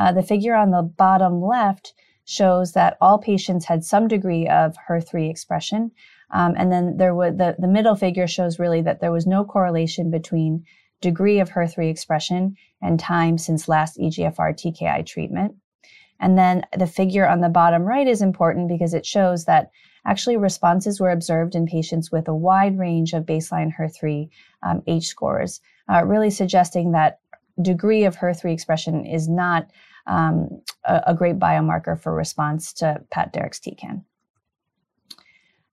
Uh, 0.00 0.12
the 0.12 0.22
figure 0.22 0.54
on 0.54 0.70
the 0.70 0.82
bottom 0.82 1.42
left 1.42 1.92
shows 2.24 2.72
that 2.72 2.96
all 3.02 3.18
patients 3.18 3.66
had 3.66 3.84
some 3.84 4.08
degree 4.08 4.48
of 4.48 4.74
HER3 4.88 5.28
expression, 5.28 5.90
um, 6.30 6.54
and 6.56 6.72
then 6.72 6.96
there 6.96 7.14
was 7.14 7.36
the, 7.36 7.54
the 7.58 7.68
middle 7.68 7.94
figure 7.94 8.26
shows 8.26 8.58
really 8.58 8.80
that 8.80 9.00
there 9.00 9.12
was 9.12 9.26
no 9.26 9.44
correlation 9.44 10.10
between 10.10 10.64
degree 11.02 11.38
of 11.38 11.50
HER3 11.50 11.90
expression 11.90 12.56
and 12.80 12.98
time 12.98 13.36
since 13.36 13.68
last 13.68 13.98
EGFR 13.98 14.54
TKI 14.54 15.04
treatment. 15.04 15.54
And 16.18 16.38
then 16.38 16.64
the 16.78 16.86
figure 16.86 17.28
on 17.28 17.42
the 17.42 17.50
bottom 17.50 17.82
right 17.82 18.08
is 18.08 18.22
important 18.22 18.68
because 18.68 18.94
it 18.94 19.04
shows 19.04 19.44
that 19.44 19.70
actually 20.06 20.38
responses 20.38 20.98
were 20.98 21.10
observed 21.10 21.54
in 21.54 21.66
patients 21.66 22.10
with 22.10 22.26
a 22.26 22.34
wide 22.34 22.78
range 22.78 23.12
of 23.12 23.26
baseline 23.26 23.70
HER3 23.78 24.30
um, 24.62 24.82
H 24.86 25.08
scores, 25.08 25.60
uh, 25.92 26.06
really 26.06 26.30
suggesting 26.30 26.92
that 26.92 27.18
degree 27.60 28.04
of 28.04 28.16
HER3 28.16 28.50
expression 28.50 29.04
is 29.04 29.28
not 29.28 29.68
um, 30.06 30.62
a, 30.84 31.02
a, 31.08 31.14
great 31.14 31.38
biomarker 31.38 32.00
for 32.00 32.14
response 32.14 32.72
to 32.74 33.00
Pat 33.10 33.32
Deruxtecan. 33.32 34.04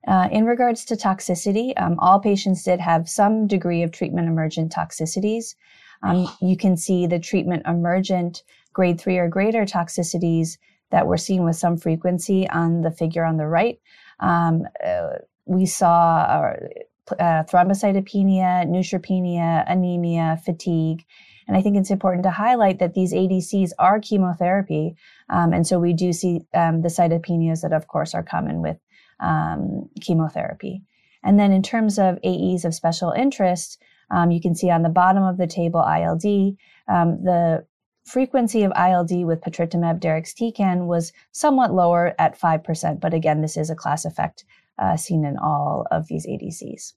Uh, 0.08 0.30
in 0.32 0.46
regards 0.46 0.86
to 0.86 0.96
toxicity, 0.96 1.74
um, 1.78 1.98
all 2.00 2.20
patients 2.20 2.64
did 2.64 2.80
have 2.80 3.10
some 3.10 3.48
degree 3.48 3.84
of 3.84 3.92
treatment 3.92 4.28
emergent 4.28 4.72
toxicities. 4.72 5.56
Um, 6.04 6.30
you 6.42 6.56
can 6.56 6.78
see 6.78 7.08
the 7.08 7.20
treatment 7.20 7.64
emergent 7.66 8.44
grade 8.74 9.02
three 9.02 9.18
or 9.18 9.28
greater 9.28 9.66
toxicities 9.66 10.58
that 10.92 11.08
were 11.08 11.18
seen 11.18 11.44
with 11.44 11.56
some 11.56 11.78
frequency 11.78 12.48
on 12.50 12.82
the 12.82 12.92
figure 12.92 13.26
on 13.26 13.38
the 13.38 13.48
right. 13.48 13.80
Um, 14.20 14.64
uh, 14.86 15.18
we 15.46 15.66
saw 15.66 16.20
uh, 16.20 17.14
uh, 17.20 17.44
thrombocytopenia, 17.44 18.66
neutropenia, 18.68 19.64
anemia, 19.68 20.40
fatigue. 20.44 21.06
And 21.48 21.56
I 21.56 21.62
think 21.62 21.78
it's 21.78 21.92
important 21.92 22.24
to 22.24 22.32
highlight 22.32 22.80
that 22.80 22.94
these 22.94 23.14
ADCs 23.14 23.72
are 23.80 24.00
chemotherapy. 24.00 24.96
Um, 25.30 25.54
and 25.54 25.66
so 25.66 25.80
we 25.80 25.94
do 25.94 26.12
see 26.12 26.42
um, 26.54 26.82
the 26.82 26.90
cytopenias 26.90 27.62
that, 27.62 27.74
of 27.74 27.88
course, 27.88 28.14
are 28.14 28.24
common 28.24 28.62
with 28.62 28.78
um, 29.20 29.90
chemotherapy. 30.02 30.84
And 31.24 31.40
then 31.40 31.52
in 31.52 31.64
terms 31.64 31.98
of 31.98 32.20
AEs 32.24 32.66
of 32.66 32.76
special 32.76 33.12
interest, 33.12 33.82
um, 34.12 34.32
you 34.32 34.42
can 34.42 34.56
see 34.56 34.70
on 34.70 34.84
the 34.84 34.90
bottom 34.90 35.24
of 35.24 35.38
the 35.38 35.48
table 35.48 35.82
ILD. 35.82 36.56
Um, 36.88 37.24
the 37.24 37.66
frequency 38.06 38.64
of 38.64 38.72
ILD 38.78 39.26
with 39.26 39.42
patritumab 39.42 40.00
deruxtecan 40.00 40.86
was 40.86 41.12
somewhat 41.32 41.74
lower 41.74 42.16
at 42.18 42.40
5%, 42.40 43.00
but 43.00 43.14
again, 43.14 43.42
this 43.42 43.58
is 43.58 43.70
a 43.70 43.76
class 43.76 44.06
effect 44.06 44.46
uh, 44.80 44.96
seen 44.96 45.26
in 45.26 45.38
all 45.38 45.86
of 45.92 46.08
these 46.08 46.26
ADCs. 46.26 46.94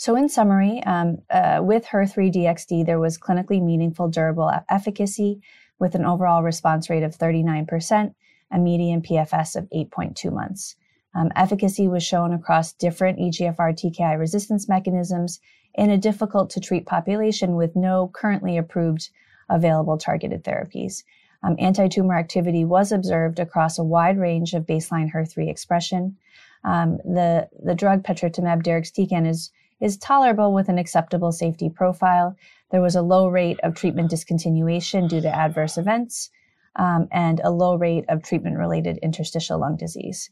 So, 0.00 0.16
in 0.16 0.30
summary, 0.30 0.82
um, 0.84 1.18
uh, 1.28 1.60
with 1.62 1.84
HER3-DXd, 1.84 2.86
there 2.86 2.98
was 2.98 3.18
clinically 3.18 3.62
meaningful 3.62 4.08
durable 4.08 4.50
efficacy 4.70 5.42
with 5.78 5.94
an 5.94 6.06
overall 6.06 6.42
response 6.42 6.88
rate 6.88 7.02
of 7.02 7.14
39%, 7.14 8.14
a 8.50 8.58
median 8.58 9.02
PFS 9.02 9.56
of 9.56 9.68
8.2 9.68 10.32
months. 10.32 10.76
Um, 11.14 11.30
efficacy 11.36 11.86
was 11.86 12.02
shown 12.02 12.32
across 12.32 12.72
different 12.72 13.18
EGFR 13.18 13.74
TKI 13.74 14.18
resistance 14.18 14.70
mechanisms 14.70 15.38
in 15.74 15.90
a 15.90 15.98
difficult 15.98 16.48
to 16.48 16.60
treat 16.60 16.86
population 16.86 17.54
with 17.54 17.76
no 17.76 18.10
currently 18.14 18.56
approved 18.56 19.10
available 19.50 19.98
targeted 19.98 20.44
therapies. 20.44 21.04
Um, 21.42 21.56
Anti 21.58 21.88
tumor 21.88 22.16
activity 22.16 22.64
was 22.64 22.90
observed 22.90 23.38
across 23.38 23.78
a 23.78 23.84
wide 23.84 24.16
range 24.16 24.54
of 24.54 24.64
baseline 24.64 25.12
HER3 25.12 25.50
expression. 25.50 26.16
Um, 26.64 26.96
the, 27.04 27.50
the 27.62 27.74
drug 27.74 28.02
patritumab 28.02 28.62
deruxtecan 28.62 29.28
is, 29.28 29.50
is 29.80 29.96
tolerable 29.96 30.52
with 30.52 30.68
an 30.68 30.78
acceptable 30.78 31.32
safety 31.32 31.68
profile. 31.68 32.36
There 32.70 32.82
was 32.82 32.94
a 32.94 33.02
low 33.02 33.28
rate 33.28 33.58
of 33.62 33.74
treatment 33.74 34.10
discontinuation 34.10 35.08
due 35.08 35.20
to 35.20 35.34
adverse 35.34 35.76
events 35.76 36.30
um, 36.76 37.08
and 37.10 37.40
a 37.42 37.50
low 37.50 37.76
rate 37.76 38.04
of 38.08 38.22
treatment 38.22 38.58
related 38.58 38.98
interstitial 38.98 39.58
lung 39.58 39.76
disease. 39.76 40.30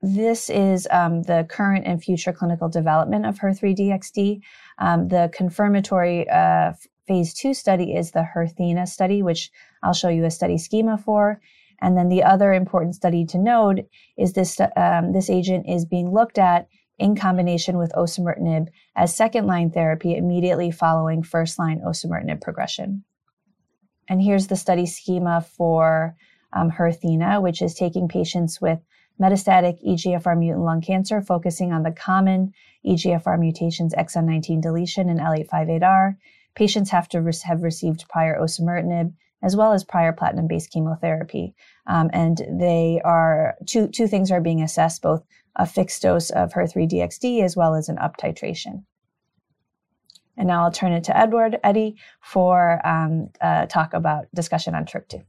This 0.00 0.48
is 0.48 0.86
um, 0.90 1.22
the 1.22 1.44
current 1.48 1.84
and 1.84 2.02
future 2.02 2.32
clinical 2.32 2.68
development 2.68 3.26
of 3.26 3.38
HER3-DXd. 3.38 4.40
Um, 4.78 5.08
the 5.08 5.30
confirmatory 5.34 6.28
uh, 6.28 6.72
phase 7.08 7.34
two 7.34 7.52
study 7.52 7.94
is 7.94 8.12
the 8.12 8.22
HERTHENA 8.22 8.86
study, 8.86 9.22
which 9.22 9.50
I'll 9.82 9.94
show 9.94 10.08
you 10.08 10.24
a 10.24 10.30
study 10.30 10.56
schema 10.56 10.98
for. 10.98 11.40
And 11.80 11.96
then 11.96 12.08
the 12.08 12.22
other 12.22 12.52
important 12.52 12.94
study 12.94 13.24
to 13.26 13.38
note 13.38 13.80
is 14.16 14.34
this, 14.34 14.60
um, 14.76 15.12
this 15.12 15.30
agent 15.30 15.66
is 15.68 15.84
being 15.84 16.12
looked 16.12 16.38
at 16.38 16.68
in 16.98 17.14
combination 17.14 17.78
with 17.78 17.92
osimertinib 17.92 18.68
as 18.96 19.14
second 19.14 19.46
line 19.46 19.70
therapy 19.70 20.16
immediately 20.16 20.70
following 20.70 21.22
first 21.22 21.58
line 21.58 21.80
osimertinib 21.80 22.40
progression. 22.40 23.04
And 24.08 24.22
here's 24.22 24.46
the 24.46 24.56
study 24.56 24.86
schema 24.86 25.42
for 25.56 26.16
um, 26.52 26.70
HERTHENA, 26.70 27.42
which 27.42 27.62
is 27.62 27.74
taking 27.74 28.08
patients 28.08 28.60
with 28.60 28.80
metastatic 29.20 29.84
EGFR 29.86 30.38
mutant 30.38 30.64
lung 30.64 30.80
cancer, 30.80 31.20
focusing 31.20 31.72
on 31.72 31.82
the 31.82 31.92
common 31.92 32.52
EGFR 32.86 33.38
mutations 33.38 33.94
exon 33.94 34.24
19 34.24 34.60
deletion 34.60 35.08
and 35.08 35.20
L858R. 35.20 36.16
Patients 36.54 36.90
have 36.90 37.08
to 37.10 37.32
have 37.44 37.62
received 37.62 38.08
prior 38.08 38.38
osimertinib 38.40 39.12
as 39.42 39.56
well 39.56 39.72
as 39.72 39.84
prior 39.84 40.12
platinum-based 40.12 40.70
chemotherapy, 40.70 41.54
um, 41.86 42.10
and 42.12 42.42
they 42.58 43.00
are 43.04 43.54
two 43.66 43.88
two 43.88 44.06
things 44.06 44.30
are 44.30 44.40
being 44.40 44.62
assessed: 44.62 45.02
both 45.02 45.24
a 45.56 45.66
fixed 45.66 46.02
dose 46.02 46.30
of 46.30 46.52
HER3-DXd 46.52 47.42
as 47.42 47.56
well 47.56 47.74
as 47.74 47.88
an 47.88 47.98
up 47.98 48.16
titration. 48.16 48.84
And 50.36 50.46
now 50.46 50.62
I'll 50.62 50.70
turn 50.70 50.92
it 50.92 51.04
to 51.04 51.16
Edward 51.16 51.58
Eddie 51.64 51.96
for 52.20 52.80
um, 52.86 53.30
talk 53.68 53.92
about 53.92 54.26
discussion 54.32 54.74
on 54.74 54.86
TROP2. 54.86 55.24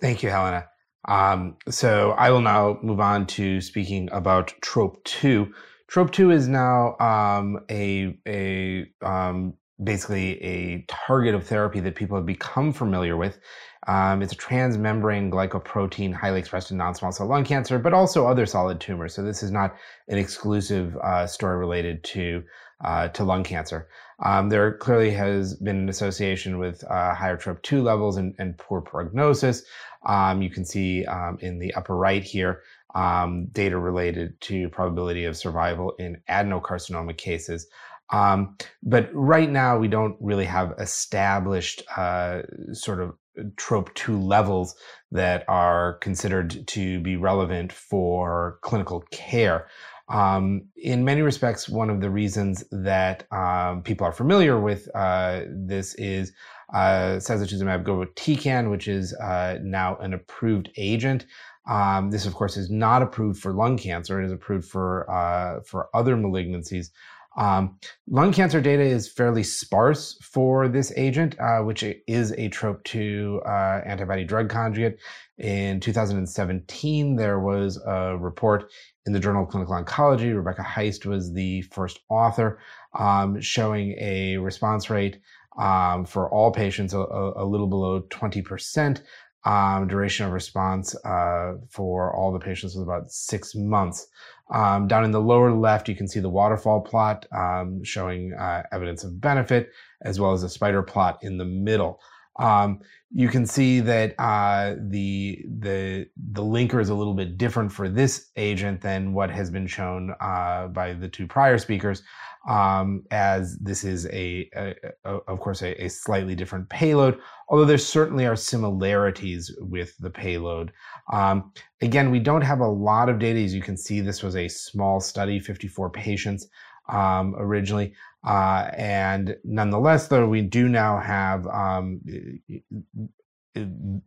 Thank 0.00 0.22
you, 0.22 0.28
Helena. 0.28 0.68
Um, 1.06 1.56
so 1.70 2.10
I 2.12 2.30
will 2.30 2.42
now 2.42 2.78
move 2.82 3.00
on 3.00 3.26
to 3.28 3.62
speaking 3.62 4.10
about 4.12 4.52
TROP2. 4.60 5.50
TROP2 5.90 6.32
is 6.34 6.48
now 6.48 6.98
um, 6.98 7.60
a, 7.70 8.14
a 8.26 8.86
um, 9.00 9.54
basically 9.82 10.42
a 10.42 10.84
target 10.88 11.34
of 11.34 11.46
therapy 11.46 11.80
that 11.80 11.94
people 11.94 12.16
have 12.16 12.26
become 12.26 12.72
familiar 12.72 13.16
with. 13.16 13.38
Um, 13.86 14.22
it's 14.22 14.32
a 14.32 14.36
transmembrane 14.36 15.30
glycoprotein 15.30 16.12
highly 16.12 16.40
expressed 16.40 16.70
in 16.70 16.76
non-small 16.76 17.12
cell 17.12 17.26
lung 17.26 17.44
cancer, 17.44 17.78
but 17.78 17.94
also 17.94 18.26
other 18.26 18.44
solid 18.44 18.80
tumors. 18.80 19.14
So 19.14 19.22
this 19.22 19.42
is 19.42 19.50
not 19.50 19.76
an 20.08 20.18
exclusive 20.18 20.96
uh, 20.96 21.26
story 21.26 21.56
related 21.56 22.04
to 22.04 22.44
uh, 22.84 23.08
to 23.08 23.24
lung 23.24 23.42
cancer. 23.42 23.88
Um, 24.20 24.48
there 24.48 24.72
clearly 24.76 25.10
has 25.12 25.54
been 25.54 25.76
an 25.76 25.88
association 25.88 26.58
with 26.58 26.84
uh, 26.84 27.14
higher 27.14 27.36
TROP2 27.36 27.82
levels 27.82 28.16
and, 28.16 28.34
and 28.38 28.56
poor 28.56 28.80
prognosis. 28.80 29.64
Um, 30.06 30.42
you 30.42 30.50
can 30.50 30.64
see 30.64 31.04
um, 31.06 31.38
in 31.40 31.58
the 31.58 31.74
upper 31.74 31.96
right 31.96 32.22
here 32.22 32.62
um, 32.94 33.46
data 33.46 33.78
related 33.78 34.40
to 34.42 34.68
probability 34.70 35.24
of 35.24 35.36
survival 35.36 35.92
in 35.98 36.20
adenocarcinoma 36.28 37.16
cases. 37.16 37.66
Um, 38.10 38.56
but 38.82 39.10
right 39.12 39.50
now, 39.50 39.78
we 39.78 39.88
don't 39.88 40.16
really 40.20 40.46
have 40.46 40.74
established 40.78 41.82
uh, 41.96 42.42
sort 42.72 43.00
of 43.00 43.14
TROP2 43.38 44.26
levels 44.26 44.74
that 45.12 45.44
are 45.48 45.94
considered 45.94 46.66
to 46.68 47.00
be 47.00 47.16
relevant 47.16 47.72
for 47.72 48.58
clinical 48.62 49.02
care. 49.10 49.68
Um, 50.08 50.62
in 50.76 51.04
many 51.04 51.20
respects, 51.20 51.68
one 51.68 51.90
of 51.90 52.00
the 52.00 52.10
reasons 52.10 52.64
that 52.72 53.30
um, 53.30 53.82
people 53.82 54.06
are 54.06 54.12
familiar 54.12 54.58
with 54.58 54.88
uh, 54.94 55.42
this 55.48 55.94
is 55.94 56.32
uh, 56.72 57.18
sacituzumab 57.18 57.84
govitecan, 57.84 58.70
which 58.70 58.88
is 58.88 59.14
uh, 59.14 59.58
now 59.62 59.96
an 59.96 60.14
approved 60.14 60.70
agent. 60.76 61.26
Um, 61.68 62.10
this, 62.10 62.24
of 62.24 62.32
course, 62.34 62.56
is 62.56 62.70
not 62.70 63.02
approved 63.02 63.40
for 63.40 63.52
lung 63.52 63.76
cancer. 63.76 64.20
It 64.22 64.26
is 64.26 64.32
approved 64.32 64.66
for 64.66 65.10
uh, 65.10 65.60
for 65.60 65.88
other 65.94 66.16
malignancies. 66.16 66.88
Um, 67.36 67.78
lung 68.08 68.32
cancer 68.32 68.60
data 68.60 68.82
is 68.82 69.12
fairly 69.12 69.42
sparse 69.42 70.18
for 70.22 70.66
this 70.66 70.92
agent, 70.96 71.38
uh, 71.38 71.60
which 71.60 71.84
is 72.06 72.32
a 72.32 72.48
TROP2 72.48 73.46
uh, 73.46 73.84
antibody 73.84 74.24
drug 74.24 74.48
conjugate. 74.48 74.98
In 75.38 75.78
2017, 75.78 77.14
there 77.14 77.38
was 77.38 77.80
a 77.86 78.16
report 78.18 78.70
in 79.06 79.12
the 79.12 79.20
Journal 79.20 79.44
of 79.44 79.50
Clinical 79.50 79.74
Oncology. 79.74 80.34
Rebecca 80.34 80.62
Heist 80.62 81.06
was 81.06 81.32
the 81.32 81.62
first 81.62 82.00
author, 82.08 82.58
um, 82.98 83.40
showing 83.40 83.96
a 84.00 84.36
response 84.38 84.90
rate 84.90 85.20
um, 85.58 86.04
for 86.04 86.28
all 86.30 86.50
patients 86.50 86.92
a, 86.92 86.98
a, 86.98 87.44
little 87.44 87.66
below 87.66 88.02
20%. 88.02 89.02
Um, 89.44 89.86
duration 89.86 90.26
of 90.26 90.32
response 90.32 90.94
uh, 91.04 91.54
for 91.70 92.14
all 92.14 92.32
the 92.32 92.38
patients 92.38 92.74
was 92.74 92.82
about 92.82 93.10
six 93.10 93.54
months. 93.54 94.08
Um, 94.50 94.88
down 94.88 95.04
in 95.04 95.10
the 95.10 95.20
lower 95.20 95.52
left, 95.52 95.88
you 95.88 95.94
can 95.94 96.08
see 96.08 96.20
the 96.20 96.28
waterfall 96.28 96.80
plot 96.80 97.26
um, 97.32 97.84
showing 97.84 98.32
uh, 98.34 98.62
evidence 98.72 99.04
of 99.04 99.20
benefit, 99.20 99.70
as 100.02 100.18
well 100.18 100.32
as 100.32 100.42
a 100.42 100.48
spider 100.48 100.82
plot 100.82 101.18
in 101.22 101.36
the 101.36 101.44
middle. 101.44 102.00
Um, 102.38 102.80
you 103.10 103.28
can 103.28 103.46
see 103.46 103.80
that 103.80 104.14
uh, 104.18 104.74
the 104.78 105.44
the 105.60 106.06
the 106.32 106.42
linker 106.42 106.80
is 106.80 106.90
a 106.90 106.94
little 106.94 107.14
bit 107.14 107.38
different 107.38 107.72
for 107.72 107.88
this 107.88 108.30
agent 108.36 108.82
than 108.82 109.14
what 109.14 109.30
has 109.30 109.50
been 109.50 109.66
shown 109.66 110.14
uh, 110.20 110.66
by 110.68 110.92
the 110.92 111.08
two 111.08 111.26
prior 111.26 111.56
speakers, 111.56 112.02
um, 112.48 113.02
as 113.10 113.56
this 113.58 113.82
is 113.82 114.06
a, 114.06 114.50
a, 114.54 114.74
a 115.06 115.14
of 115.26 115.40
course 115.40 115.62
a, 115.62 115.84
a, 115.84 115.88
slightly 115.88 116.34
different 116.34 116.68
payload. 116.68 117.18
Although 117.48 117.64
there 117.64 117.78
certainly 117.78 118.26
are 118.26 118.36
similarities 118.36 119.56
with 119.58 119.96
the 119.98 120.10
payload. 120.10 120.70
Um, 121.10 121.52
again, 121.80 122.10
we 122.10 122.18
don't 122.18 122.42
have 122.42 122.60
a 122.60 122.68
lot 122.68 123.08
of 123.08 123.18
data. 123.18 123.40
As 123.42 123.54
you 123.54 123.62
can 123.62 123.78
see, 123.78 124.02
this 124.02 124.22
was 124.22 124.36
a 124.36 124.48
small 124.48 125.00
study, 125.00 125.40
54 125.40 125.88
patients 125.90 126.46
um, 126.88 127.34
originally. 127.38 127.94
Uh, 128.24 128.70
and 128.76 129.36
nonetheless, 129.44 130.08
though, 130.08 130.26
we 130.26 130.42
do 130.42 130.68
now 130.68 130.98
have 130.98 131.46
um, 131.46 132.00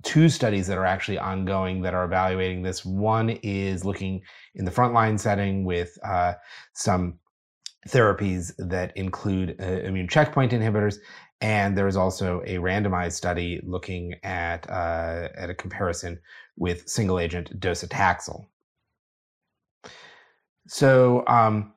two 0.04 0.30
studies 0.30 0.68
that 0.68 0.78
are 0.78 0.86
actually 0.86 1.18
ongoing 1.18 1.82
that 1.82 1.94
are 1.94 2.06
evaluating 2.06 2.62
this. 2.62 2.86
One 2.86 3.30
is 3.44 3.86
looking 3.86 4.22
in 4.56 4.66
the 4.66 4.72
frontline 4.72 5.20
setting 5.20 5.64
with 5.64 5.98
uh, 6.04 6.34
some 6.74 7.20
therapies 7.88 8.54
that 8.58 8.96
include 8.96 9.56
uh, 9.60 9.66
immune 9.66 10.08
checkpoint 10.08 10.52
inhibitors. 10.52 10.98
And 11.42 11.76
there 11.76 11.88
is 11.88 11.98
also 11.98 12.42
a 12.46 12.58
randomized 12.58 13.14
study 13.14 13.60
looking 13.64 14.14
at, 14.24 14.70
uh, 14.70 15.30
at 15.36 15.50
a 15.50 15.56
comparison 15.56 16.20
with 16.56 16.88
single 16.88 17.18
agent 17.18 17.60
docetaxel. 17.60 18.46
So, 20.68 21.24
um, 21.26 21.74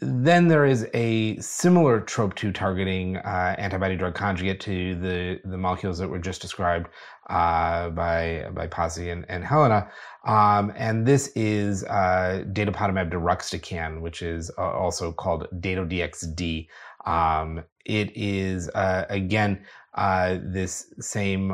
then 0.00 0.48
there 0.48 0.64
is 0.64 0.88
a 0.92 1.36
similar 1.38 2.00
TROP2 2.00 2.54
targeting 2.54 3.16
uh, 3.18 3.54
antibody 3.58 3.96
drug 3.96 4.14
conjugate 4.14 4.60
to 4.60 4.94
the, 4.96 5.40
the 5.44 5.56
molecules 5.56 5.98
that 5.98 6.08
were 6.08 6.18
just 6.18 6.42
described 6.42 6.88
uh, 7.30 7.88
by 7.90 8.46
by 8.52 8.66
Pasi 8.66 9.10
and, 9.10 9.24
and 9.28 9.44
Helena, 9.44 9.88
um, 10.26 10.72
and 10.76 11.06
this 11.06 11.28
is 11.28 11.84
uh, 11.84 12.44
datopotamab 12.52 13.10
deruxtecan, 13.10 14.00
which 14.00 14.20
is 14.20 14.50
uh, 14.58 14.62
also 14.62 15.12
called 15.12 15.46
Dato-DXd. 15.60 16.66
Um, 17.06 17.62
it 17.86 18.14
is 18.16 18.68
uh, 18.70 19.04
again 19.08 19.64
uh, 19.94 20.38
this 20.42 20.92
same 20.98 21.50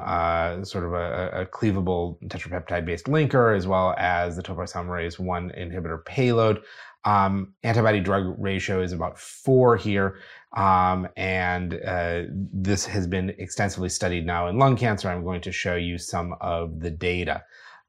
sort 0.64 0.84
of 0.84 0.92
a, 0.94 1.42
a 1.42 1.46
cleavable 1.46 2.18
tetrapeptide-based 2.26 3.06
linker, 3.06 3.56
as 3.56 3.66
well 3.66 3.94
as 3.98 4.36
the 4.36 4.42
topoisomerase 4.42 5.18
one 5.18 5.52
inhibitor 5.56 6.04
payload. 6.04 6.62
Um, 7.04 7.54
antibody 7.62 8.00
drug 8.00 8.34
ratio 8.38 8.82
is 8.82 8.92
about 8.92 9.18
four 9.18 9.76
here. 9.76 10.18
Um, 10.56 11.08
and 11.16 11.74
uh, 11.86 12.22
this 12.32 12.84
has 12.86 13.06
been 13.06 13.30
extensively 13.38 13.88
studied 13.88 14.26
now 14.26 14.48
in 14.48 14.58
lung 14.58 14.76
cancer. 14.76 15.08
I'm 15.08 15.24
going 15.24 15.40
to 15.42 15.52
show 15.52 15.76
you 15.76 15.96
some 15.96 16.34
of 16.40 16.80
the 16.80 16.90
data. 16.90 17.44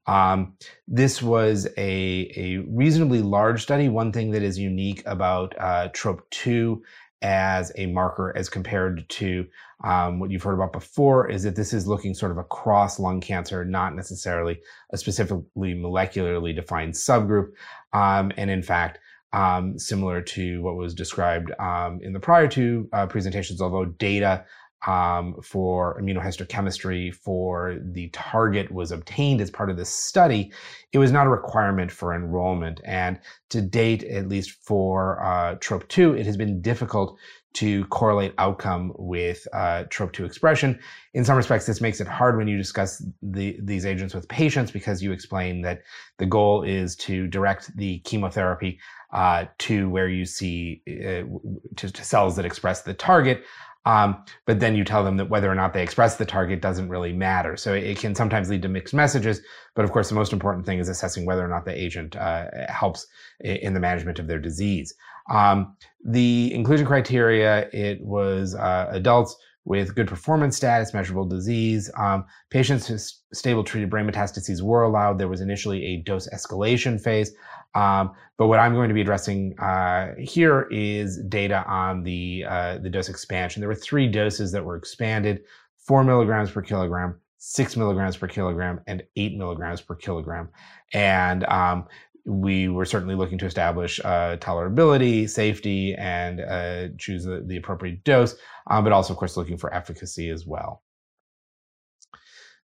Um, 0.08 0.54
this 0.88 1.22
was 1.22 1.68
a, 1.78 2.32
a 2.36 2.58
reasonably 2.70 3.22
large 3.22 3.64
study. 3.64 3.90
One 3.90 4.12
thing 4.12 4.32
that 4.32 4.44
is 4.44 4.58
unique 4.58 5.04
about 5.06 5.56
uh, 5.60 5.90
TROP2 5.90 6.82
as 7.22 7.72
a 7.76 7.86
marker 7.88 8.36
as 8.36 8.50
compared 8.50 9.08
to 9.10 9.46
um, 9.84 10.20
what 10.20 10.32
you've 10.32 10.44
heard 10.44 10.54
about 10.54 10.74
before 10.74 11.30
is 11.30 11.44
that 11.44 11.56
this 11.56 11.74
is 11.74 11.88
looking 11.88 12.14
sort 12.14 12.32
of 12.32 12.38
across 12.38 13.00
lung 13.00 13.22
cancer, 13.22 13.66
not 13.66 13.96
necessarily 13.96 14.60
a 14.92 14.98
specifically 14.98 15.74
molecularly 15.74 16.56
defined 16.56 16.94
subgroup. 16.94 17.52
Um, 17.94 18.32
and 18.38 18.50
in 18.50 18.62
fact, 18.62 19.00
um, 19.34 19.80
similar 19.80 20.22
to 20.22 20.62
what 20.62 20.76
was 20.76 20.94
described 20.94 21.52
um, 21.60 22.00
in 22.02 22.14
the 22.14 22.20
prior 22.20 22.48
two 22.48 22.90
uh, 22.94 23.08
presentations, 23.08 23.62
although 23.62 23.86
data 23.86 24.46
um, 24.88 25.36
for 25.44 26.00
immunohistochemistry 26.02 27.14
for 27.14 27.78
the 27.84 28.10
target 28.10 28.72
was 28.72 28.92
obtained 28.92 29.40
as 29.40 29.52
part 29.52 29.70
of 29.70 29.78
this 29.78 29.90
study, 29.90 30.52
it 30.92 30.98
was 30.98 31.12
not 31.12 31.28
a 31.28 31.30
requirement 31.30 31.92
for 31.92 32.16
enrollment. 32.16 32.82
And 32.84 33.20
to 33.50 33.62
date, 33.62 34.04
at 34.04 34.28
least 34.28 34.52
for 34.64 35.24
uh, 35.24 35.56
TROP2, 35.56 36.20
it 36.20 36.26
has 36.26 36.36
been 36.36 36.62
difficult 36.62 37.18
to 37.54 37.86
correlate 37.86 38.34
outcome 38.38 38.94
with 38.98 39.48
uh, 39.54 39.84
TROP2 39.90 40.26
expression. 40.26 40.80
In 41.14 41.26
some 41.26 41.36
respects, 41.36 41.66
this 41.66 41.82
makes 41.82 42.00
it 42.00 42.08
hard 42.08 42.38
when 42.38 42.48
you 42.48 42.58
discuss 42.58 43.06
the, 43.22 43.58
these 43.62 43.86
agents 43.86 44.14
with 44.14 44.28
patients 44.30 44.72
because 44.72 45.04
you 45.04 45.12
explain 45.12 45.62
that 45.64 45.82
the 46.18 46.26
goal 46.26 46.64
is 46.64 46.96
to 46.98 47.28
direct 47.28 47.76
the 47.76 48.00
chemotherapy 48.00 48.80
uh, 49.12 49.46
to 49.58 49.90
where 49.90 50.08
you 50.08 50.26
see 50.26 50.82
uh, 50.88 51.28
to, 51.76 51.92
to, 51.92 52.04
cells 52.04 52.38
that 52.38 52.46
express 52.46 52.84
the 52.84 52.94
target. 52.94 53.44
Um, 53.86 54.24
but 54.46 54.60
then 54.60 54.76
you 54.76 54.84
tell 54.84 55.04
them 55.04 55.18
that 55.18 55.30
whether 55.30 55.52
or 55.52 55.56
not 55.56 55.74
they 55.74 55.82
express 55.82 56.16
the 56.16 56.26
target 56.26 56.62
doesn't 56.62 56.90
really 56.90 57.14
matter. 57.14 57.58
So 57.58 57.74
it 57.74 57.98
can 57.98 58.14
sometimes 58.14 58.50
lead 58.50 58.62
to 58.62 58.70
mixed 58.70 58.94
messages. 58.94 59.42
But 59.76 59.86
of 59.86 59.92
course, 59.92 60.10
the 60.10 60.16
most 60.16 60.34
important 60.34 60.66
thing 60.66 60.80
is 60.80 60.90
assessing 60.90 61.26
whether 61.26 61.44
or 61.44 61.48
not 61.48 61.66
the 61.66 61.76
agent 61.76 62.16
uh, 62.16 62.46
helps 62.70 63.08
in 63.40 63.74
the 63.74 63.80
management 63.80 64.20
of 64.20 64.28
their 64.28 64.40
disease. 64.40 64.94
Um, 65.32 65.76
the 66.06 66.54
inclusion 66.54 66.86
criteria, 66.86 67.70
it 67.74 68.02
was 68.02 68.56
uh, 68.56 68.88
adults 68.92 69.36
with 69.64 69.94
good 69.96 70.08
performance 70.08 70.58
status, 70.58 70.94
measurable 70.94 71.26
disease. 71.26 71.92
Um, 71.98 72.26
patients 72.50 72.90
with 72.90 73.08
stable 73.34 73.64
treated 73.64 73.90
brain 73.90 74.10
metastases 74.10 74.62
were 74.62 74.84
allowed. 74.84 75.20
There 75.20 75.28
was 75.28 75.42
initially 75.42 75.86
a 75.86 76.02
dose 76.02 76.28
escalation 76.30 77.00
phase. 77.00 77.32
Um, 77.74 78.12
but 78.38 78.48
what 78.48 78.60
I'm 78.60 78.74
going 78.74 78.90
to 78.90 78.94
be 78.94 79.02
addressing 79.02 79.58
uh, 79.60 80.14
here 80.18 80.68
is 80.72 81.22
data 81.30 81.64
on 81.68 82.04
the, 82.04 82.46
uh, 82.48 82.78
the 82.80 82.90
dose 82.90 83.10
expansion. 83.10 83.62
There 83.62 83.70
were 83.70 83.76
three 83.76 84.08
doses 84.08 84.52
that 84.52 84.64
were 84.64 84.76
expanded, 84.76 85.44
four 85.78 86.04
milligrams 86.04 86.52
per 86.52 86.62
kilogram, 86.62 87.20
six 87.38 87.78
milligrams 87.78 88.18
per 88.18 88.28
kilogram, 88.28 88.82
and 88.88 89.04
eight 89.16 89.38
milligrams 89.38 89.82
per 89.82 89.96
kilogram. 89.96 90.50
And 90.94 91.46
um, 91.46 91.88
we 92.26 92.68
were 92.68 92.86
certainly 92.86 93.16
looking 93.16 93.38
to 93.40 93.46
establish 93.46 94.00
uh, 94.04 94.38
tolerability, 94.38 95.30
safety, 95.30 95.96
and 95.96 96.42
uh, 96.42 96.90
choose 96.98 97.24
the, 97.26 97.44
the, 97.46 97.58
appropriate 97.58 98.04
dose, 98.04 98.36
um, 98.68 98.84
but 98.84 98.94
also, 98.94 99.14
of 99.14 99.18
course, 99.18 99.38
looking 99.38 99.58
for 99.58 99.74
efficacy 99.74 100.30
as 100.30 100.46
well. 100.46 100.84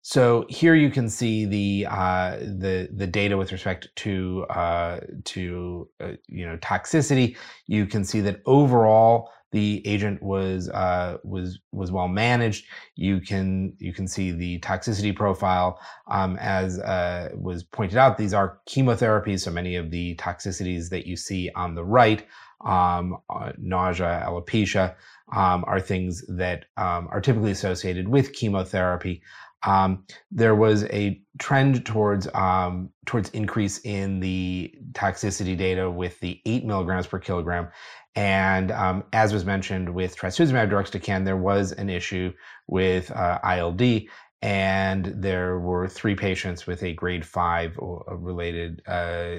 So 0.06 0.46
here 0.50 0.76
you 0.76 0.90
can 0.90 1.10
see 1.10 1.46
the 1.46 1.88
uh, 1.90 2.36
the 2.38 2.90
the 2.94 3.08
data 3.08 3.38
with 3.38 3.54
respect 3.54 3.88
to 3.96 4.46
uh, 4.50 5.00
to 5.24 5.90
uh, 6.02 6.12
you 6.28 6.46
know 6.46 6.58
toxicity. 6.58 7.38
You 7.68 7.86
can 7.86 8.04
see 8.04 8.20
that 8.20 8.42
overall 8.46 9.30
the 9.54 9.82
agent 9.88 10.22
was 10.22 10.68
uh, 10.68 11.20
was 11.24 11.60
was 11.72 11.90
well 11.90 12.10
managed. 12.10 12.66
You 12.96 13.22
can 13.22 13.76
you 13.80 13.94
can 13.94 14.06
see 14.10 14.32
the 14.32 14.60
toxicity 14.60 15.16
profile 15.16 15.80
um, 16.10 16.38
as 16.42 16.80
uh, 16.80 17.30
was 17.34 17.64
pointed 17.64 17.98
out. 17.98 18.18
These 18.18 18.34
are 18.34 18.60
chemotherapies, 18.68 19.40
so 19.40 19.52
many 19.52 19.78
of 19.78 19.90
the 19.90 20.16
toxicities 20.16 20.90
that 20.90 21.08
you 21.08 21.16
see 21.16 21.50
on 21.56 21.76
the 21.76 21.86
right, 21.86 22.26
um, 22.66 23.20
uh, 23.30 23.54
nausea, 23.58 24.26
alopecia, 24.28 24.96
um, 25.34 25.64
are 25.66 25.80
things 25.80 26.26
that 26.28 26.66
um, 26.76 27.08
are 27.10 27.22
typically 27.22 27.52
associated 27.52 28.10
with 28.10 28.34
chemotherapy. 28.34 29.22
Um, 29.66 30.06
there 30.32 30.56
was 30.56 30.84
a 30.86 31.22
trend 31.40 31.86
towards 31.86 32.28
um, 32.34 32.90
towards 33.06 33.30
increase 33.30 33.80
in 33.80 34.20
the 34.20 34.74
toxicity 34.94 35.58
data 35.58 35.90
with 35.90 36.20
the 36.20 36.42
eight 36.46 36.66
milligrams 36.66 37.08
per 37.08 37.20
kilogram, 37.20 37.70
and 38.16 38.72
um, 38.72 39.04
as 39.14 39.34
was 39.34 39.46
mentioned 39.46 39.94
with 39.94 40.16
trastuzumab 40.16 40.70
deruxtecan, 40.70 41.26
there 41.26 41.38
was 41.38 41.72
an 41.72 41.90
issue 41.90 42.34
with 42.68 43.10
uh, 43.12 43.40
ILD, 43.44 44.04
and 44.44 45.06
there 45.06 45.58
were 45.60 45.88
three 45.88 46.16
patients 46.16 46.68
with 46.68 46.84
a 46.84 46.94
grade 46.94 47.26
five 47.26 47.78
related 48.08 48.82
uh, 48.88 49.38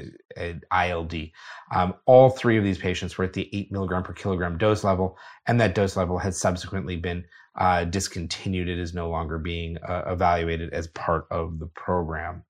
ILD. 0.73 1.15
Um, 1.75 1.95
all 2.07 2.31
three 2.31 2.57
of 2.57 2.65
these 2.65 2.79
patients 2.79 3.19
were 3.19 3.25
at 3.25 3.35
the 3.35 3.55
eight 3.55 3.71
milligram 3.71 4.03
per 4.03 4.15
kilogram 4.15 4.57
dose 4.57 4.83
level, 4.83 5.19
and 5.47 5.61
that 5.61 5.75
dose 5.75 5.97
level 5.97 6.17
has 6.19 6.41
subsequently 6.41 6.97
been 6.97 7.25
uh, 7.57 7.85
discontinued. 7.85 8.69
It 8.69 8.79
is 8.79 8.95
no 8.95 9.09
longer 9.09 9.39
being 9.39 9.79
uh, 9.79 10.05
evaluated 10.07 10.73
as 10.73 10.89
part 10.89 11.27
of 11.31 11.59
the 11.59 11.67
program. 11.67 12.45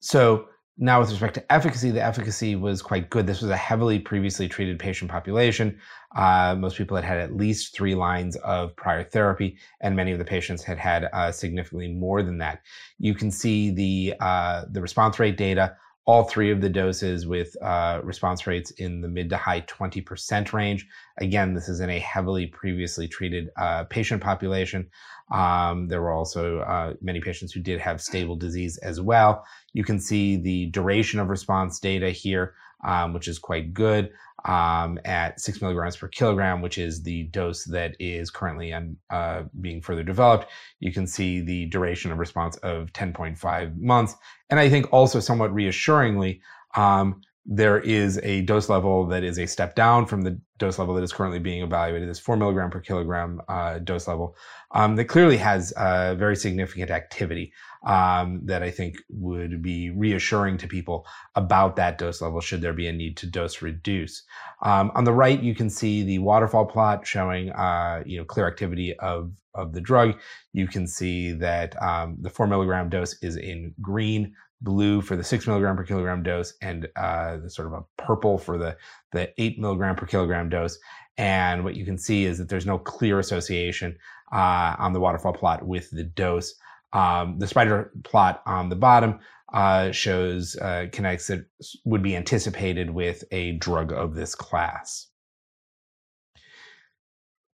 So 0.00 0.46
now, 0.82 0.98
with 0.98 1.10
respect 1.10 1.34
to 1.34 1.52
efficacy, 1.52 1.90
the 1.90 2.02
efficacy 2.02 2.56
was 2.56 2.80
quite 2.80 3.10
good. 3.10 3.26
This 3.26 3.42
was 3.42 3.50
a 3.50 3.56
heavily 3.56 3.98
previously 3.98 4.48
treated 4.48 4.78
patient 4.78 5.10
population. 5.10 5.78
Uh, 6.16 6.56
most 6.58 6.78
people 6.78 6.96
had 6.96 7.04
had 7.04 7.18
at 7.18 7.36
least 7.36 7.74
three 7.74 7.94
lines 7.94 8.34
of 8.36 8.74
prior 8.76 9.04
therapy, 9.04 9.58
and 9.82 9.94
many 9.94 10.10
of 10.10 10.18
the 10.18 10.24
patients 10.24 10.62
had 10.62 10.78
had 10.78 11.10
uh, 11.12 11.30
significantly 11.30 11.92
more 11.92 12.22
than 12.22 12.38
that. 12.38 12.62
You 12.98 13.14
can 13.14 13.30
see 13.30 13.70
the 13.70 14.14
uh, 14.20 14.64
the 14.70 14.80
response 14.80 15.18
rate 15.18 15.36
data. 15.36 15.76
All 16.06 16.24
three 16.24 16.50
of 16.50 16.60
the 16.60 16.68
doses 16.68 17.26
with 17.26 17.56
uh, 17.62 18.00
response 18.02 18.46
rates 18.46 18.70
in 18.72 19.00
the 19.00 19.08
mid 19.08 19.30
to 19.30 19.36
high 19.36 19.60
20% 19.62 20.52
range. 20.52 20.86
Again, 21.18 21.54
this 21.54 21.68
is 21.68 21.80
in 21.80 21.90
a 21.90 21.98
heavily 21.98 22.46
previously 22.46 23.06
treated 23.06 23.50
uh, 23.56 23.84
patient 23.84 24.22
population. 24.22 24.88
Um, 25.30 25.86
there 25.88 26.02
were 26.02 26.12
also 26.12 26.60
uh, 26.60 26.94
many 27.00 27.20
patients 27.20 27.52
who 27.52 27.60
did 27.60 27.80
have 27.80 28.00
stable 28.00 28.34
disease 28.34 28.78
as 28.78 29.00
well. 29.00 29.44
You 29.72 29.84
can 29.84 30.00
see 30.00 30.36
the 30.36 30.66
duration 30.66 31.20
of 31.20 31.28
response 31.28 31.78
data 31.78 32.10
here, 32.10 32.54
um, 32.84 33.12
which 33.12 33.28
is 33.28 33.38
quite 33.38 33.72
good 33.72 34.10
um, 34.44 34.98
at 35.04 35.40
six 35.40 35.60
milligrams 35.60 35.96
per 35.96 36.08
kilogram, 36.08 36.62
which 36.62 36.78
is 36.78 37.02
the 37.02 37.24
dose 37.24 37.64
that 37.64 37.94
is 37.98 38.30
currently 38.30 38.74
uh, 39.10 39.42
being 39.60 39.80
further 39.80 40.02
developed. 40.02 40.50
You 40.80 40.92
can 40.92 41.06
see 41.06 41.40
the 41.40 41.66
duration 41.66 42.10
of 42.12 42.18
response 42.18 42.56
of 42.58 42.92
10.5 42.92 43.76
months. 43.78 44.14
And 44.48 44.58
I 44.58 44.68
think 44.68 44.92
also 44.92 45.20
somewhat 45.20 45.52
reassuringly, 45.52 46.40
um, 46.74 47.20
there 47.46 47.78
is 47.78 48.18
a 48.22 48.42
dose 48.42 48.68
level 48.68 49.06
that 49.06 49.24
is 49.24 49.38
a 49.38 49.46
step 49.46 49.74
down 49.74 50.06
from 50.06 50.22
the 50.22 50.38
dose 50.58 50.78
level 50.78 50.94
that 50.94 51.02
is 51.02 51.12
currently 51.12 51.38
being 51.38 51.62
evaluated, 51.62 52.08
this 52.08 52.18
four 52.18 52.36
milligram 52.36 52.70
per 52.70 52.80
kilogram 52.80 53.40
uh, 53.48 53.78
dose 53.78 54.06
level, 54.06 54.36
um, 54.72 54.94
that 54.96 55.06
clearly 55.06 55.36
has 55.36 55.72
uh, 55.72 56.14
very 56.14 56.36
significant 56.36 56.90
activity 56.90 57.52
um, 57.86 58.40
that 58.44 58.62
I 58.62 58.70
think 58.70 58.96
would 59.08 59.62
be 59.62 59.90
reassuring 59.90 60.58
to 60.58 60.68
people 60.68 61.06
about 61.34 61.76
that 61.76 61.98
dose 61.98 62.20
level 62.20 62.40
should 62.40 62.60
there 62.60 62.72
be 62.72 62.86
a 62.88 62.92
need 62.92 63.16
to 63.18 63.26
dose 63.26 63.62
reduce. 63.62 64.22
Um, 64.62 64.92
on 64.94 65.04
the 65.04 65.12
right, 65.12 65.42
you 65.42 65.54
can 65.54 65.70
see 65.70 66.02
the 66.02 66.18
waterfall 66.18 66.66
plot 66.66 67.06
showing 67.06 67.50
uh, 67.50 68.02
you 68.04 68.18
know 68.18 68.24
clear 68.24 68.46
activity 68.46 68.96
of 68.98 69.32
of 69.54 69.72
the 69.72 69.80
drug. 69.80 70.18
You 70.52 70.68
can 70.68 70.86
see 70.86 71.32
that 71.32 71.80
um, 71.82 72.16
the 72.20 72.30
four 72.30 72.46
milligram 72.46 72.88
dose 72.88 73.16
is 73.22 73.36
in 73.36 73.74
green, 73.80 74.34
blue 74.60 75.00
for 75.00 75.16
the 75.16 75.24
six 75.24 75.46
milligram 75.46 75.76
per 75.76 75.84
kilogram 75.84 76.22
dose 76.22 76.54
and 76.60 76.88
uh, 76.96 77.48
sort 77.48 77.66
of 77.66 77.74
a 77.74 77.84
purple 77.96 78.38
for 78.38 78.58
the, 78.58 78.76
the 79.12 79.30
eight 79.38 79.58
milligram 79.58 79.96
per 79.96 80.06
kilogram 80.06 80.48
dose. 80.48 80.78
And 81.16 81.64
what 81.64 81.76
you 81.76 81.84
can 81.84 81.98
see 81.98 82.24
is 82.24 82.38
that 82.38 82.48
there's 82.48 82.66
no 82.66 82.78
clear 82.78 83.18
association 83.18 83.96
uh, 84.32 84.76
on 84.78 84.92
the 84.92 85.00
waterfall 85.00 85.32
plot 85.32 85.66
with 85.66 85.90
the 85.90 86.04
dose. 86.04 86.54
Um, 86.92 87.38
the 87.38 87.46
spider 87.46 87.92
plot 88.04 88.42
on 88.46 88.68
the 88.68 88.76
bottom 88.76 89.20
uh, 89.52 89.90
shows 89.92 90.56
uh, 90.56 90.86
kinetics 90.90 91.26
that 91.26 91.44
would 91.84 92.02
be 92.02 92.16
anticipated 92.16 92.90
with 92.90 93.24
a 93.30 93.52
drug 93.52 93.92
of 93.92 94.14
this 94.14 94.34
class. 94.34 95.10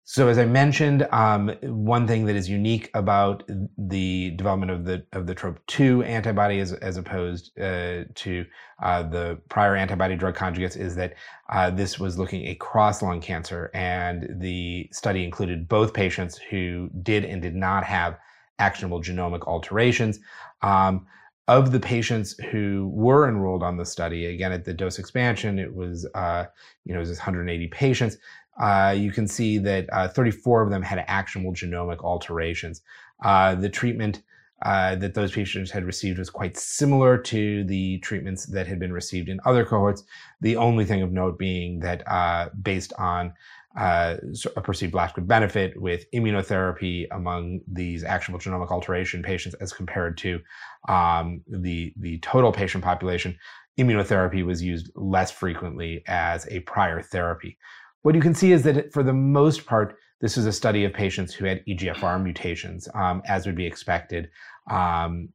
So 0.08 0.28
as 0.28 0.38
I 0.38 0.44
mentioned, 0.44 1.08
um, 1.10 1.48
one 1.62 2.06
thing 2.06 2.26
that 2.26 2.36
is 2.36 2.48
unique 2.48 2.90
about 2.94 3.42
the 3.76 4.30
development 4.36 4.70
of 4.70 4.84
the 4.84 5.04
of 5.12 5.26
the 5.26 5.34
TROP2 5.34 6.06
antibody 6.06 6.60
as, 6.60 6.74
as 6.74 6.96
opposed 6.96 7.50
uh, 7.58 8.04
to 8.14 8.46
uh, 8.80 9.02
the 9.02 9.40
prior 9.48 9.74
antibody 9.74 10.14
drug 10.14 10.36
conjugates 10.36 10.76
is 10.76 10.94
that 10.94 11.14
uh, 11.48 11.70
this 11.70 11.98
was 11.98 12.20
looking 12.20 12.46
across 12.46 13.02
lung 13.02 13.20
cancer, 13.20 13.68
and 13.74 14.28
the 14.40 14.88
study 14.92 15.24
included 15.24 15.68
both 15.68 15.92
patients 15.92 16.38
who 16.50 16.88
did 17.02 17.24
and 17.24 17.42
did 17.42 17.56
not 17.56 17.82
have 17.82 18.16
actionable 18.58 19.00
genomic 19.00 19.46
alterations. 19.46 20.18
Um, 20.62 21.06
of 21.48 21.70
the 21.70 21.78
patients 21.78 22.36
who 22.50 22.90
were 22.92 23.28
enrolled 23.28 23.62
on 23.62 23.76
the 23.76 23.86
study, 23.86 24.26
again 24.26 24.50
at 24.50 24.64
the 24.64 24.74
dose 24.74 24.98
expansion, 24.98 25.60
it 25.60 25.72
was 25.72 26.04
uh, 26.14 26.46
you 26.84 26.92
know 26.92 26.98
it 26.98 27.06
was 27.06 27.10
180 27.10 27.68
patients 27.68 28.16
uh, 28.58 28.94
you 28.96 29.12
can 29.12 29.26
see 29.26 29.58
that 29.58 29.86
uh, 29.92 30.08
34 30.08 30.62
of 30.62 30.70
them 30.70 30.82
had 30.82 31.04
actionable 31.06 31.52
genomic 31.52 31.98
alterations. 31.98 32.82
Uh, 33.22 33.54
the 33.54 33.68
treatment 33.68 34.22
uh, 34.62 34.96
that 34.96 35.12
those 35.12 35.32
patients 35.32 35.70
had 35.70 35.84
received 35.84 36.18
was 36.18 36.30
quite 36.30 36.56
similar 36.56 37.18
to 37.18 37.62
the 37.64 37.98
treatments 37.98 38.46
that 38.46 38.66
had 38.66 38.78
been 38.78 38.92
received 38.92 39.28
in 39.28 39.38
other 39.44 39.64
cohorts. 39.64 40.02
The 40.40 40.56
only 40.56 40.86
thing 40.86 41.02
of 41.02 41.12
note 41.12 41.38
being 41.38 41.80
that 41.80 42.02
uh, 42.10 42.48
based 42.62 42.94
on 42.98 43.34
uh, 43.76 44.16
a 44.56 44.60
perceived 44.60 44.94
lack 44.94 45.18
of 45.18 45.28
benefit 45.28 45.80
with 45.80 46.10
immunotherapy 46.12 47.06
among 47.10 47.60
these 47.70 48.04
actionable 48.04 48.42
genomic 48.42 48.70
alteration 48.70 49.22
patients 49.22 49.54
as 49.60 49.72
compared 49.72 50.16
to 50.18 50.40
um, 50.88 51.42
the, 51.46 51.92
the 51.98 52.18
total 52.20 52.52
patient 52.52 52.82
population, 52.82 53.36
immunotherapy 53.78 54.44
was 54.44 54.62
used 54.62 54.90
less 54.94 55.30
frequently 55.30 56.02
as 56.06 56.46
a 56.48 56.60
prior 56.60 57.02
therapy. 57.02 57.58
What 58.02 58.14
you 58.14 58.20
can 58.20 58.34
see 58.34 58.52
is 58.52 58.62
that 58.62 58.92
for 58.92 59.02
the 59.02 59.12
most 59.12 59.66
part, 59.66 59.96
this 60.20 60.38
is 60.38 60.46
a 60.46 60.52
study 60.52 60.84
of 60.84 60.92
patients 60.92 61.34
who 61.34 61.44
had 61.44 61.64
EGFR 61.66 62.22
mutations, 62.22 62.88
um, 62.94 63.22
as 63.26 63.46
would 63.46 63.54
be 63.54 63.66
expected, 63.66 64.30
um, 64.70 65.28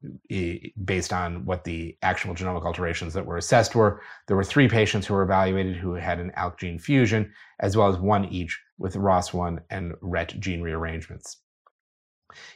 based 0.85 1.13
on 1.13 1.45
what 1.45 1.63
the 1.63 1.95
actual 2.01 2.33
genomic 2.33 2.65
alterations 2.65 3.13
that 3.13 3.25
were 3.25 3.37
assessed 3.37 3.75
were. 3.75 4.01
There 4.27 4.35
were 4.35 4.43
three 4.43 4.67
patients 4.67 5.05
who 5.05 5.13
were 5.13 5.23
evaluated 5.23 5.75
who 5.75 5.93
had 5.93 6.19
an 6.19 6.31
ALK 6.35 6.57
gene 6.57 6.79
fusion, 6.79 7.31
as 7.59 7.77
well 7.77 7.89
as 7.89 7.97
one 7.97 8.25
each 8.25 8.59
with 8.77 8.95
ROS1 8.95 9.59
and 9.69 9.93
RET 10.01 10.39
gene 10.39 10.61
rearrangements. 10.61 11.37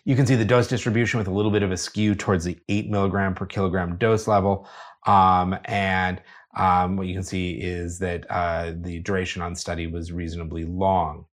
You 0.03 0.15
can 0.15 0.25
see 0.25 0.35
the 0.35 0.45
dose 0.45 0.67
distribution 0.67 1.17
with 1.19 1.27
a 1.27 1.33
little 1.33 1.51
bit 1.51 1.63
of 1.63 1.71
a 1.71 1.77
skew 1.77 2.15
towards 2.15 2.45
the 2.45 2.57
8 2.69 2.89
milligram 2.89 3.35
per 3.35 3.45
kilogram 3.45 3.97
dose 3.97 4.27
level. 4.27 4.67
Um, 5.05 5.57
and 5.65 6.21
um, 6.55 6.97
what 6.97 7.07
you 7.07 7.13
can 7.13 7.23
see 7.23 7.51
is 7.51 7.99
that 7.99 8.25
uh, 8.29 8.73
the 8.75 8.99
duration 8.99 9.41
on 9.41 9.55
study 9.55 9.88
was 9.88 10.11
reasonably 10.11 10.63
long. 10.63 11.25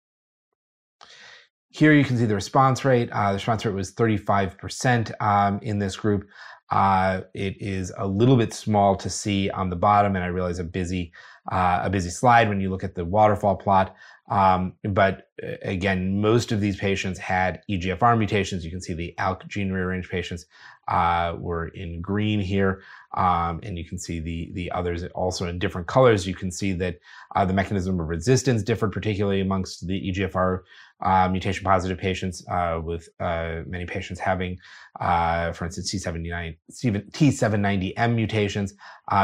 Here 1.75 1.95
you 1.95 2.05
can 2.05 2.19
see 2.19 2.27
the 2.27 2.35
response 2.35 2.85
rate. 2.85 3.11
Uh, 3.13 3.29
the 3.29 3.37
response 3.37 3.65
rate 3.65 3.75
was 3.75 3.95
35% 3.95 5.11
um, 5.23 5.59
in 5.63 5.79
this 5.79 5.97
group. 5.97 6.29
Uh, 6.71 7.23
it 7.35 7.57
is 7.61 7.91
a 7.97 8.07
little 8.07 8.37
bit 8.37 8.53
small 8.53 8.95
to 8.97 9.09
see 9.09 9.49
on 9.51 9.71
the 9.71 9.77
bottom, 9.77 10.15
and 10.15 10.23
I 10.23 10.29
realize 10.29 10.59
a 10.59 10.65
busy 10.65 11.13
uh, 11.51 11.81
a 11.83 11.91
busy 11.91 12.11
slide 12.11 12.49
when 12.49 12.61
you 12.61 12.71
look 12.71 12.85
at 12.85 12.95
the 12.95 13.05
waterfall 13.05 13.57
plot. 13.57 13.97
Um, 14.31 14.75
but 14.85 15.29
uh, 15.43 15.57
again, 15.63 16.21
most 16.21 16.53
of 16.53 16.61
these 16.61 16.77
patients 16.77 17.19
had 17.19 17.63
EGFR 17.71 18.17
mutations. 18.17 18.65
You 18.65 18.71
can 18.71 18.81
see 18.81 18.95
the 18.95 19.15
ALK 19.19 19.49
gene 19.49 19.73
rearranged 19.73 20.11
patients 20.11 20.47
uh, 20.93 21.35
were 21.39 21.69
in 21.69 22.03
green 22.03 22.39
here. 22.39 22.83
Um, 23.15 23.61
and 23.63 23.79
you 23.79 23.85
can 23.85 23.99
see 23.99 24.21
the, 24.21 24.51
the 24.53 24.71
others 24.73 25.05
also 25.15 25.47
in 25.47 25.59
different 25.59 25.87
colors. 25.87 26.27
You 26.27 26.35
can 26.35 26.51
see 26.51 26.73
that 26.75 26.99
uh, 27.35 27.45
the 27.47 27.55
mechanism 27.55 27.99
of 27.99 28.09
resistance 28.09 28.63
differed, 28.63 28.93
particularly 28.93 29.41
amongst 29.41 29.87
the 29.87 30.13
EGFR 30.13 30.61
uh, 31.03 31.29
mutation 31.29 31.65
positive 31.65 31.99
patients, 31.99 32.45
uh, 32.49 32.81
with 32.83 33.09
uh, 33.19 33.63
many 33.67 33.85
patients 33.85 34.21
having, 34.21 34.57
uh, 35.01 35.53
for 35.53 35.65
instance, 35.65 35.93
T79, 35.93 36.57
T790M 36.71 38.15
mutations, 38.15 38.75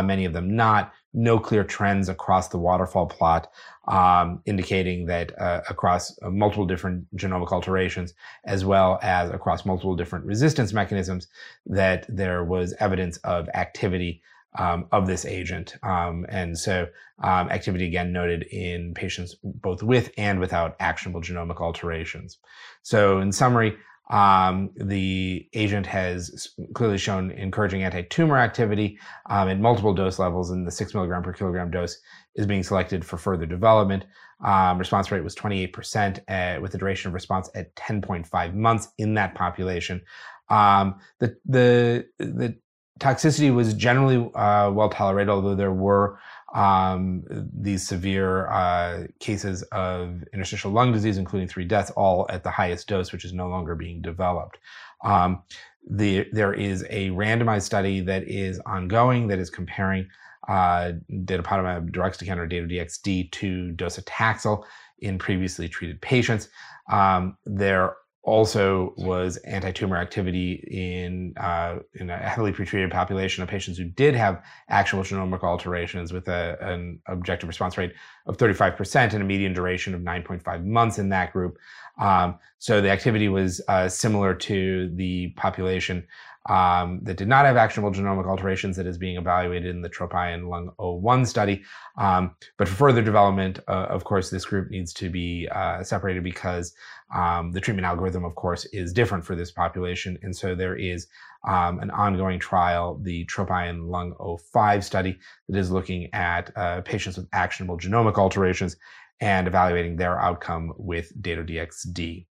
many 0.02 0.24
of 0.24 0.32
them 0.32 0.56
not. 0.56 0.92
No 1.14 1.38
clear 1.38 1.64
trends 1.64 2.10
across 2.10 2.48
the 2.48 2.58
waterfall 2.58 3.06
plot 3.06 3.50
um, 3.86 4.42
indicating 4.44 5.06
that 5.06 5.32
across 5.70 6.18
multiple 6.22 6.66
different 6.66 7.06
genomic 7.16 7.50
alterations, 7.50 8.12
as 8.44 8.64
well 8.64 8.98
as 9.02 9.30
across 9.30 9.64
multiple 9.64 9.96
different 9.96 10.26
resistance 10.26 10.72
mechanisms, 10.72 11.28
that 11.66 12.06
there 12.08 12.44
was 12.44 12.74
evidence 12.80 13.18
of 13.18 13.48
activity 13.54 14.22
um, 14.58 14.86
of 14.92 15.06
this 15.06 15.24
agent. 15.24 15.76
Um, 15.82 16.26
and 16.28 16.58
so 16.58 16.88
um, 17.22 17.50
activity 17.50 17.86
again 17.86 18.12
noted 18.12 18.44
in 18.44 18.94
patients 18.94 19.36
both 19.42 19.82
with 19.82 20.10
and 20.16 20.40
without 20.40 20.76
actionable 20.80 21.20
genomic 21.20 21.60
alterations. 21.60 22.38
So 22.82 23.20
in 23.20 23.32
summary, 23.32 23.76
um, 24.10 24.70
the 24.76 25.46
agent 25.52 25.86
has 25.86 26.54
clearly 26.74 26.96
shown 26.96 27.30
encouraging 27.32 27.82
anti-tumor 27.82 28.38
activity 28.38 28.98
um, 29.28 29.48
at 29.48 29.60
multiple 29.60 29.92
dose 29.92 30.18
levels, 30.18 30.50
and 30.50 30.66
the 30.66 30.70
six 30.70 30.94
milligram 30.94 31.22
per 31.22 31.32
kilogram 31.32 31.70
dose 31.70 31.98
is 32.34 32.46
being 32.46 32.62
selected 32.62 33.04
for 33.04 33.18
further 33.18 33.44
development. 33.44 34.06
Um, 34.42 34.78
response 34.78 35.10
rate 35.10 35.24
was 35.24 35.34
28% 35.34 36.20
at, 36.28 36.62
with 36.62 36.74
a 36.74 36.78
duration 36.78 37.08
of 37.08 37.14
response 37.14 37.50
at 37.54 37.74
10.5 37.74 38.54
months 38.54 38.88
in 38.96 39.14
that 39.14 39.34
population. 39.34 40.00
Um, 40.50 40.96
the 41.18 41.36
the 41.46 42.06
the 42.18 42.56
toxicity 43.00 43.54
was 43.54 43.74
generally 43.74 44.30
uh, 44.34 44.70
well 44.70 44.88
tolerated, 44.88 45.30
although 45.30 45.54
there 45.54 45.72
were 45.72 46.18
um, 46.54 47.24
these 47.28 47.86
severe 47.86 48.48
uh, 48.48 49.06
cases 49.20 49.62
of 49.64 50.24
interstitial 50.32 50.70
lung 50.70 50.92
disease, 50.92 51.18
including 51.18 51.48
three 51.48 51.64
deaths, 51.64 51.90
all 51.90 52.26
at 52.30 52.42
the 52.42 52.50
highest 52.50 52.88
dose, 52.88 53.12
which 53.12 53.24
is 53.24 53.32
no 53.32 53.48
longer 53.48 53.74
being 53.74 54.00
developed. 54.00 54.58
Um, 55.04 55.42
the, 55.88 56.26
there 56.32 56.52
is 56.52 56.84
a 56.90 57.10
randomized 57.10 57.62
study 57.62 58.00
that 58.00 58.24
is 58.24 58.60
ongoing 58.66 59.28
that 59.28 59.38
is 59.38 59.50
comparing 59.50 60.08
uh, 60.48 60.92
datopotamab 61.10 61.90
deruxtecan 61.90 62.38
or 62.38 62.46
Dato-DXd 62.46 63.30
to 63.32 63.72
docetaxel 63.76 64.64
in 65.00 65.18
previously 65.18 65.68
treated 65.68 66.00
patients. 66.00 66.48
Um, 66.90 67.36
there 67.44 67.94
also 68.22 68.92
was 68.98 69.36
anti-tumor 69.38 69.96
activity 69.96 70.64
in 70.70 71.32
uh, 71.38 71.78
in 71.94 72.10
a 72.10 72.16
heavily 72.16 72.52
pretreated 72.52 72.90
population 72.90 73.42
of 73.42 73.48
patients 73.48 73.78
who 73.78 73.84
did 73.84 74.14
have 74.14 74.42
actual 74.68 75.02
genomic 75.02 75.42
alterations 75.42 76.12
with 76.12 76.28
a, 76.28 76.58
an 76.60 77.00
objective 77.06 77.48
response 77.48 77.78
rate 77.78 77.92
of 78.26 78.36
35% 78.36 79.14
and 79.14 79.22
a 79.22 79.24
median 79.24 79.54
duration 79.54 79.94
of 79.94 80.02
9.5 80.02 80.64
months 80.64 80.98
in 80.98 81.08
that 81.08 81.32
group. 81.32 81.58
Um, 81.98 82.38
so 82.58 82.80
the 82.80 82.90
activity 82.90 83.28
was 83.28 83.60
uh, 83.68 83.88
similar 83.88 84.34
to 84.34 84.90
the 84.94 85.28
population 85.36 86.06
um, 86.46 87.00
that 87.02 87.16
did 87.16 87.28
not 87.28 87.44
have 87.44 87.56
actionable 87.56 87.92
genomic 87.92 88.26
alterations 88.26 88.76
that 88.76 88.86
is 88.86 88.96
being 88.96 89.16
evaluated 89.16 89.74
in 89.74 89.82
the 89.82 89.88
TROPION 89.88 90.48
Lung 90.48 90.70
01 90.78 91.26
study. 91.26 91.62
Um, 91.98 92.34
but 92.56 92.68
for 92.68 92.74
further 92.74 93.02
development, 93.02 93.60
uh, 93.68 93.86
of 93.90 94.04
course, 94.04 94.30
this 94.30 94.44
group 94.44 94.70
needs 94.70 94.92
to 94.94 95.10
be 95.10 95.48
uh, 95.52 95.82
separated 95.82 96.24
because 96.24 96.72
um, 97.14 97.52
the 97.52 97.60
treatment 97.60 97.86
algorithm, 97.86 98.24
of 98.24 98.34
course, 98.34 98.64
is 98.66 98.92
different 98.92 99.24
for 99.24 99.34
this 99.34 99.50
population. 99.50 100.18
And 100.22 100.34
so 100.34 100.54
there 100.54 100.76
is 100.76 101.06
um, 101.46 101.80
an 101.80 101.90
ongoing 101.90 102.38
trial, 102.38 102.98
the 103.02 103.24
TROPION 103.26 103.88
Lung 103.88 104.14
05 104.52 104.84
study, 104.84 105.18
that 105.48 105.58
is 105.58 105.70
looking 105.70 106.08
at 106.12 106.50
uh, 106.56 106.80
patients 106.82 107.16
with 107.16 107.28
actionable 107.32 107.78
genomic 107.78 108.14
alterations 108.14 108.76
and 109.20 109.46
evaluating 109.46 109.96
their 109.96 110.18
outcome 110.18 110.72
with 110.76 111.12
Dato-DXd. 111.20 112.26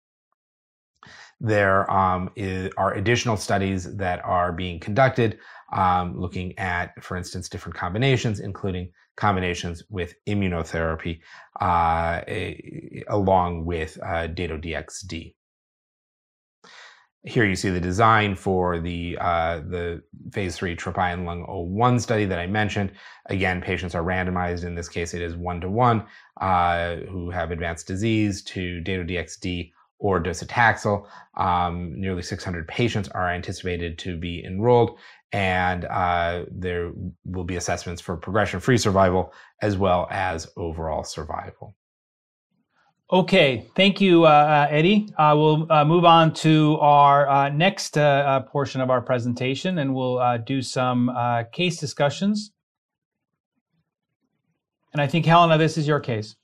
There 1.40 1.90
um, 1.90 2.30
is, 2.36 2.70
are 2.76 2.94
additional 2.94 3.36
studies 3.36 3.96
that 3.96 4.24
are 4.24 4.52
being 4.52 4.80
conducted 4.80 5.38
um, 5.74 6.18
looking 6.18 6.56
at, 6.58 7.02
for 7.02 7.16
instance, 7.16 7.48
different 7.48 7.76
combinations, 7.76 8.40
including 8.40 8.90
combinations 9.16 9.82
with 9.90 10.14
immunotherapy 10.26 11.20
uh, 11.60 12.20
a, 12.28 13.04
along 13.08 13.64
with 13.64 13.98
uh, 14.02 14.28
Dato-DXd. 14.28 15.34
Here 17.26 17.44
you 17.46 17.56
see 17.56 17.70
the 17.70 17.80
design 17.80 18.36
for 18.36 18.80
the 18.80 19.16
uh, 19.18 19.60
the 19.60 20.02
phase 20.32 20.56
three 20.56 20.76
Tropion 20.76 21.24
Lung 21.24 21.46
01 21.48 21.98
study 22.00 22.26
that 22.26 22.38
I 22.38 22.46
mentioned. 22.46 22.92
Again, 23.26 23.62
patients 23.62 23.94
are 23.94 24.02
randomized. 24.02 24.64
In 24.64 24.74
this 24.74 24.90
case, 24.90 25.14
it 25.14 25.22
is 25.22 25.34
one 25.34 25.58
to 25.62 25.70
one 25.70 26.00
who 26.38 27.30
have 27.30 27.50
advanced 27.50 27.86
disease 27.86 28.42
to 28.42 28.82
Dato-DXd 28.82 29.72
or 30.04 30.22
docetaxel. 30.22 31.06
Um, 31.38 31.98
nearly 31.98 32.20
600 32.20 32.68
patients 32.68 33.08
are 33.08 33.30
anticipated 33.30 33.98
to 34.00 34.18
be 34.18 34.44
enrolled, 34.44 34.98
and 35.32 35.86
uh, 35.86 36.44
there 36.50 36.92
will 37.24 37.44
be 37.44 37.56
assessments 37.56 38.02
for 38.02 38.14
progression 38.18 38.60
free 38.60 38.76
survival 38.76 39.32
as 39.62 39.78
well 39.78 40.06
as 40.10 40.46
overall 40.58 41.04
survival. 41.04 41.74
Okay, 43.10 43.66
thank 43.76 43.98
you, 44.00 44.26
uh, 44.26 44.28
uh 44.28 44.66
Eddie. 44.70 45.08
Uh, 45.16 45.34
we'll 45.36 45.72
uh, 45.72 45.84
move 45.86 46.04
on 46.04 46.34
to 46.34 46.76
our 46.80 47.26
uh, 47.26 47.48
next 47.48 47.96
uh, 47.96 48.40
portion 48.40 48.82
of 48.82 48.90
our 48.90 49.00
presentation 49.00 49.78
and 49.78 49.94
we'll 49.94 50.38
do 50.44 50.60
some 50.60 51.10
case 51.52 51.78
discussions. 51.78 52.52
And 54.92 55.00
I 55.00 55.06
think, 55.06 55.26
Helena, 55.26 55.58
this 55.58 55.78
is 55.78 55.86
your 55.88 56.00
case. 56.00 56.36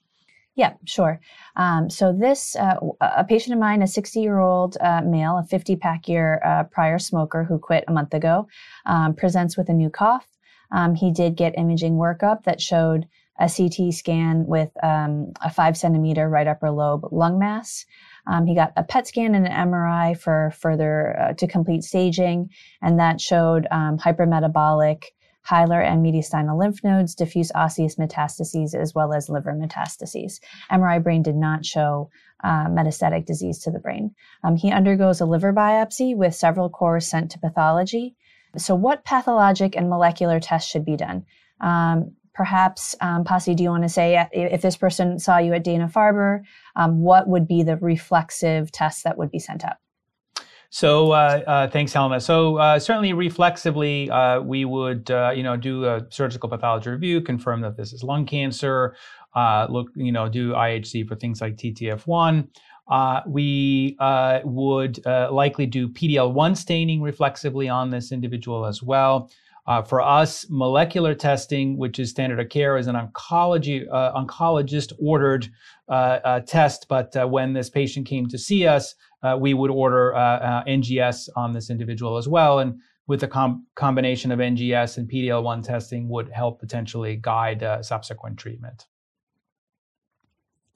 Yeah, 0.55 0.75
sure. 0.85 1.21
Um, 1.61 1.91
so 1.91 2.11
this, 2.11 2.57
uh, 2.57 2.77
a 3.03 3.23
patient 3.23 3.53
of 3.53 3.61
mine, 3.61 3.83
a 3.83 3.87
60 3.87 4.19
year 4.19 4.39
old 4.39 4.79
uh, 4.81 5.03
male, 5.03 5.37
a 5.37 5.45
50 5.45 5.77
pack 5.77 6.09
year 6.09 6.41
uh, 6.43 6.65
prior 6.65 6.99
smoker 6.99 7.45
who 7.45 7.59
quit 7.59 7.85
a 7.87 7.93
month 7.93 8.15
ago, 8.15 8.49
um, 8.87 9.15
presents 9.15 9.59
with 9.59 9.69
a 9.69 9.75
new 9.75 9.91
cough. 9.91 10.27
Um, 10.73 10.95
he 10.95 11.13
did 11.13 11.37
get 11.37 11.59
imaging 11.59 11.97
workup 11.97 12.45
that 12.45 12.63
showed 12.63 13.07
a 13.39 13.51
CT 13.51 13.93
scan 13.93 14.47
with 14.47 14.71
um, 14.83 15.33
a 15.43 15.51
five 15.51 15.77
centimeter 15.77 16.31
right 16.31 16.47
upper 16.47 16.71
lobe 16.71 17.07
lung 17.13 17.39
mass. 17.39 17.85
Um, 18.27 18.47
he 18.47 18.55
got 18.55 18.73
a 18.79 18.83
PET 18.83 19.09
scan 19.09 19.35
and 19.35 19.47
an 19.47 19.53
MRI 19.53 20.19
for 20.19 20.55
further 20.59 21.19
uh, 21.19 21.33
to 21.35 21.47
complete 21.47 21.85
staging, 21.85 22.49
and 22.81 22.99
that 22.99 23.21
showed 23.21 23.67
um, 23.71 23.99
hypermetabolic 23.99 25.05
hilar 25.49 25.81
and 25.81 26.05
mediastinal 26.05 26.59
lymph 26.59 26.83
nodes, 26.85 27.15
diffuse 27.15 27.51
osseous 27.55 27.97
metastases, 27.97 28.75
as 28.75 28.95
well 28.95 29.13
as 29.13 29.29
liver 29.29 29.53
metastases. 29.53 30.41
MRI 30.71 31.03
brain 31.03 31.23
did 31.23 31.37
not 31.37 31.65
show 31.65 32.11
uh, 32.45 32.67
metastatic 32.67 33.27
disease 33.27 33.59
to 33.61 33.71
the 33.71 33.79
brain. 33.79 34.15
Um, 34.45 34.57
he 34.57 34.71
undergoes 34.71 35.21
a 35.21 35.27
liver 35.27 35.53
biopsy 35.53 36.17
with 36.17 36.35
several 36.35 36.69
cores 36.69 37.07
sent 37.07 37.31
to 37.33 37.39
pathology. 37.39 38.17
So, 38.57 38.75
what 38.75 39.05
pathologic 39.05 39.77
and 39.77 39.89
molecular 39.89 40.41
tests 40.41 40.71
should 40.71 40.85
be 40.85 40.97
done? 40.97 41.25
Um, 41.61 42.13
perhaps, 42.35 42.97
um, 43.01 43.25
Pasi, 43.25 43.55
do 43.55 43.63
you 43.63 43.71
want 43.71 43.83
to 43.85 43.89
say 43.89 44.17
uh, 44.17 44.27
if 44.33 44.63
this 44.63 44.77
person 44.77 45.19
saw 45.19 45.39
you 45.39 45.53
at 45.53 45.65
Dana 45.65 45.89
Farber, 45.89 46.43
um, 46.77 47.01
what 47.01 47.29
would 47.29 47.47
be 47.47 47.63
the 47.63 47.77
reflexive 47.77 48.73
tests 48.73 49.03
that 49.03 49.19
would 49.19 49.31
be 49.31 49.39
sent 49.39 49.65
up? 49.65 49.79
So 50.73 51.11
uh, 51.11 51.43
uh, 51.47 51.69
thanks, 51.69 51.93
Helena. 51.93 52.21
So 52.21 52.57
uh, 52.57 52.79
certainly 52.79 53.13
reflexively, 53.13 54.09
uh, 54.09 54.41
we 54.41 54.65
would 54.65 55.11
uh, 55.11 55.33
you 55.35 55.43
know 55.43 55.57
do 55.57 55.85
a 55.85 56.07
surgical 56.11 56.49
pathology 56.49 56.91
review, 56.91 57.21
confirm 57.21 57.61
that 57.63 57.77
this 57.77 57.93
is 57.93 58.05
lung 58.05 58.25
cancer. 58.25 58.95
Uh, 59.35 59.67
look, 59.69 59.89
you 59.97 60.13
know, 60.13 60.29
do 60.29 60.53
IHC 60.53 61.09
for 61.09 61.17
things 61.17 61.41
like 61.41 61.57
TTF1. 61.57 62.49
we 63.27 63.97
would 64.45 65.07
likely 65.07 65.67
do 65.67 65.89
PDL1 65.89 66.57
staining 66.57 67.03
reflexively 67.03 67.69
on 67.69 67.91
this 67.91 68.13
individual 68.13 68.65
as 68.65 68.83
well. 68.83 69.31
For 69.87 70.01
us, 70.01 70.47
molecular 70.51 71.15
testing, 71.15 71.79
which 71.79 72.01
is 72.01 72.11
standard 72.11 72.41
of 72.41 72.49
care, 72.49 72.77
is 72.77 72.89
an 72.89 72.97
oncology 72.97 73.89
oncologist 73.89 74.93
ordered 75.01 75.49
test. 76.47 76.87
But 76.89 77.31
when 77.31 77.53
this 77.53 77.71
patient 77.71 78.07
came 78.07 78.29
to 78.29 78.39
see 78.39 78.67
us, 78.67 78.95
uh, 79.23 79.37
we 79.39 79.55
would 79.55 79.71
order 79.71 80.13
NGS 80.15 81.29
on 81.37 81.53
this 81.53 81.71
individual 81.71 82.17
as 82.17 82.29
well, 82.29 82.59
and 82.59 82.79
with 83.07 83.21
the 83.21 83.29
com- 83.29 83.67
combination 83.75 84.31
of 84.31 84.39
NGS 84.39 84.99
and 84.99 85.11
PDL1 85.11 85.63
testing 85.63 86.09
would 86.09 86.31
help 86.31 86.61
potentially 86.61 87.17
guide 87.17 87.65
subsequent 87.83 88.39
treatment. 88.39 88.87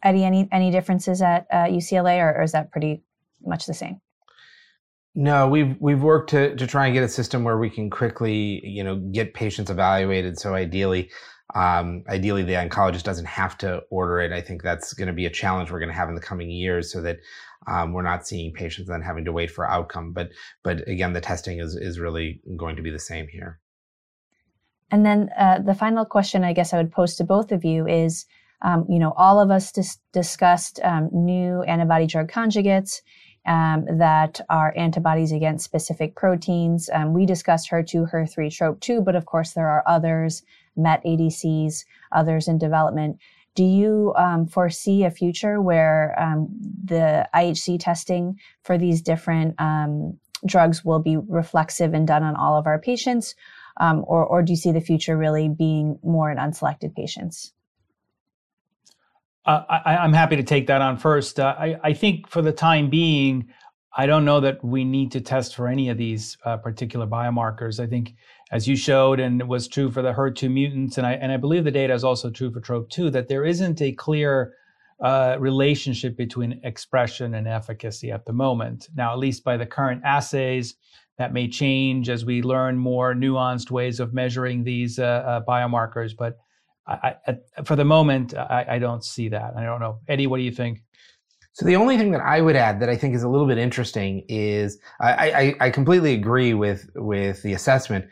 Eddie, 0.03 0.25
any 0.25 0.49
any 0.53 0.71
differences 0.71 1.23
at 1.23 1.51
UCLA, 1.51 2.19
or, 2.21 2.39
or 2.39 2.43
is 2.43 2.53
that 2.53 2.71
pretty 2.71 3.03
much 3.47 3.67
the 3.67 3.75
same? 3.75 4.01
No, 5.15 5.49
we've 5.49 5.77
we've 5.81 6.03
worked 6.03 6.31
to 6.31 6.57
to 6.57 6.67
try 6.67 6.87
and 6.87 6.95
get 6.95 7.05
a 7.05 7.09
system 7.09 7.45
where 7.45 7.57
we 7.57 7.71
can 7.71 7.89
quickly, 7.89 8.61
you 8.67 8.83
know, 8.83 8.97
get 8.97 9.35
patients 9.35 9.71
evaluated. 9.71 10.41
So 10.41 10.55
ideally, 10.55 11.11
um, 11.55 12.03
ideally 12.09 12.43
the 12.43 12.55
oncologist 12.55 13.05
doesn't 13.05 13.27
have 13.27 13.57
to 13.59 13.83
order 13.91 14.19
it. 14.21 14.33
I 14.33 14.41
think 14.41 14.63
that's 14.63 14.93
going 14.93 15.07
to 15.07 15.13
be 15.13 15.27
a 15.27 15.31
challenge 15.31 15.71
we're 15.71 15.79
going 15.79 15.91
to 15.91 15.95
have 15.95 16.09
in 16.09 16.17
the 16.17 16.21
coming 16.21 16.51
years, 16.51 16.93
so 16.93 17.01
that 17.03 17.19
um, 17.67 17.93
we're 17.93 18.03
not 18.03 18.27
seeing 18.27 18.53
patients 18.53 18.89
then 18.89 19.03
having 19.03 19.25
to 19.25 19.33
wait 19.33 19.51
for 19.51 19.69
outcome. 19.69 20.13
But 20.13 20.31
but 20.63 20.87
again, 20.89 21.13
the 21.13 21.21
testing 21.21 21.59
is 21.59 21.75
is 21.75 21.99
really 21.99 22.41
going 22.57 22.77
to 22.77 22.83
be 22.83 22.91
the 22.91 22.99
same 22.99 23.29
here. 23.29 23.61
And 24.91 25.05
then 25.05 25.31
uh, 25.37 25.59
the 25.61 25.75
final 25.75 26.05
question, 26.05 26.45
I 26.45 26.53
guess 26.53 26.73
I 26.73 26.77
would 26.77 26.93
pose 26.93 27.17
to 27.17 27.25
both 27.25 27.53
of 27.53 27.65
you 27.65 27.87
is, 27.87 28.27
um, 28.63 28.87
you 28.89 28.99
know, 28.99 29.13
all 29.17 29.41
of 29.41 29.51
us 29.51 29.73
dis- 29.73 29.99
discussed 30.13 30.79
um, 30.85 31.09
new 31.13 31.63
antibody 31.63 32.07
drug 32.07 32.31
conjugates 32.31 33.01
um, 33.47 33.87
that 33.99 34.41
are 34.49 34.73
antibodies 34.77 35.33
against 35.33 35.65
specific 35.65 36.15
proteins. 36.15 36.89
Um, 36.93 37.13
we 37.13 37.27
discussed 37.27 37.71
HER2, 37.71 38.13
HER3, 38.13 38.79
TROP2, 38.79 39.05
but 39.05 39.17
of 39.17 39.27
course 39.27 39.53
there 39.53 39.69
are 39.69 39.83
others, 39.87 40.43
MET 40.77 41.03
ADCs, 41.05 41.85
others 42.13 42.49
in 42.49 42.59
development. 42.59 43.19
Do 43.55 43.65
you 43.65 44.13
um, 44.17 44.47
foresee 44.47 45.05
a 45.05 45.11
future 45.11 45.61
where 45.61 46.15
um, 46.21 46.49
the 46.85 47.29
IHC 47.35 47.79
testing 47.81 48.39
for 48.63 48.77
these 48.77 49.01
different 49.01 49.55
um, 49.61 50.19
drugs 50.47 50.85
will 50.85 50.99
be 50.99 51.17
reflexive 51.17 51.95
and 51.95 52.07
done 52.07 52.23
on 52.23 52.35
all 52.37 52.59
of 52.59 52.67
our 52.67 52.79
patients? 52.79 53.35
Um, 53.79 54.05
or, 54.07 54.25
or 54.25 54.43
do 54.43 54.53
you 54.53 54.57
see 54.57 54.73
the 54.73 54.81
future 54.81 55.17
really 55.17 55.49
being 55.49 55.99
more 56.03 56.31
in 56.31 56.39
unselected 56.39 56.95
patients? 56.95 57.53
Uh, 59.47 59.63
I, 59.69 60.05
am 60.05 60.13
happy 60.13 60.37
to 60.37 60.43
take 60.43 60.67
that 60.69 60.81
on 60.81 60.97
first. 60.97 61.39
Uh, 61.39 61.55
I, 61.59 61.77
I, 61.85 61.93
think 61.93 62.29
for 62.31 62.41
the 62.41 62.53
time 62.53 62.89
being, 62.89 63.49
I 63.95 64.07
don't 64.07 64.25
know 64.25 64.41
that 64.41 64.65
we 64.65 64.85
need 64.85 65.13
to 65.13 65.21
test 65.21 65.55
for 65.55 65.69
any 65.69 65.91
of 65.91 65.99
these 65.99 66.39
uh, 66.47 66.57
particular 66.57 67.07
biomarkers. 67.07 67.79
I 67.79 67.87
think, 67.87 68.15
as 68.53 68.69
you 68.69 68.77
showed, 68.77 69.21
and 69.21 69.41
it 69.41 69.49
was 69.49 69.69
true 69.69 69.91
for 69.91 70.03
the 70.03 70.13
HER2 70.13 70.51
mutants, 70.51 70.99
and 70.99 71.07
I 71.07 71.13
and 71.13 71.33
I 71.33 71.37
believe 71.37 71.65
the 71.65 71.71
data 71.71 71.95
is 71.95 72.05
also 72.05 72.31
true 72.31 72.53
for 72.53 72.61
TROP2, 72.61 73.13
that 73.13 73.29
there 73.29 73.45
isn't 73.45 73.81
a 73.81 73.93
clear 73.93 74.55
uh, 75.03 75.37
relationship 75.39 76.17
between 76.17 76.61
expression 76.63 77.35
and 77.35 77.49
efficacy 77.49 78.11
at 78.13 78.27
the 78.27 78.33
moment. 78.33 78.89
Now, 78.95 79.13
at 79.13 79.19
least 79.19 79.45
by 79.45 79.57
the 79.57 79.67
current 79.67 80.03
assays, 80.05 80.77
that 81.19 81.33
may 81.33 81.49
change 81.49 82.09
as 82.09 82.25
we 82.25 82.43
learn 82.43 82.79
more 82.79 83.15
nuanced 83.15 83.71
ways 83.71 84.01
of 84.01 84.13
measuring 84.13 84.65
these 84.65 84.99
uh, 84.99 85.03
uh, 85.05 85.45
biomarkers, 85.45 86.17
but 86.17 86.39
I, 86.87 87.15
I, 87.27 87.63
for 87.65 87.77
the 87.77 87.85
moment, 87.85 88.35
I, 88.37 88.67
I 88.71 88.79
don't 88.79 89.03
see 89.03 89.29
that. 89.31 89.55
I 89.57 89.65
don't 89.65 89.81
know, 89.81 90.01
Eddie. 90.07 90.27
What 90.27 90.37
do 90.37 90.43
you 90.43 90.53
think? 90.53 90.83
So 91.53 91.65
the 91.65 91.77
only 91.77 91.97
thing 91.97 92.11
that 92.11 92.21
I 92.21 92.41
would 92.41 92.57
add 92.57 92.81
that 92.81 92.89
I 92.89 92.97
think 92.97 93.15
is 93.15 93.23
a 93.23 93.29
little 93.29 93.47
bit 93.47 93.59
interesting 93.59 94.25
is 94.29 94.79
I, 95.01 95.31
I, 95.31 95.55
I 95.67 95.71
completely 95.71 96.13
agree 96.13 96.53
with 96.53 96.91
with 96.97 97.43
the 97.43 97.53
assessment, 97.53 98.07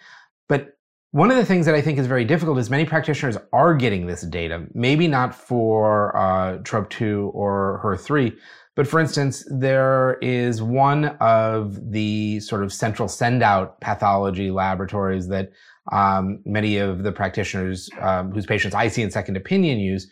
but 0.53 0.77
one 1.13 1.31
of 1.31 1.39
the 1.39 1.47
things 1.47 1.65
that 1.65 1.75
I 1.75 1.81
think 1.81 1.99
is 1.99 2.07
very 2.07 2.27
difficult 2.27 2.59
is 2.59 2.69
many 2.69 2.85
practitioners 2.85 3.39
are 3.55 3.73
getting 3.73 4.05
this 4.05 4.21
data. 4.21 4.67
Maybe 4.75 5.09
not 5.09 5.35
for 5.35 6.15
uh, 6.15 6.59
TROP2 6.59 7.33
or 7.33 7.81
HER3, 7.83 8.37
but 8.77 8.87
for 8.87 9.01
instance, 9.01 9.47
there 9.51 10.19
is 10.21 10.61
one 10.61 11.07
of 11.21 11.91
the 11.91 12.39
sort 12.41 12.63
of 12.63 12.71
central 12.71 13.09
send 13.09 13.43
out 13.43 13.81
pathology 13.81 14.51
laboratories 14.51 15.27
that 15.29 15.53
um, 15.91 16.41
many 16.45 16.77
of 16.77 17.03
the 17.03 17.13
practitioners 17.13 17.89
um, 18.03 18.31
whose 18.31 18.45
patients 18.45 18.75
I 18.75 18.89
see 18.89 19.01
in 19.01 19.11
second 19.11 19.39
opinion 19.39 19.79
use 19.79 20.07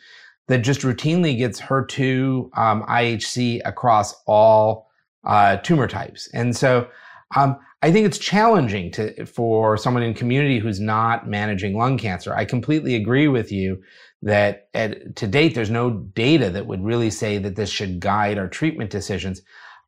that 0.49 0.61
just 0.61 0.81
routinely 0.81 1.37
gets 1.37 1.61
HER2 1.61 2.57
um, 2.57 2.83
IHC 2.85 3.61
across 3.67 4.15
all 4.27 4.89
uh, 5.25 5.59
tumor 5.59 5.87
types. 5.87 6.31
And 6.33 6.57
so 6.57 6.89
um, 7.37 7.59
I 7.83 7.91
think 7.91 8.07
it's 8.07 8.19
challenging 8.19 8.91
to 8.93 9.25
for 9.25 9.77
someone 9.77 10.03
in 10.03 10.13
community 10.13 10.59
who's 10.59 10.81
not 10.81 11.29
managing 11.29 11.77
lung 11.77 11.97
cancer. 11.97 12.35
I 12.35 12.45
completely 12.45 12.95
agree 12.95 13.29
with 13.29 13.51
you 13.51 13.83
that 14.23 14.69
at, 14.75 15.17
to 15.17 15.27
date 15.27 15.55
there's 15.55 15.71
no 15.71 15.91
data 15.91 16.51
that 16.51 16.67
would 16.67 16.85
really 16.85 17.11
say 17.11 17.39
that 17.39 17.57
this 17.57 17.71
should 17.71 18.01
guide 18.01 18.37
our 18.37 18.49
treatment 18.49 18.91
decisions. 18.91 19.41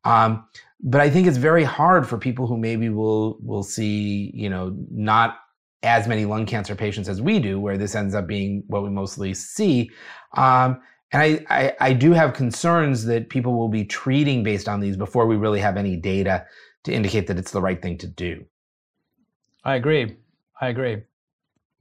Um, 0.05 0.43
but 0.81 1.01
I 1.01 1.09
think 1.09 1.27
it's 1.27 1.37
very 1.37 1.63
hard 1.63 2.07
for 2.07 2.17
people 2.17 2.47
who 2.47 2.57
maybe 2.57 2.89
will 2.89 3.37
will 3.41 3.63
see 3.63 4.31
you 4.33 4.49
know 4.49 4.75
not 4.89 5.39
as 5.83 6.07
many 6.07 6.25
lung 6.25 6.45
cancer 6.45 6.75
patients 6.75 7.09
as 7.09 7.21
we 7.21 7.39
do, 7.39 7.59
where 7.59 7.77
this 7.77 7.93
ends 7.93 8.15
up 8.15 8.25
being 8.25 8.63
what 8.67 8.83
we 8.83 8.89
mostly 8.89 9.33
see. 9.33 9.91
Um, 10.35 10.81
and 11.11 11.21
I, 11.21 11.45
I, 11.49 11.73
I, 11.79 11.93
do 11.93 12.11
have 12.13 12.33
concerns 12.33 13.03
that 13.05 13.29
people 13.29 13.53
will 13.53 13.67
be 13.67 13.85
treating 13.85 14.41
based 14.43 14.67
on 14.67 14.79
these 14.79 14.97
before 14.97 15.27
we 15.27 15.35
really 15.35 15.59
have 15.59 15.77
any 15.77 15.95
data 15.95 16.45
to 16.83 16.93
indicate 16.93 17.27
that 17.27 17.37
it's 17.37 17.51
the 17.51 17.61
right 17.61 17.81
thing 17.81 17.97
to 17.99 18.07
do. 18.07 18.45
I 19.63 19.75
agree. 19.75 20.17
I 20.59 20.67
agree. 20.67 21.03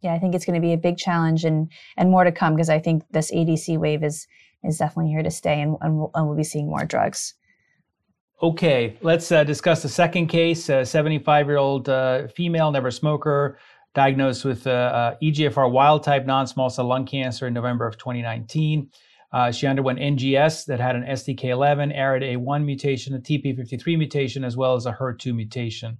Yeah, 0.00 0.14
I 0.14 0.18
think 0.18 0.34
it's 0.34 0.44
going 0.44 0.60
to 0.60 0.66
be 0.66 0.72
a 0.72 0.78
big 0.78 0.98
challenge 0.98 1.44
and 1.44 1.70
and 1.96 2.10
more 2.10 2.24
to 2.24 2.32
come 2.32 2.54
because 2.54 2.68
I 2.68 2.78
think 2.78 3.04
this 3.10 3.30
ADC 3.30 3.78
wave 3.78 4.02
is 4.02 4.26
is 4.64 4.78
definitely 4.78 5.10
here 5.10 5.22
to 5.22 5.30
stay 5.30 5.60
and, 5.60 5.76
and, 5.80 5.98
we'll, 5.98 6.10
and 6.14 6.26
we'll 6.26 6.36
be 6.36 6.44
seeing 6.44 6.68
more 6.68 6.84
drugs. 6.84 7.34
Okay, 8.42 8.96
let's 9.02 9.30
uh, 9.30 9.44
discuss 9.44 9.82
the 9.82 9.88
second 9.88 10.26
case. 10.26 10.68
A 10.68 10.84
75 10.84 11.46
year 11.46 11.58
old 11.58 11.88
uh, 11.88 12.26
female, 12.28 12.72
never 12.72 12.90
smoker, 12.90 13.58
diagnosed 13.94 14.44
with 14.44 14.66
uh, 14.66 14.70
uh 14.70 15.14
EGFR 15.22 15.70
wild 15.70 16.02
type 16.02 16.26
non 16.26 16.46
small 16.46 16.70
cell 16.70 16.86
lung 16.86 17.06
cancer 17.06 17.46
in 17.46 17.54
November 17.54 17.86
of 17.86 17.96
2019. 17.98 18.90
Uh, 19.32 19.50
she 19.50 19.66
underwent 19.66 19.98
NGS 19.98 20.66
that 20.66 20.78
had 20.78 20.94
an 20.94 21.04
STK11, 21.04 21.96
ARID1 21.96 22.64
mutation, 22.64 23.14
a 23.14 23.18
TP53 23.18 23.98
mutation, 23.98 24.44
as 24.44 24.56
well 24.56 24.74
as 24.74 24.84
a 24.84 24.92
HER2 24.92 25.34
mutation. 25.34 25.96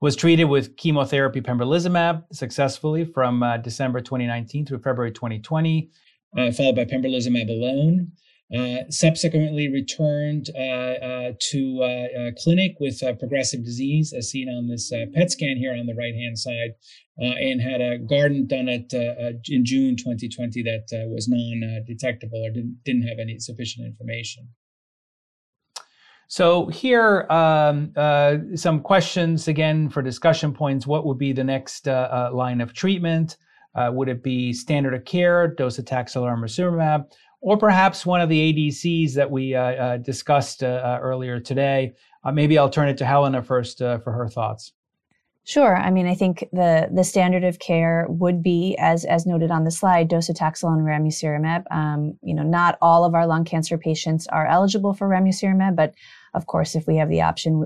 Was 0.00 0.16
treated 0.16 0.44
with 0.44 0.76
chemotherapy 0.76 1.40
pembrolizumab 1.40 2.24
successfully 2.32 3.04
from 3.04 3.42
uh, 3.42 3.58
December 3.58 4.00
2019 4.00 4.66
through 4.66 4.80
February 4.80 5.12
2020, 5.12 5.90
uh, 6.36 6.50
followed 6.52 6.76
by 6.76 6.84
pembrolizumab 6.84 7.48
alone. 7.48 8.12
Uh, 8.54 8.84
subsequently 8.90 9.68
returned 9.68 10.50
uh, 10.54 10.60
uh, 10.60 11.32
to 11.40 12.34
clinic 12.38 12.76
with 12.78 13.00
progressive 13.18 13.64
disease, 13.64 14.12
as 14.12 14.30
seen 14.30 14.48
on 14.48 14.68
this 14.68 14.92
PET 15.14 15.30
scan 15.30 15.56
here 15.56 15.72
on 15.72 15.86
the 15.86 15.94
right 15.94 16.14
hand 16.14 16.38
side, 16.38 16.74
and 17.16 17.60
had 17.62 17.80
a 17.80 17.98
Guardant 17.98 18.48
done 18.48 18.68
at 18.68 18.92
in 19.48 19.64
June 19.64 19.96
2020 19.96 20.62
that 20.62 20.84
was 21.08 21.26
non-detectable 21.26 22.44
or 22.44 22.50
didn't, 22.50 22.80
didn't 22.84 23.08
have 23.08 23.18
any 23.18 23.38
sufficient 23.38 23.86
information. 23.86 24.48
So 26.28 26.66
here, 26.66 27.26
um, 27.30 27.92
uh, 27.96 28.36
some 28.54 28.80
questions 28.80 29.48
again 29.48 29.88
for 29.88 30.02
discussion 30.02 30.52
points. 30.52 30.86
What 30.86 31.06
would 31.06 31.18
be 31.18 31.32
the 31.32 31.44
next 31.44 31.88
uh, 31.88 32.08
uh, 32.10 32.30
line 32.34 32.60
of 32.60 32.72
treatment? 32.72 33.36
would 33.76 34.08
it 34.08 34.22
be 34.22 34.52
standard 34.52 34.94
of 34.94 35.04
care, 35.04 35.52
docetaxel 35.58 36.22
or 36.22 36.36
ramucirumab? 36.36 37.06
Or 37.44 37.58
perhaps 37.58 38.06
one 38.06 38.22
of 38.22 38.30
the 38.30 38.54
ADCs 38.54 39.12
that 39.12 39.30
we 39.30 39.54
uh, 39.54 39.60
uh, 39.60 39.96
discussed 39.98 40.62
uh, 40.62 40.98
earlier 41.02 41.38
today. 41.38 41.92
Maybe 42.32 42.56
I'll 42.56 42.70
turn 42.70 42.88
it 42.88 42.96
to 42.98 43.04
Helena 43.04 43.42
first 43.42 43.80
for 43.80 44.12
her 44.12 44.28
thoughts. 44.28 44.72
Sure. 45.46 45.76
I 45.76 45.90
mean, 45.90 46.06
I 46.06 46.14
think 46.14 46.48
the 46.52 46.88
the 46.90 47.04
standard 47.04 47.44
of 47.44 47.58
care 47.58 48.06
would 48.08 48.42
be, 48.42 48.76
as 48.78 49.04
as 49.04 49.26
noted 49.26 49.50
on 49.50 49.64
the 49.64 49.70
slide, 49.70 50.08
docetaxel 50.08 50.72
and 50.72 50.86
ramucirumab. 50.86 51.70
Um, 51.70 52.18
you 52.22 52.32
know, 52.32 52.42
not 52.42 52.78
all 52.80 53.04
of 53.04 53.14
our 53.14 53.26
lung 53.26 53.44
cancer 53.44 53.76
patients 53.76 54.26
are 54.28 54.46
eligible 54.46 54.94
for 54.94 55.06
ramucirumab, 55.06 55.76
but 55.76 55.92
of 56.32 56.46
course, 56.46 56.74
if 56.74 56.86
we 56.86 56.96
have 56.96 57.10
the 57.10 57.20
option, 57.20 57.60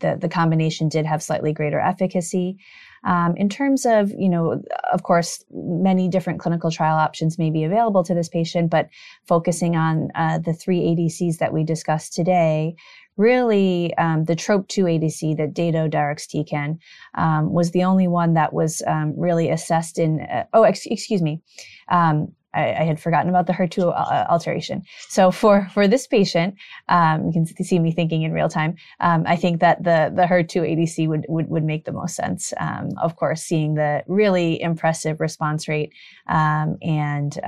the 0.00 0.18
the 0.20 0.28
combination 0.28 0.88
did 0.88 1.06
have 1.06 1.22
slightly 1.22 1.52
greater 1.52 1.78
efficacy. 1.78 2.58
Um, 3.04 3.34
in 3.36 3.48
terms 3.48 3.86
of, 3.86 4.10
you 4.10 4.28
know, 4.28 4.62
of 4.92 5.02
course, 5.02 5.44
many 5.50 6.08
different 6.08 6.40
clinical 6.40 6.70
trial 6.70 6.96
options 6.96 7.38
may 7.38 7.50
be 7.50 7.64
available 7.64 8.04
to 8.04 8.14
this 8.14 8.28
patient, 8.28 8.70
but 8.70 8.88
focusing 9.26 9.76
on 9.76 10.10
uh, 10.14 10.38
the 10.38 10.52
three 10.52 10.80
ADCs 10.80 11.38
that 11.38 11.52
we 11.52 11.64
discussed 11.64 12.12
today, 12.12 12.74
really 13.16 13.94
um, 13.96 14.24
the 14.24 14.36
TROP2 14.36 15.00
ADC, 15.00 15.36
that 15.36 15.54
Dato-DXd 15.54 16.78
um, 17.14 17.52
was 17.52 17.70
the 17.70 17.84
only 17.84 18.08
one 18.08 18.34
that 18.34 18.52
was 18.52 18.82
um, 18.86 19.14
really 19.16 19.50
assessed 19.50 19.98
in, 19.98 20.20
uh, 20.20 20.44
oh, 20.52 20.62
ex- 20.62 20.86
excuse 20.86 21.22
me. 21.22 21.40
Um, 21.88 22.32
I, 22.54 22.72
I, 22.72 22.84
had 22.84 23.00
forgotten 23.00 23.28
about 23.28 23.46
the 23.46 23.52
HER2 23.52 23.88
uh, 23.88 24.26
alteration. 24.28 24.82
So 25.08 25.30
for, 25.30 25.68
for 25.72 25.86
this 25.86 26.06
patient, 26.06 26.54
um, 26.88 27.26
you 27.26 27.32
can 27.32 27.46
see 27.46 27.78
me 27.78 27.92
thinking 27.92 28.22
in 28.22 28.32
real 28.32 28.48
time. 28.48 28.76
Um, 29.00 29.24
I 29.26 29.36
think 29.36 29.60
that 29.60 29.82
the, 29.84 30.12
the 30.14 30.22
HER2 30.22 30.62
ADC 30.62 31.08
would, 31.08 31.26
would, 31.28 31.48
would 31.48 31.64
make 31.64 31.84
the 31.84 31.92
most 31.92 32.16
sense. 32.16 32.52
of 33.00 33.16
course, 33.16 33.42
seeing 33.42 33.74
the 33.74 34.02
really 34.06 34.60
impressive 34.60 35.20
response 35.20 35.68
rate 35.68 35.92
and 36.26 37.38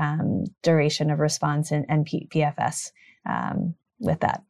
duration 0.63 1.11
of 1.11 1.19
response 1.19 1.73
and, 1.73 1.85
and 1.89 2.07
P- 2.07 2.29
PFS 2.33 2.91
with 3.99 4.21
that. 4.21 4.43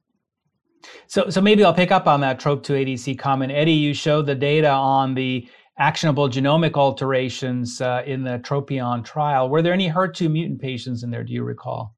So, 1.07 1.31
so 1.31 1.41
maybe 1.41 1.65
I'll 1.65 1.75
pick 1.75 1.93
up 1.93 2.07
on 2.07 2.21
that 2.21 2.41
TROP2 2.41 2.85
ADC 2.85 3.19
comment. 3.19 3.53
Eddie, 3.53 3.73
you 3.73 3.95
showed 3.95 4.27
the 4.27 4.35
data 4.35 4.71
on 4.71 5.15
the 5.15 5.49
actionable 5.79 6.29
genomic 6.29 6.75
alterations 6.75 7.81
uh, 7.81 8.03
in 8.07 8.25
the 8.25 8.39
Tropion 8.41 9.05
trial. 9.05 9.49
Were 9.49 9.63
there 9.63 9.73
any 9.73 9.89
HER2 9.89 10.31
mutant 10.31 10.61
patients 10.61 11.03
in 11.03 11.11
there? 11.11 11.25
Do 11.25 11.33
you 11.33 11.43
recall? 11.43 11.95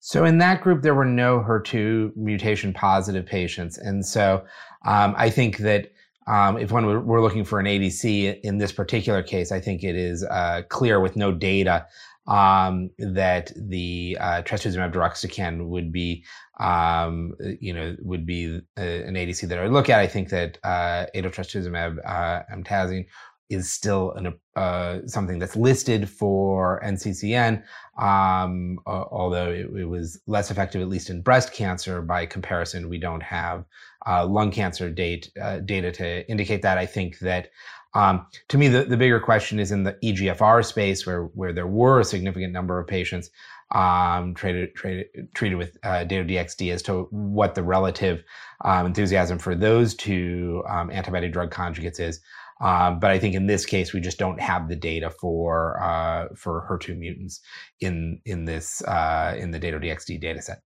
So 0.00 0.24
in 0.24 0.38
that 0.38 0.60
group, 0.60 0.82
there 0.82 0.94
were 0.94 1.04
no 1.04 1.40
HER2 1.40 2.16
mutation 2.16 2.72
positive 2.72 3.26
patients, 3.26 3.78
and 3.78 4.04
so 4.04 4.44
um, 4.84 5.14
I 5.16 5.30
think 5.30 5.58
that 5.58 5.92
um, 6.28 6.58
if 6.58 6.70
one 6.70 6.84
were, 6.84 7.22
looking 7.22 7.44
for 7.44 7.58
an 7.58 7.64
ADC 7.64 8.40
in 8.42 8.58
this 8.58 8.70
particular 8.70 9.22
case, 9.22 9.50
I 9.50 9.60
think 9.60 9.82
it 9.82 9.96
is 9.96 10.22
uh, 10.24 10.62
clear 10.68 11.00
with 11.00 11.16
no 11.16 11.32
data 11.32 11.86
um, 12.28 12.90
that 12.98 13.50
the 13.56 14.16
uh, 14.20 14.42
trastuzumab 14.42 14.92
deruxtecan 14.92 15.66
would 15.66 15.90
be, 15.90 16.24
um, 16.60 17.34
you 17.60 17.72
know, 17.72 17.96
would 18.00 18.26
be 18.26 18.60
uh, 18.76 18.80
an 18.80 19.14
ADC 19.14 19.48
that 19.48 19.58
I 19.58 19.62
would 19.62 19.72
look 19.72 19.88
at. 19.88 19.98
I 19.98 20.06
think 20.06 20.28
that 20.28 20.58
uh, 20.62 21.06
adotrastuzumab 21.14 21.98
uh, 22.06 22.42
emtansine 22.52 23.06
is 23.48 23.72
still 23.72 24.12
an, 24.12 24.34
uh, 24.56 24.98
something 25.06 25.38
that's 25.38 25.56
listed 25.56 26.08
for 26.08 26.82
NCCN, 26.84 27.62
um, 27.96 28.78
uh, 28.86 29.04
although 29.10 29.50
it, 29.50 29.66
it, 29.74 29.84
was 29.86 30.20
less 30.26 30.50
effective, 30.50 30.82
at 30.82 30.88
least 30.88 31.08
in 31.08 31.22
breast 31.22 31.54
cancer. 31.54 32.02
By 32.02 32.26
comparison, 32.26 32.90
we 32.90 32.98
don't 32.98 33.22
have 33.22 33.64
uh, 34.06 34.26
lung 34.26 34.50
cancer 34.50 34.90
date, 34.90 35.30
uh, 35.40 35.60
data 35.60 35.90
to 35.92 36.28
indicate 36.28 36.60
that. 36.60 36.76
I 36.76 36.84
think 36.84 37.20
that 37.20 37.50
um, 37.98 38.26
to 38.48 38.58
me, 38.58 38.68
the, 38.68 38.84
the 38.84 38.96
bigger 38.96 39.18
question 39.18 39.58
is 39.58 39.72
in 39.72 39.82
the 39.82 39.94
EGFR 40.04 40.64
space, 40.64 41.04
where 41.04 41.24
where 41.34 41.52
there 41.52 41.66
were 41.66 41.98
a 41.98 42.04
significant 42.04 42.52
number 42.52 42.78
of 42.78 42.86
patients 42.86 43.28
um, 43.72 44.34
treated, 44.34 44.74
treated, 44.76 45.06
treated 45.34 45.58
with 45.58 45.76
uh, 45.82 46.04
Dato-DXd 46.04 46.72
as 46.72 46.82
to 46.82 47.08
what 47.10 47.56
the 47.56 47.62
relative 47.64 48.22
um, 48.64 48.86
enthusiasm 48.86 49.38
for 49.38 49.56
those 49.56 49.94
two 49.94 50.62
um, 50.68 50.90
antibody 50.90 51.28
drug 51.28 51.50
conjugates 51.50 51.98
is. 51.98 52.20
Um, 52.60 53.00
but 53.00 53.10
I 53.10 53.18
think 53.18 53.34
in 53.34 53.46
this 53.46 53.66
case, 53.66 53.92
we 53.92 54.00
just 54.00 54.18
don't 54.18 54.40
have 54.40 54.68
the 54.68 54.76
data 54.76 55.10
for 55.10 55.82
uh, 55.82 56.28
for 56.36 56.66
HER2 56.70 56.96
mutants 56.96 57.40
in 57.80 58.20
in 58.24 58.44
this 58.44 58.80
uh, 58.82 59.34
in 59.36 59.50
the 59.50 59.58
Dato-DXd 59.58 60.20
data 60.20 60.40
set. 60.40 60.62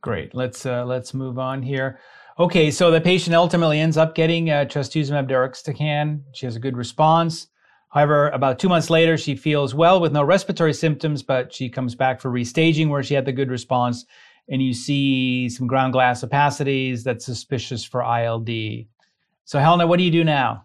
Great. 0.00 0.34
Let's 0.34 0.66
uh, 0.66 0.84
let's 0.84 1.14
move 1.14 1.38
on 1.38 1.62
here. 1.62 2.00
Okay, 2.36 2.72
so 2.72 2.90
the 2.90 3.00
patient 3.00 3.36
ultimately 3.36 3.78
ends 3.78 3.96
up 3.96 4.16
getting 4.16 4.50
uh, 4.50 4.64
trastuzumab 4.64 5.30
deruxtecan. 5.30 6.20
She 6.32 6.46
has 6.46 6.56
a 6.56 6.60
good 6.60 6.76
response. 6.76 7.46
However, 7.90 8.30
about 8.30 8.58
two 8.58 8.68
months 8.68 8.90
later, 8.90 9.16
she 9.16 9.36
feels 9.36 9.72
well 9.72 10.00
with 10.00 10.12
no 10.12 10.24
respiratory 10.24 10.74
symptoms, 10.74 11.22
but 11.22 11.54
she 11.54 11.68
comes 11.68 11.94
back 11.94 12.20
for 12.20 12.32
restaging 12.32 12.88
where 12.88 13.04
she 13.04 13.14
had 13.14 13.24
the 13.24 13.30
good 13.30 13.50
response, 13.50 14.04
and 14.48 14.60
you 14.60 14.74
see 14.74 15.48
some 15.48 15.68
ground 15.68 15.92
glass 15.92 16.24
opacities 16.24 17.04
that's 17.04 17.24
suspicious 17.24 17.84
for 17.84 18.02
ILD. 18.02 18.50
So, 19.44 19.60
Helena, 19.60 19.86
what 19.86 19.98
do 19.98 20.02
you 20.02 20.10
do 20.10 20.24
now? 20.24 20.64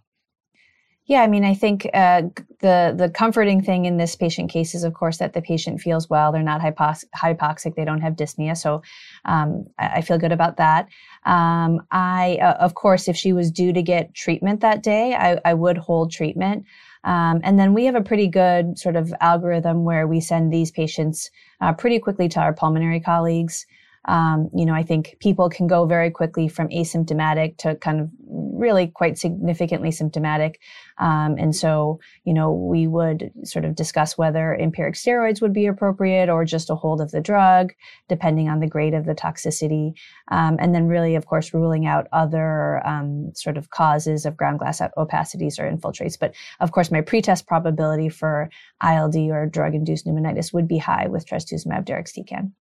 Yeah, 1.09 1.23
I 1.23 1.27
mean, 1.27 1.43
I 1.43 1.55
think 1.55 1.89
uh, 1.91 2.21
the 2.59 2.93
the 2.95 3.09
comforting 3.09 3.63
thing 3.63 3.85
in 3.85 3.97
this 3.97 4.15
patient 4.15 4.51
case 4.51 4.75
is, 4.75 4.83
of 4.83 4.93
course, 4.93 5.17
that 5.17 5.33
the 5.33 5.41
patient 5.41 5.81
feels 5.81 6.07
well. 6.07 6.31
They're 6.31 6.43
not 6.43 6.61
hypox- 6.61 7.03
hypoxic. 7.19 7.73
They 7.73 7.83
don't 7.83 8.01
have 8.01 8.13
dyspnea. 8.13 8.55
So 8.55 8.83
um, 9.25 9.65
I, 9.79 9.87
I, 9.87 10.01
feel 10.01 10.19
good 10.19 10.31
about 10.31 10.57
that. 10.57 10.87
Um, 11.25 11.81
I, 11.89 12.37
uh, 12.39 12.57
of 12.59 12.75
course, 12.75 13.07
if 13.07 13.17
she 13.17 13.33
was 13.33 13.49
due 13.49 13.73
to 13.73 13.81
get 13.81 14.13
treatment 14.13 14.61
that 14.61 14.83
day, 14.83 15.15
I, 15.15 15.39
I 15.43 15.55
would 15.55 15.79
hold 15.79 16.11
treatment. 16.11 16.65
Um, 17.03 17.41
and 17.43 17.57
then 17.57 17.73
we 17.73 17.85
have 17.85 17.95
a 17.95 18.03
pretty 18.03 18.27
good 18.27 18.77
sort 18.77 18.95
of 18.95 19.11
algorithm 19.19 19.85
where 19.85 20.05
we 20.05 20.19
send 20.19 20.53
these 20.53 20.69
patients 20.69 21.31
uh, 21.59 21.73
pretty 21.73 21.97
quickly 21.97 22.29
to 22.29 22.39
our 22.39 22.53
pulmonary 22.53 22.99
colleagues. 22.99 23.65
Um, 24.09 24.49
you 24.55 24.65
know, 24.65 24.73
I 24.73 24.81
think 24.81 25.17
people 25.19 25.49
can 25.49 25.67
go 25.67 25.85
very 25.85 26.09
quickly 26.09 26.47
from 26.47 26.67
asymptomatic 26.69 27.57
to 27.57 27.75
kind 27.75 28.01
of 28.01 28.09
really 28.27 28.87
quite 28.87 29.19
significantly 29.19 29.91
symptomatic. 29.91 30.59
Um, 30.97 31.35
and 31.37 31.55
so, 31.55 31.99
you 32.25 32.33
know, 32.33 32.51
we 32.51 32.87
would 32.87 33.31
sort 33.43 33.65
of 33.65 33.75
discuss 33.75 34.17
whether 34.17 34.55
empiric 34.55 34.95
steroids 34.95 35.43
would 35.43 35.53
be 35.53 35.67
appropriate 35.67 36.27
or 36.27 36.43
just 36.43 36.71
a 36.71 36.75
hold 36.75 37.01
of 37.01 37.11
the 37.11 37.21
drug, 37.21 37.71
depending 38.07 38.49
on 38.49 38.61
the 38.61 38.67
grade 38.67 38.95
of 38.95 39.05
the 39.05 39.13
toxicity. 39.13 39.93
Um, 40.31 40.57
and 40.59 40.73
then, 40.73 40.87
really, 40.87 41.13
of 41.13 41.27
course, 41.27 41.53
ruling 41.53 41.85
out 41.85 42.07
other 42.11 42.85
um, 42.87 43.31
sort 43.35 43.57
of 43.57 43.69
causes 43.69 44.25
of 44.25 44.35
ground 44.35 44.57
glass 44.57 44.81
opacities 44.97 45.59
or 45.59 45.71
infiltrates. 45.71 46.17
But 46.19 46.33
of 46.59 46.71
course, 46.71 46.89
my 46.89 47.01
pretest 47.01 47.45
probability 47.45 48.09
for 48.09 48.49
ILD 48.83 49.15
or 49.29 49.45
drug 49.45 49.75
induced 49.75 50.07
pneumonitis 50.07 50.51
would 50.51 50.67
be 50.67 50.79
high 50.79 51.07
with 51.07 51.27
trastuzumab 51.27 51.85
deruxtecan. 51.85 52.53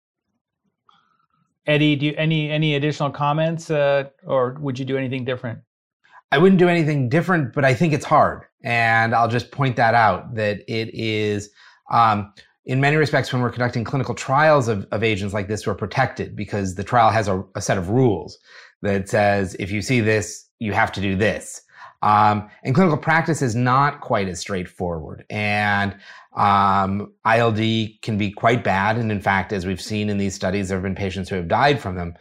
Eddie, 1.67 1.97
do 1.97 2.07
you, 2.07 2.15
any 2.17 2.51
any 2.51 2.75
additional 2.75 3.11
comments, 3.11 3.71
uh, 3.71 4.05
or 4.25 4.57
would 4.61 4.79
you 4.79 4.85
do 4.85 4.97
anything 4.97 5.25
different? 5.25 5.59
I 6.33 6.39
wouldn't 6.39 6.59
do 6.59 6.69
anything 6.69 7.09
different, 7.09 7.55
but 7.55 7.65
I 7.65 7.75
think 7.75 7.93
it's 7.93 8.05
hard, 8.05 8.45
and 8.63 9.15
I'll 9.15 9.29
just 9.29 9.51
point 9.51 9.77
that 9.77 9.95
out 9.95 10.35
that 10.35 10.63
it 10.69 10.95
is. 10.95 11.51
Um, 11.91 12.33
in 12.65 12.81
many 12.81 12.97
respects, 12.97 13.33
when 13.33 13.43
we're 13.43 13.51
conducting 13.51 13.85
clinical 13.85 14.15
trials 14.15 14.67
of, 14.67 14.87
of 14.91 15.05
agents 15.05 15.33
like 15.33 15.47
this, 15.47 15.67
we're 15.67 15.75
protected 15.75 16.35
because 16.35 16.75
the 16.75 16.83
trial 16.83 17.11
has 17.11 17.29
a, 17.29 17.45
a 17.55 17.61
set 17.61 17.79
of 17.79 17.91
rules 17.91 18.39
that 18.83 19.09
says 19.09 19.55
if 19.61 19.71
you 19.71 19.81
see 19.81 20.01
this, 20.01 20.49
you 20.59 20.73
have 20.73 20.91
to 20.93 21.01
do 21.01 21.15
this. 21.15 21.63
Um, 22.03 22.51
and 22.63 22.75
clinical 22.75 22.99
practice 22.99 23.41
is 23.41 23.55
not 23.55 24.01
quite 24.01 24.29
as 24.29 24.41
straightforward. 24.41 25.25
And 25.31 25.97
um, 26.37 27.13
ILD 27.27 27.59
can 28.03 28.19
be 28.19 28.31
quite 28.31 28.63
bad. 28.63 28.97
And 28.97 29.11
in 29.11 29.21
fact, 29.21 29.53
as 29.53 29.67
we've 29.67 29.81
seen 29.81 30.11
in 30.11 30.19
these 30.19 30.35
studies, 30.35 30.69
there 30.69 30.77
have 30.77 30.83
been 30.83 30.95
patients 30.95 31.29
who 31.29 31.37
have 31.37 31.49
died 31.49 31.81
from 31.81 31.97
them. 31.97 32.15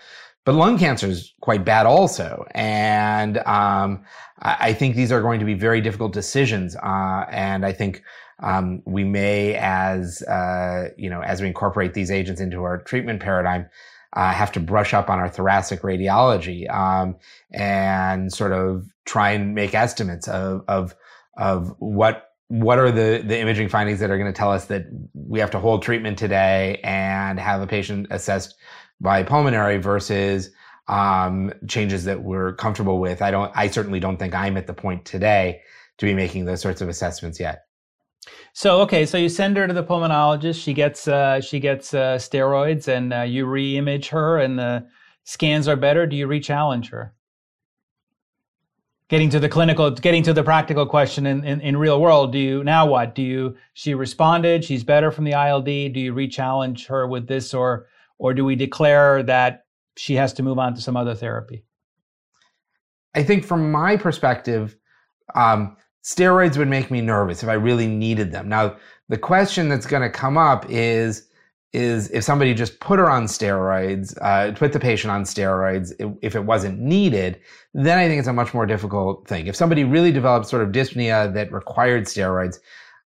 But 0.45 0.55
lung 0.55 0.77
cancer 0.77 1.07
is 1.07 1.33
quite 1.41 1.65
bad 1.65 1.85
also. 1.85 2.45
And 2.53 3.39
um, 3.39 4.05
I, 4.39 4.73
think 4.73 4.95
these 4.95 5.11
are 5.11 5.21
going 5.21 5.39
to 5.39 5.45
be 5.45 5.55
very 5.55 5.81
difficult 5.81 6.13
decisions. 6.13 6.75
Uh, 6.75 7.25
and 7.29 7.65
I 7.65 7.73
think 7.73 8.03
um, 8.41 8.81
we 8.85 9.03
may, 9.03 9.55
as 9.55 10.21
uh, 10.23 10.89
you 10.97 11.09
know, 11.09 11.21
as 11.21 11.41
we 11.41 11.47
incorporate 11.47 11.93
these 11.93 12.11
agents 12.11 12.39
into 12.39 12.63
our 12.63 12.77
treatment 12.77 13.21
paradigm, 13.21 13.67
uh, 14.13 14.31
have 14.31 14.51
to 14.53 14.59
brush 14.59 14.93
up 14.93 15.09
on 15.09 15.19
our 15.19 15.29
thoracic 15.29 15.81
radiology 15.81 16.69
um, 16.73 17.15
and 17.51 18.31
sort 18.31 18.53
of 18.53 18.85
try 19.05 19.31
and 19.31 19.55
make 19.55 19.73
estimates 19.73 20.27
of 20.27 20.63
of 20.67 20.95
of 21.37 21.75
what 21.79 22.34
what 22.47 22.77
are 22.77 22.91
the 22.91 23.23
the 23.25 23.39
imaging 23.39 23.69
findings 23.69 23.99
that 23.99 24.11
are 24.11 24.17
going 24.17 24.31
to 24.31 24.37
tell 24.37 24.51
us 24.51 24.65
that 24.65 24.85
we 25.13 25.39
have 25.39 25.51
to 25.51 25.59
hold 25.59 25.81
treatment 25.81 26.17
today 26.17 26.79
and 26.83 27.39
have 27.39 27.61
a 27.61 27.67
patient 27.67 28.07
assessed 28.11 28.55
by 29.01 29.23
pulmonary 29.23 29.77
versus 29.77 30.51
um, 30.87 31.51
changes 31.67 32.03
that 32.05 32.23
we're 32.23 32.53
comfortable 32.53 32.99
with. 32.99 33.21
I 33.21 33.31
don't. 33.31 33.51
I 33.55 33.67
certainly 33.67 33.99
don't 33.99 34.17
think 34.17 34.35
I'm 34.35 34.57
at 34.57 34.67
the 34.67 34.73
point 34.73 35.05
today 35.05 35.61
to 35.97 36.05
be 36.05 36.13
making 36.13 36.45
those 36.45 36.61
sorts 36.61 36.81
of 36.81 36.89
assessments 36.89 37.39
yet. 37.39 37.63
So 38.53 38.81
okay, 38.81 39.05
so 39.05 39.17
you 39.17 39.29
send 39.29 39.57
her 39.57 39.67
to 39.67 39.73
the 39.73 39.83
pulmonologist. 39.83 40.63
She 40.63 40.73
gets 40.73 41.07
uh, 41.07 41.41
she 41.41 41.59
gets 41.59 41.93
uh, 41.93 42.17
steroids, 42.17 42.87
and 42.87 43.13
uh, 43.13 43.21
you 43.21 43.45
re-image 43.45 44.09
her, 44.09 44.37
and 44.37 44.59
the 44.59 44.85
scans 45.23 45.67
are 45.67 45.75
better. 45.75 46.05
Do 46.05 46.15
you 46.15 46.27
re-challenge 46.27 46.89
her? 46.89 47.13
Getting 49.07 49.29
to 49.29 49.39
the 49.39 49.49
clinical, 49.49 49.91
getting 49.91 50.23
to 50.23 50.33
the 50.33 50.43
practical 50.43 50.85
question 50.87 51.27
in, 51.27 51.43
in, 51.43 51.61
in 51.61 51.77
real 51.77 52.01
world. 52.01 52.31
Do 52.31 52.39
you 52.39 52.63
now 52.63 52.87
what? 52.87 53.13
Do 53.13 53.21
you 53.21 53.55
she 53.73 53.93
responded? 53.93 54.65
She's 54.65 54.83
better 54.83 55.11
from 55.11 55.25
the 55.25 55.33
ILD. 55.33 55.65
Do 55.65 55.99
you 55.99 56.13
re-challenge 56.13 56.87
her 56.87 57.07
with 57.07 57.27
this, 57.27 57.53
or 57.53 57.87
or 58.17 58.33
do 58.33 58.43
we 58.43 58.55
declare 58.55 59.21
that 59.23 59.65
she 59.95 60.15
has 60.15 60.33
to 60.33 60.43
move 60.43 60.57
on 60.57 60.73
to 60.73 60.81
some 60.81 60.97
other 60.97 61.13
therapy? 61.13 61.63
I 63.13 63.23
think 63.23 63.45
from 63.45 63.71
my 63.71 63.95
perspective, 63.95 64.75
um, 65.35 65.77
steroids 66.03 66.57
would 66.57 66.67
make 66.67 66.91
me 66.91 67.01
nervous 67.01 67.43
if 67.43 67.49
I 67.49 67.53
really 67.53 67.87
needed 67.87 68.31
them. 68.31 68.49
Now, 68.49 68.75
the 69.07 69.17
question 69.17 69.69
that's 69.69 69.85
going 69.85 70.01
to 70.01 70.09
come 70.09 70.37
up 70.37 70.65
is 70.69 71.27
is 71.75 72.09
if 72.11 72.23
somebody 72.23 72.53
just 72.53 72.79
put 72.79 72.99
her 72.99 73.09
on 73.09 73.25
steroids, 73.25 74.17
uh, 74.21 74.53
put 74.53 74.71
the 74.71 74.79
patient 74.79 75.11
on 75.11 75.23
steroids, 75.23 75.91
if 76.21 76.33
it 76.35 76.45
wasn't 76.45 76.79
needed, 76.79 77.39
then 77.73 77.97
I 77.97 78.07
think 78.07 78.19
it's 78.19 78.29
a 78.29 78.33
much 78.33 78.53
more 78.53 78.65
difficult 78.65 79.27
thing. 79.27 79.47
If 79.47 79.55
somebody 79.55 79.83
really 79.83 80.13
developed 80.13 80.47
sort 80.47 80.63
of 80.63 80.69
dyspnea 80.69 81.33
that 81.33 81.51
required 81.51 82.05
steroids, 82.05 82.59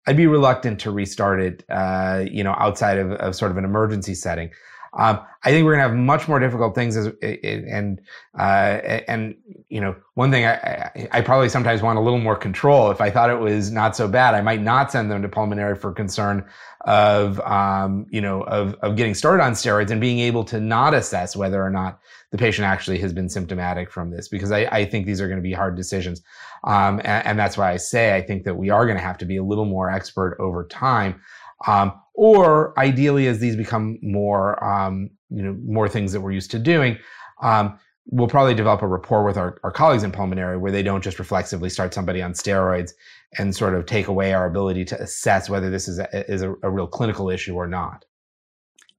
I'd 0.06 0.18
be 0.18 0.28
reluctant 0.28 0.80
to 0.82 0.92
restart 0.92 1.42
it, 1.42 1.64
uh, 1.70 2.26
you 2.30 2.44
know, 2.44 2.56
outside 2.60 2.98
of, 2.98 3.12
of, 3.14 3.36
sort 3.36 3.52
of 3.52 3.58
an 3.58 3.66
emergency 3.66 4.14
setting. 4.14 4.52
Um, 4.98 5.20
I 5.44 5.52
think 5.52 5.66
we're 5.66 5.76
going 5.76 5.84
to 5.84 5.90
have 5.90 5.98
much 5.98 6.28
more 6.28 6.40
difficult 6.40 6.76
things, 6.76 6.98
as, 6.98 7.08
and 7.22 8.02
uh, 8.38 9.02
and 9.08 9.36
you 9.70 9.80
know, 9.80 9.96
one 10.16 10.32
thing 10.32 10.46
I, 10.46 11.10
I 11.12 11.22
probably 11.22 11.50
sometimes 11.50 11.82
want 11.82 12.00
a 12.00 12.02
little 12.02 12.20
more 12.20 12.36
control. 12.36 12.90
If 12.90 13.00
I 13.00 13.12
thought 13.12 13.30
it 13.30 13.40
was 13.40 13.70
not 13.70 13.96
so 13.96 14.08
bad, 14.08 14.34
I 14.34 14.42
might 14.42 14.62
not 14.62 14.92
send 14.92 15.12
them 15.12 15.22
to 15.22 15.30
pulmonary 15.30 15.76
for 15.76 15.92
concern 15.92 16.46
of 16.88 17.40
um, 17.42 18.08
you 18.10 18.22
know 18.22 18.42
of 18.44 18.74
of 18.76 18.96
getting 18.96 19.14
started 19.14 19.44
on 19.44 19.52
steroids 19.52 19.92
and 19.92 20.02
being 20.02 20.20
able 20.20 20.44
to 20.46 20.60
not 20.60 20.94
assess 20.94 21.36
whether 21.36 21.62
or 21.62 21.70
not 21.70 22.00
the 22.32 22.38
patient 22.38 22.66
actually 22.66 22.98
has 22.98 23.14
been 23.14 23.30
symptomatic 23.30 23.92
from 23.92 24.10
this 24.10 24.28
because 24.28 24.52
I, 24.52 24.62
I 24.72 24.86
think 24.86 25.06
these 25.06 25.22
are 25.22 25.28
going 25.28 25.38
to 25.38 25.44
be 25.44 25.54
hard 25.54 25.76
decisions. 25.76 26.22
Um, 26.64 27.00
and, 27.00 27.26
and, 27.26 27.40
that's 27.40 27.58
why 27.58 27.72
I 27.72 27.78
say 27.78 28.16
I 28.16 28.22
think 28.22 28.44
that 28.44 28.56
we 28.56 28.70
are 28.70 28.86
going 28.86 28.98
to 28.98 29.04
have 29.04 29.18
to 29.20 29.26
be 29.26 29.38
a 29.38 29.44
little 29.44 29.66
more 29.66 29.90
expert 29.92 30.36
over 30.40 30.66
time. 30.66 31.22
Um, 31.68 31.94
or 32.14 32.78
ideally 32.80 33.28
as 33.28 33.40
these 33.40 33.56
become 33.56 34.00
more 34.02 34.62
um, 34.64 35.10
you 35.30 35.44
know 35.44 35.58
more 35.66 35.88
things 35.88 36.12
that 36.14 36.22
we're 36.22 36.32
used 36.32 36.52
to 36.52 36.60
doing 36.60 36.98
um, 37.42 37.78
we'll 38.10 38.28
probably 38.28 38.56
develop 38.56 38.82
a 38.82 38.88
rapport 38.88 39.24
with 39.24 39.38
our, 39.38 39.60
our 39.64 39.72
colleagues 39.72 40.04
in 40.04 40.12
pulmonary 40.12 40.58
where 40.58 40.72
they 40.72 40.84
don't 40.84 41.04
just 41.04 41.20
reflexively 41.20 41.70
start 41.70 41.94
somebody 41.94 42.22
on 42.22 42.34
steroids 42.34 42.92
and 43.38 43.56
sort 43.56 43.76
of 43.76 43.86
take 43.86 44.08
away 44.08 44.34
our 44.34 44.46
ability 44.46 44.86
to 44.86 45.02
assess 45.02 45.50
whether 45.50 45.70
this 45.70 45.88
is 45.88 46.00
a, 46.00 46.32
is 46.32 46.42
a, 46.42 46.54
a 46.64 46.70
real 46.70 46.88
clinical 46.88 47.30
issue 47.30 47.56
or 47.56 47.68
not. 47.68 48.06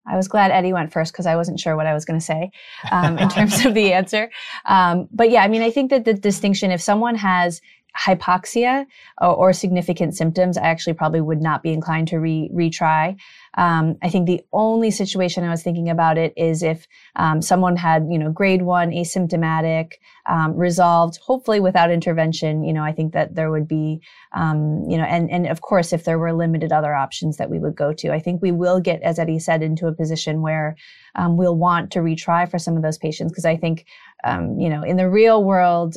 I 0.06 0.16
was 0.16 0.28
glad 0.28 0.50
Eddie 0.50 0.72
went 0.72 0.92
first 0.92 1.12
because 1.12 1.26
I 1.26 1.36
wasn't 1.36 1.60
sure 1.60 1.76
what 1.76 1.86
I 1.86 1.92
was 1.92 2.04
going 2.04 2.18
to 2.18 2.24
say 2.24 2.50
um, 2.90 3.18
in 3.18 3.28
terms 3.30 3.64
of 3.64 3.74
the 3.74 3.92
answer. 3.92 4.30
Um, 4.64 5.08
but 5.12 5.30
yeah, 5.30 5.42
I 5.42 5.48
mean, 5.48 5.62
I 5.62 5.70
think 5.70 5.90
that 5.90 6.04
the 6.04 6.14
distinction, 6.14 6.70
if 6.70 6.80
someone 6.80 7.14
has 7.16 7.60
hypoxia 7.98 8.86
or, 9.20 9.34
or, 9.34 9.52
significant 9.52 10.16
symptoms, 10.16 10.56
I 10.56 10.68
actually 10.68 10.92
probably 10.92 11.20
would 11.20 11.42
not 11.42 11.62
be 11.62 11.72
inclined 11.72 12.08
to 12.08 12.18
re- 12.18 12.50
retry. 12.54 13.16
Um, 13.56 13.96
I 14.02 14.08
think 14.08 14.26
the 14.26 14.42
only 14.52 14.90
situation 14.90 15.42
I 15.42 15.50
was 15.50 15.62
thinking 15.62 15.90
about 15.90 16.16
it 16.16 16.32
is 16.36 16.62
if 16.62 16.86
um, 17.16 17.42
someone 17.42 17.76
had, 17.76 18.06
you 18.08 18.18
know, 18.18 18.30
grade 18.30 18.62
one 18.62 18.90
asymptomatic, 18.90 19.94
um, 20.28 20.54
resolved, 20.54 21.18
hopefully 21.22 21.58
without 21.58 21.90
intervention. 21.90 22.62
You 22.62 22.72
know, 22.72 22.84
I 22.84 22.92
think 22.92 23.14
that 23.14 23.34
there 23.34 23.50
would 23.50 23.66
be, 23.66 24.00
um, 24.32 24.84
you 24.88 24.96
know, 24.96 25.04
and 25.04 25.30
and 25.30 25.46
of 25.46 25.62
course, 25.62 25.92
if 25.92 26.04
there 26.04 26.18
were 26.18 26.32
limited 26.32 26.70
other 26.70 26.94
options 26.94 27.38
that 27.38 27.50
we 27.50 27.58
would 27.58 27.74
go 27.74 27.92
to, 27.94 28.12
I 28.12 28.20
think 28.20 28.42
we 28.42 28.52
will 28.52 28.78
get, 28.78 29.02
as 29.02 29.18
Eddie 29.18 29.38
said, 29.38 29.62
into 29.62 29.86
a 29.86 29.94
position 29.94 30.42
where 30.42 30.76
um, 31.14 31.36
we'll 31.36 31.56
want 31.56 31.90
to 31.92 32.00
retry 32.00 32.48
for 32.48 32.58
some 32.58 32.76
of 32.76 32.82
those 32.82 32.98
patients 32.98 33.32
because 33.32 33.46
I 33.46 33.56
think, 33.56 33.86
um, 34.24 34.58
you 34.58 34.68
know, 34.68 34.82
in 34.82 34.96
the 34.96 35.08
real 35.08 35.44
world, 35.44 35.96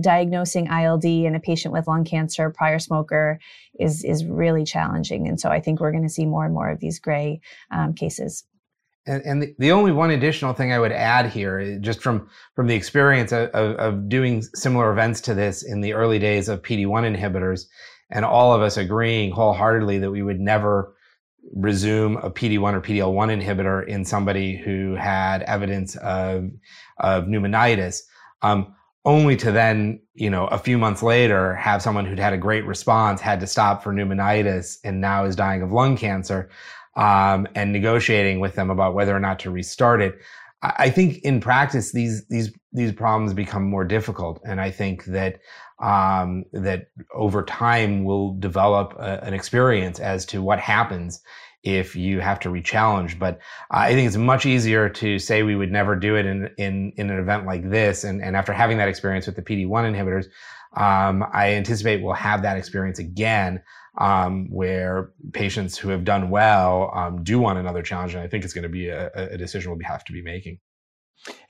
diagnosing 0.00 0.66
ILD 0.66 1.04
in 1.04 1.34
a 1.34 1.40
patient 1.40 1.72
with 1.72 1.86
lung 1.86 2.04
cancer, 2.04 2.50
prior 2.50 2.78
smoker, 2.78 3.38
is 3.78 4.04
is 4.04 4.24
really 4.24 4.64
challenging. 4.64 5.28
And 5.28 5.40
so 5.40 5.50
I 5.50 5.60
think 5.60 5.80
we're 5.80 5.92
going 5.92 6.02
to 6.02 6.08
see 6.08 6.26
more 6.26 6.44
and 6.44 6.54
more 6.54 6.70
of 6.70 6.80
these 6.80 6.98
gray 6.98 7.40
um, 7.70 7.94
cases. 7.94 8.44
And, 9.06 9.22
and 9.22 9.42
the, 9.42 9.54
the, 9.58 9.70
only 9.70 9.92
one 9.92 10.10
additional 10.10 10.52
thing 10.52 10.72
I 10.72 10.80
would 10.80 10.92
add 10.92 11.30
here, 11.30 11.78
just 11.78 12.02
from 12.02 12.28
from 12.54 12.66
the 12.66 12.74
experience 12.74 13.32
of, 13.32 13.50
of, 13.50 13.76
of 13.76 14.08
doing 14.08 14.42
similar 14.42 14.90
events 14.90 15.20
to 15.22 15.34
this 15.34 15.62
in 15.62 15.80
the 15.80 15.94
early 15.94 16.18
days 16.18 16.48
of 16.48 16.62
PD-1 16.62 17.16
inhibitors, 17.16 17.66
and 18.10 18.24
all 18.24 18.52
of 18.52 18.62
us 18.62 18.76
agreeing 18.76 19.30
wholeheartedly 19.30 19.98
that 19.98 20.10
we 20.10 20.22
would 20.22 20.40
never 20.40 20.95
resume 21.54 22.16
a 22.16 22.30
PD-1 22.30 22.74
or 22.74 22.80
PD-L1 22.80 23.42
inhibitor 23.42 23.86
in 23.86 24.04
somebody 24.04 24.56
who 24.56 24.94
had 24.94 25.42
evidence 25.42 25.96
of, 25.96 26.50
of 26.98 27.24
pneumonitis. 27.24 28.02
Um, 28.42 28.74
only 29.04 29.36
to 29.36 29.52
then, 29.52 30.00
you 30.14 30.28
know, 30.28 30.46
a 30.48 30.58
few 30.58 30.76
months 30.76 31.02
later 31.02 31.54
have 31.54 31.80
someone 31.80 32.04
who'd 32.04 32.18
had 32.18 32.32
a 32.32 32.38
great 32.38 32.66
response 32.66 33.20
had 33.20 33.38
to 33.40 33.46
stop 33.46 33.82
for 33.82 33.92
pneumonitis 33.92 34.78
and 34.82 35.00
now 35.00 35.24
is 35.24 35.36
dying 35.36 35.62
of 35.62 35.70
lung 35.70 35.96
cancer, 35.96 36.50
um, 36.96 37.46
and 37.54 37.72
negotiating 37.72 38.40
with 38.40 38.56
them 38.56 38.68
about 38.68 38.94
whether 38.94 39.14
or 39.14 39.20
not 39.20 39.38
to 39.40 39.50
restart 39.50 40.02
it. 40.02 40.18
I 40.62 40.90
think 40.90 41.18
in 41.18 41.40
practice 41.40 41.92
these 41.92 42.26
these 42.26 42.50
these 42.72 42.90
problems 42.90 43.34
become 43.34 43.62
more 43.62 43.84
difficult, 43.84 44.40
and 44.44 44.60
I 44.60 44.70
think 44.70 45.04
that 45.04 45.38
um, 45.78 46.44
that 46.52 46.88
over 47.14 47.42
time 47.44 48.04
we'll 48.04 48.32
develop 48.34 48.94
a, 48.98 49.22
an 49.24 49.34
experience 49.34 50.00
as 50.00 50.24
to 50.26 50.42
what 50.42 50.58
happens 50.58 51.20
if 51.62 51.96
you 51.96 52.20
have 52.20 52.38
to 52.40 52.48
rechallenge. 52.48 53.18
But 53.18 53.40
I 53.70 53.92
think 53.92 54.06
it's 54.06 54.16
much 54.16 54.46
easier 54.46 54.88
to 54.88 55.18
say 55.18 55.42
we 55.42 55.56
would 55.56 55.72
never 55.72 55.96
do 55.96 56.16
it 56.16 56.24
in 56.24 56.48
in, 56.56 56.92
in 56.96 57.10
an 57.10 57.18
event 57.18 57.44
like 57.44 57.68
this. 57.68 58.04
And, 58.04 58.22
and 58.22 58.36
after 58.36 58.52
having 58.52 58.78
that 58.78 58.88
experience 58.88 59.26
with 59.26 59.36
the 59.36 59.42
PD 59.42 59.66
one 59.68 59.84
inhibitors, 59.84 60.26
um, 60.76 61.24
I 61.32 61.54
anticipate 61.54 62.02
we'll 62.02 62.14
have 62.14 62.42
that 62.42 62.56
experience 62.56 62.98
again. 62.98 63.62
Um, 63.98 64.48
where 64.50 65.12
patients 65.32 65.78
who 65.78 65.88
have 65.88 66.04
done 66.04 66.28
well 66.28 66.90
um, 66.94 67.24
do 67.24 67.38
want 67.38 67.58
another 67.58 67.80
challenge, 67.80 68.12
and 68.12 68.22
I 68.22 68.28
think 68.28 68.44
it's 68.44 68.52
going 68.52 68.64
to 68.64 68.68
be 68.68 68.88
a, 68.88 69.10
a 69.14 69.38
decision 69.38 69.70
we'll 69.70 69.80
have 69.88 70.04
to 70.04 70.12
be 70.12 70.20
making. 70.20 70.58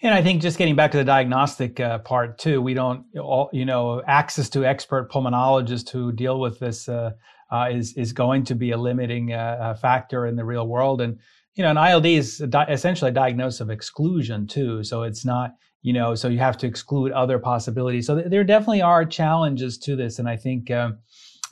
And 0.02 0.14
I 0.14 0.22
think 0.22 0.42
just 0.42 0.58
getting 0.58 0.76
back 0.76 0.92
to 0.92 0.98
the 0.98 1.04
diagnostic 1.04 1.80
uh, 1.80 1.98
part 1.98 2.38
too, 2.38 2.62
we 2.62 2.74
don't, 2.74 3.04
all, 3.18 3.50
you 3.52 3.64
know, 3.64 4.02
access 4.06 4.48
to 4.50 4.64
expert 4.64 5.10
pulmonologists 5.10 5.90
who 5.90 6.12
deal 6.12 6.40
with 6.40 6.58
this 6.58 6.88
uh, 6.88 7.12
uh, 7.50 7.68
is 7.70 7.92
is 7.94 8.12
going 8.12 8.44
to 8.44 8.54
be 8.54 8.70
a 8.72 8.76
limiting 8.76 9.32
uh, 9.32 9.74
factor 9.74 10.26
in 10.26 10.36
the 10.36 10.44
real 10.44 10.66
world. 10.66 11.00
And 11.00 11.18
you 11.54 11.62
know, 11.62 11.70
an 11.70 11.78
ILD 11.78 12.06
is 12.06 12.38
di- 12.38 12.66
essentially 12.68 13.10
a 13.10 13.14
diagnosis 13.14 13.60
of 13.60 13.70
exclusion 13.70 14.46
too. 14.46 14.82
So 14.84 15.02
it's 15.02 15.24
not 15.24 15.54
you 15.82 15.92
know, 15.92 16.16
so 16.16 16.26
you 16.26 16.38
have 16.38 16.58
to 16.58 16.66
exclude 16.66 17.12
other 17.12 17.38
possibilities. 17.38 18.06
So 18.06 18.16
th- 18.16 18.28
there 18.28 18.42
definitely 18.42 18.82
are 18.82 19.04
challenges 19.04 19.78
to 19.78 19.96
this, 19.96 20.18
and 20.18 20.28
I 20.28 20.36
think. 20.36 20.70
Um, 20.70 20.98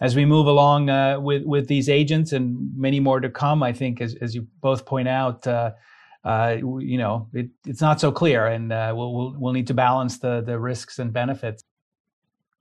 as 0.01 0.17
we 0.17 0.25
move 0.25 0.49
along 0.49 0.91
uh, 0.91 1.21
with 1.21 1.45
with 1.45 1.69
these 1.69 1.89
agents 1.89 2.33
and 2.33 2.59
many 2.77 2.99
more 2.99 3.21
to 3.21 3.31
come, 3.31 3.63
I 3.63 3.73
think, 3.73 4.01
as, 4.01 4.17
as 4.17 4.35
you 4.35 4.49
both 4.61 4.85
point 4.85 5.07
out, 5.07 5.47
uh, 6.25 6.29
uh, 6.29 6.57
you 6.79 6.99
know, 6.99 7.29
it, 7.33 7.49
it's 7.67 7.81
not 7.81 8.01
so 8.01 8.11
clear, 8.11 8.47
and 8.47 8.73
uh, 8.73 8.93
we'll, 8.97 9.13
we'll, 9.13 9.35
we'll 9.39 9.53
need 9.53 9.67
to 9.67 9.75
balance 9.75 10.19
the 10.19 10.41
the 10.41 10.59
risks 10.59 10.99
and 10.99 11.13
benefits. 11.13 11.63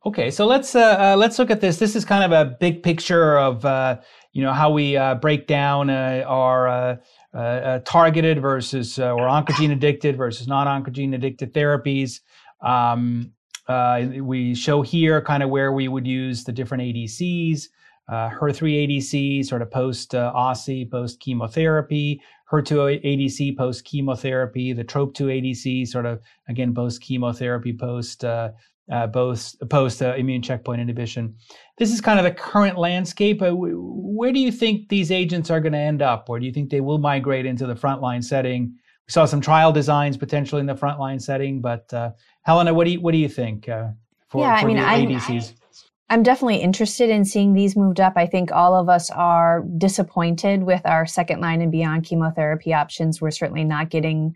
Okay, 0.05 0.31
so 0.31 0.45
let's 0.45 0.75
uh, 0.75 0.97
uh, 1.13 1.15
let's 1.17 1.39
look 1.39 1.49
at 1.49 1.61
this. 1.61 1.77
This 1.77 1.95
is 1.95 2.03
kind 2.03 2.25
of 2.25 2.33
a 2.33 2.57
big 2.59 2.83
picture 2.83 3.37
of 3.39 3.63
uh, 3.63 4.01
you 4.33 4.41
know 4.43 4.51
how 4.51 4.69
we 4.69 4.97
uh, 4.97 5.15
break 5.15 5.47
down 5.47 5.89
uh, 5.89 6.25
our 6.27 6.99
uh, 7.33 7.79
targeted 7.85 8.41
versus 8.41 8.99
or 8.99 9.27
oncogene 9.27 9.71
addicted 9.71 10.17
versus 10.17 10.45
non-oncogene 10.45 11.15
addicted 11.15 11.53
therapies. 11.53 12.19
Um, 12.61 13.31
we 13.69 14.53
show 14.55 14.81
here 14.81 15.21
kind 15.21 15.41
of 15.41 15.49
where 15.49 15.71
we 15.71 15.87
would 15.87 16.05
use 16.05 16.43
the 16.43 16.51
different 16.51 16.83
ADCs, 16.83 17.69
HER3 18.09 18.99
ADC, 18.99 19.45
sort 19.45 19.61
of 19.61 19.71
post 19.71 20.13
uh, 20.13 20.33
OSI, 20.35 20.91
post 20.91 21.21
chemotherapy, 21.21 22.21
HER2 22.53 23.03
ADC 23.03 23.57
post 23.57 23.83
chemotherapy, 23.83 24.73
the 24.73 24.83
TROP2 24.83 25.41
ADC, 25.41 25.87
sort 25.87 26.05
of 26.05 26.21
again 26.47 26.73
post 26.73 27.01
chemotherapy, 27.01 27.73
post 27.73 28.23
uh, 28.23 29.07
both 29.07 29.55
post 29.69 30.01
uh, 30.01 30.13
immune 30.15 30.41
checkpoint 30.41 30.81
inhibition. 30.81 31.35
This 31.77 31.91
is 31.91 32.01
kind 32.01 32.19
of 32.19 32.25
the 32.25 32.31
current 32.31 32.77
landscape. 32.77 33.41
Uh, 33.41 33.51
where 33.53 34.31
do 34.31 34.39
you 34.39 34.51
think 34.51 34.89
these 34.89 35.11
agents 35.11 35.49
are 35.49 35.59
going 35.59 35.73
to 35.73 35.79
end 35.79 36.01
up? 36.01 36.29
Or 36.29 36.39
do 36.39 36.45
you 36.45 36.51
think 36.51 36.69
they 36.69 36.81
will 36.81 36.99
migrate 36.99 37.45
into 37.45 37.65
the 37.65 37.75
frontline 37.75 38.23
setting? 38.23 38.75
We 39.07 39.11
saw 39.11 39.25
some 39.25 39.41
trial 39.41 39.71
designs 39.71 40.17
potentially 40.17 40.59
in 40.59 40.67
the 40.67 40.75
frontline 40.75 41.21
setting, 41.21 41.61
but 41.61 41.91
uh, 41.93 42.11
Helena, 42.43 42.73
what 42.73 42.85
do 42.85 42.91
you 42.91 43.01
what 43.01 43.13
do 43.13 43.17
you 43.17 43.29
think 43.29 43.67
uh, 43.67 43.89
for, 44.29 44.41
yeah, 44.41 44.59
for 44.59 44.65
I 44.65 44.67
mean, 44.67 44.77
I'm, 44.77 45.07
ADCs? 45.07 45.53
I'm 46.09 46.23
definitely 46.23 46.57
interested 46.57 47.09
in 47.09 47.25
seeing 47.25 47.53
these 47.53 47.75
moved 47.75 47.99
up. 47.99 48.13
I 48.15 48.25
think 48.25 48.51
all 48.51 48.75
of 48.75 48.89
us 48.89 49.09
are 49.09 49.63
disappointed 49.77 50.63
with 50.63 50.81
our 50.85 51.05
second 51.05 51.41
line 51.41 51.61
and 51.61 51.71
beyond 51.71 52.03
chemotherapy 52.03 52.73
options. 52.73 53.21
We're 53.21 53.31
certainly 53.31 53.63
not 53.63 53.89
getting 53.89 54.35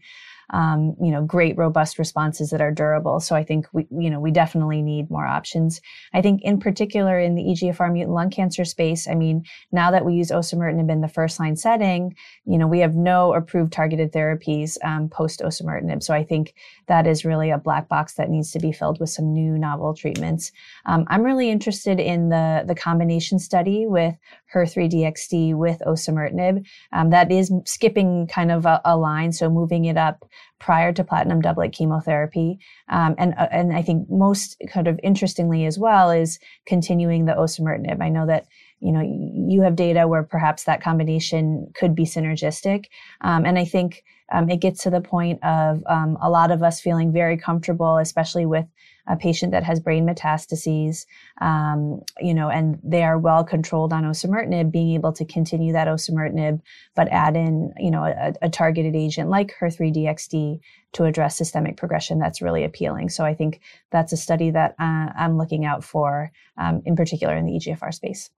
um, 0.51 0.95
you 1.01 1.11
know, 1.11 1.23
great 1.23 1.57
robust 1.57 1.99
responses 1.99 2.49
that 2.51 2.61
are 2.61 2.71
durable. 2.71 3.19
So 3.19 3.35
I 3.35 3.43
think 3.43 3.67
we, 3.73 3.87
you 3.91 4.09
know, 4.09 4.19
we 4.19 4.31
definitely 4.31 4.81
need 4.81 5.09
more 5.09 5.25
options. 5.25 5.81
I 6.13 6.21
think 6.21 6.41
in 6.43 6.59
particular 6.59 7.19
in 7.19 7.35
the 7.35 7.43
EGFR 7.43 7.91
mutant 7.91 8.15
lung 8.15 8.29
cancer 8.29 8.63
space, 8.63 9.07
I 9.07 9.15
mean, 9.15 9.43
now 9.71 9.91
that 9.91 10.05
we 10.05 10.13
use 10.13 10.31
osimertinib 10.31 10.91
in 10.91 11.01
the 11.01 11.07
first 11.07 11.39
line 11.39 11.55
setting, 11.55 12.15
you 12.45 12.57
know, 12.57 12.67
we 12.67 12.79
have 12.79 12.95
no 12.95 13.33
approved 13.33 13.73
targeted 13.73 14.13
therapies 14.13 14.77
um, 14.83 15.09
post 15.09 15.41
osimertinib. 15.41 16.01
So 16.01 16.13
I 16.13 16.23
think 16.23 16.53
that 16.87 17.07
is 17.07 17.25
really 17.25 17.49
a 17.49 17.57
black 17.57 17.89
box 17.89 18.13
that 18.15 18.29
needs 18.29 18.51
to 18.51 18.59
be 18.59 18.71
filled 18.71 18.99
with 18.99 19.09
some 19.09 19.33
new 19.33 19.57
novel 19.57 19.93
treatments. 19.93 20.51
Um, 20.85 21.05
I'm 21.09 21.23
really 21.23 21.49
interested 21.49 21.99
in 21.99 22.29
the 22.29 22.63
the 22.65 22.75
combination 22.75 23.39
study 23.39 23.85
with 23.85 24.15
HER3-DXd 24.53 25.55
with 25.55 25.81
osimertinib. 25.85 26.65
Um, 26.93 27.09
that 27.09 27.31
is 27.31 27.51
skipping 27.65 28.27
kind 28.27 28.51
of 28.51 28.65
a, 28.65 28.81
a, 28.85 28.97
line, 28.97 29.31
so 29.31 29.49
moving 29.49 29.85
it 29.85 29.97
up 29.97 30.25
prior 30.59 30.91
to 30.93 31.03
platinum 31.03 31.41
doublet 31.41 31.71
chemotherapy. 31.71 32.59
Um, 32.89 33.15
and, 33.17 33.33
uh, 33.37 33.47
and 33.51 33.75
I 33.75 33.81
think 33.81 34.09
most 34.09 34.61
kind 34.69 34.87
of 34.87 34.99
interestingly 35.03 35.65
as 35.65 35.77
well 35.77 36.09
is 36.09 36.39
continuing 36.65 37.25
the 37.25 37.33
osimertinib. 37.33 38.01
I 38.01 38.09
know 38.09 38.25
that 38.25 38.47
you 38.79 38.91
know 38.91 39.01
you 39.01 39.61
have 39.61 39.75
data 39.75 40.07
where 40.07 40.23
perhaps 40.23 40.65
that 40.65 40.81
combination 40.81 41.71
could 41.73 41.95
be 41.95 42.03
synergistic 42.03 42.85
um, 43.21 43.45
and 43.45 43.57
i 43.57 43.65
think 43.65 44.03
um, 44.31 44.49
it 44.49 44.59
gets 44.59 44.83
to 44.83 44.89
the 44.89 45.01
point 45.01 45.43
of 45.43 45.81
um, 45.87 46.17
a 46.21 46.29
lot 46.29 46.51
of 46.51 46.61
us 46.61 46.79
feeling 46.79 47.11
very 47.11 47.37
comfortable 47.37 47.97
especially 47.97 48.45
with 48.45 48.65
a 49.07 49.15
patient 49.15 49.51
that 49.51 49.63
has 49.63 49.79
brain 49.79 50.05
metastases 50.05 51.05
um, 51.41 52.01
you 52.19 52.33
know 52.33 52.49
and 52.49 52.79
they 52.83 53.03
are 53.03 53.17
well 53.17 53.43
controlled 53.43 53.93
on 53.93 54.03
osimertinib 54.03 54.71
being 54.71 54.93
able 54.93 55.13
to 55.13 55.25
continue 55.25 55.73
that 55.73 55.87
osimertinib 55.87 56.61
but 56.95 57.07
add 57.09 57.35
in 57.35 57.73
you 57.77 57.91
know 57.91 58.03
a, 58.03 58.33
a 58.41 58.49
targeted 58.49 58.95
agent 58.95 59.29
like 59.29 59.53
her3dxd 59.59 60.59
to 60.93 61.03
address 61.03 61.37
systemic 61.37 61.77
progression 61.77 62.19
that's 62.19 62.41
really 62.41 62.63
appealing 62.63 63.09
so 63.09 63.23
i 63.23 63.33
think 63.33 63.61
that's 63.91 64.13
a 64.13 64.17
study 64.17 64.51
that 64.51 64.75
uh, 64.79 65.09
i'm 65.17 65.37
looking 65.37 65.65
out 65.65 65.83
for 65.83 66.31
um, 66.57 66.81
in 66.85 66.95
particular 66.95 67.35
in 67.35 67.45
the 67.45 67.53
egfr 67.53 67.93
space 67.93 68.29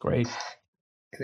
Great. 0.00 0.28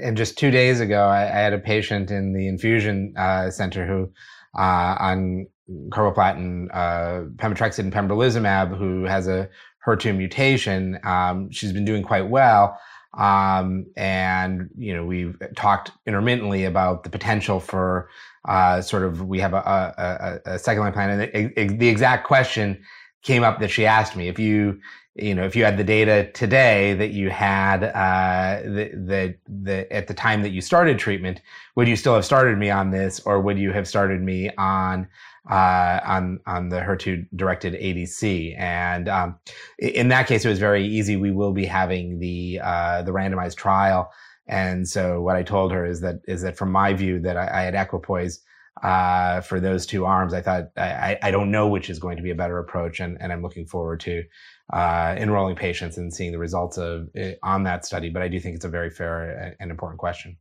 And 0.01 0.17
just 0.17 0.39
two 0.39 0.51
days 0.51 0.81
ago, 0.81 1.07
I, 1.07 1.23
I 1.23 1.41
had 1.41 1.55
a 1.55 1.59
patient 1.59 2.11
in 2.11 2.33
the 2.35 2.47
infusion 2.47 3.15
uh, 3.17 3.51
center 3.51 3.87
who, 3.87 4.13
uh, 4.57 4.97
on 5.01 5.47
carboplatin, 5.89 6.69
uh, 6.73 7.29
pemetrexed, 7.37 7.79
and 7.79 7.93
pembrolizumab, 7.93 8.77
who 8.77 9.05
has 9.05 9.27
a 9.27 9.49
HER2 9.87 10.17
mutation. 10.17 10.99
Um, 11.05 11.51
she's 11.51 11.73
been 11.73 11.85
doing 11.85 12.03
quite 12.03 12.29
well. 12.29 12.79
Um, 13.17 13.87
and 13.97 14.69
you 14.77 14.95
know 14.95 15.05
we've 15.05 15.41
talked 15.57 15.91
intermittently 16.07 16.65
about 16.65 17.03
the 17.03 17.09
potential 17.09 17.61
for 17.61 18.11
uh, 18.47 18.83
sort 18.83 19.05
of 19.05 19.23
we 19.23 19.41
have 19.41 19.55
a, 19.55 20.41
a, 20.45 20.53
a 20.53 20.59
second 20.59 20.83
line 20.83 20.93
plan, 20.93 21.21
and 21.21 21.55
the, 21.57 21.77
the, 21.77 21.89
exact 21.89 22.27
question 22.27 22.83
came 23.23 23.43
up 23.43 23.59
that 23.61 23.71
she 23.71 23.87
asked 23.87 24.17
me: 24.17 24.29
if 24.29 24.39
you 24.39 24.81
you 25.19 25.35
know, 25.35 25.45
if 25.45 25.57
you 25.57 25.65
had 25.65 25.79
the 25.79 25.85
data 25.85 26.31
today 26.33 26.93
that 26.95 27.11
you 27.11 27.31
had 27.31 27.85
uh, 27.85 28.61
the, 28.63 28.91
the, 28.95 29.35
the, 29.49 29.93
at 29.93 30.09
the 30.09 30.15
time 30.15 30.43
that 30.43 30.51
you 30.51 30.61
started 30.61 30.99
treatment, 30.99 31.41
would 31.75 31.89
you 31.89 31.97
still 31.97 32.15
have 32.15 32.25
started 32.25 32.59
me 32.59 32.71
on 32.71 32.91
this, 32.91 33.21
or 33.21 33.41
would 33.41 33.59
you 33.59 33.73
have 33.73 33.89
started 33.89 34.21
me 34.21 34.51
on 34.59 35.09
uh, 35.51 36.01
on 36.05 36.41
on 36.47 36.69
the 36.69 36.81
HER2 36.81 37.27
directed 37.35 37.75
ADC? 37.75 38.59
And 38.59 39.09
um, 39.09 39.37
in 39.79 40.09
that 40.09 40.27
case, 40.27 40.45
it 40.45 40.49
was 40.49 40.59
very 40.59 40.87
easy. 40.87 41.17
We 41.17 41.33
will 41.33 41.53
be 41.53 41.65
having 41.67 42.19
the 42.19 42.61
uh, 42.63 43.03
the 43.03 43.13
randomized 43.13 43.57
trial, 43.57 44.11
and 44.47 44.89
so 44.89 45.21
what 45.21 45.37
I 45.37 45.43
told 45.43 45.73
her 45.73 45.85
is 45.85 46.01
that 46.01 46.17
is 46.27 46.43
that 46.43 46.57
from 46.57 46.73
my 46.73 46.93
view 46.93 47.21
that 47.21 47.37
I, 47.37 47.61
I 47.61 47.63
had 47.63 47.75
equipoise 47.75 48.41
uh, 48.83 49.41
for 49.41 49.61
those 49.61 49.87
two 49.87 50.05
arms. 50.05 50.35
I 50.35 50.43
thought 50.43 50.71
I, 50.77 51.19
I 51.23 51.31
don't 51.31 51.51
know 51.51 51.69
which 51.69 51.89
is 51.89 51.99
going 51.99 52.17
to 52.17 52.23
be 52.23 52.31
a 52.31 52.35
better 52.35 52.59
approach, 52.59 53.01
and, 53.01 53.17
and 53.21 53.33
I'm 53.33 53.43
looking 53.43 53.67
forward 53.67 54.01
to 54.01 54.25
uh, 54.73 55.15
enrolling 55.19 55.57
patients 55.57 55.97
and 55.97 56.13
seeing 56.13 56.33
the 56.33 56.39
results 56.39 56.77
of 56.77 57.09
it 57.15 57.39
on 57.43 57.65
that 57.65 57.85
study. 57.87 58.11
But 58.11 58.23
I 58.23 58.29
do 58.29 58.39
think 58.41 58.57
it's 58.57 58.65
a 58.65 58.71
very 58.71 58.91
fair 58.91 59.57
and 59.59 59.71
important 59.71 59.99
question. 59.99 60.37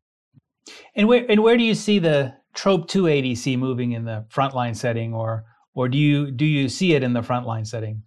And 0.95 1.07
where 1.07 1.25
and 1.29 1.43
where 1.43 1.57
do 1.57 1.63
you 1.63 1.75
see 1.75 1.99
the 1.99 2.33
TROP2 2.55 2.87
ADC 2.87 3.57
moving 3.57 3.91
in 3.91 4.05
the 4.05 4.25
frontline 4.29 4.75
setting, 4.75 5.13
or 5.13 5.45
or 5.73 5.89
do 5.89 5.97
you 5.97 6.31
do 6.31 6.45
you 6.45 6.69
see 6.69 6.93
it 6.93 7.03
in 7.03 7.13
the 7.13 7.21
frontline 7.21 7.67
setting? 7.67 8.03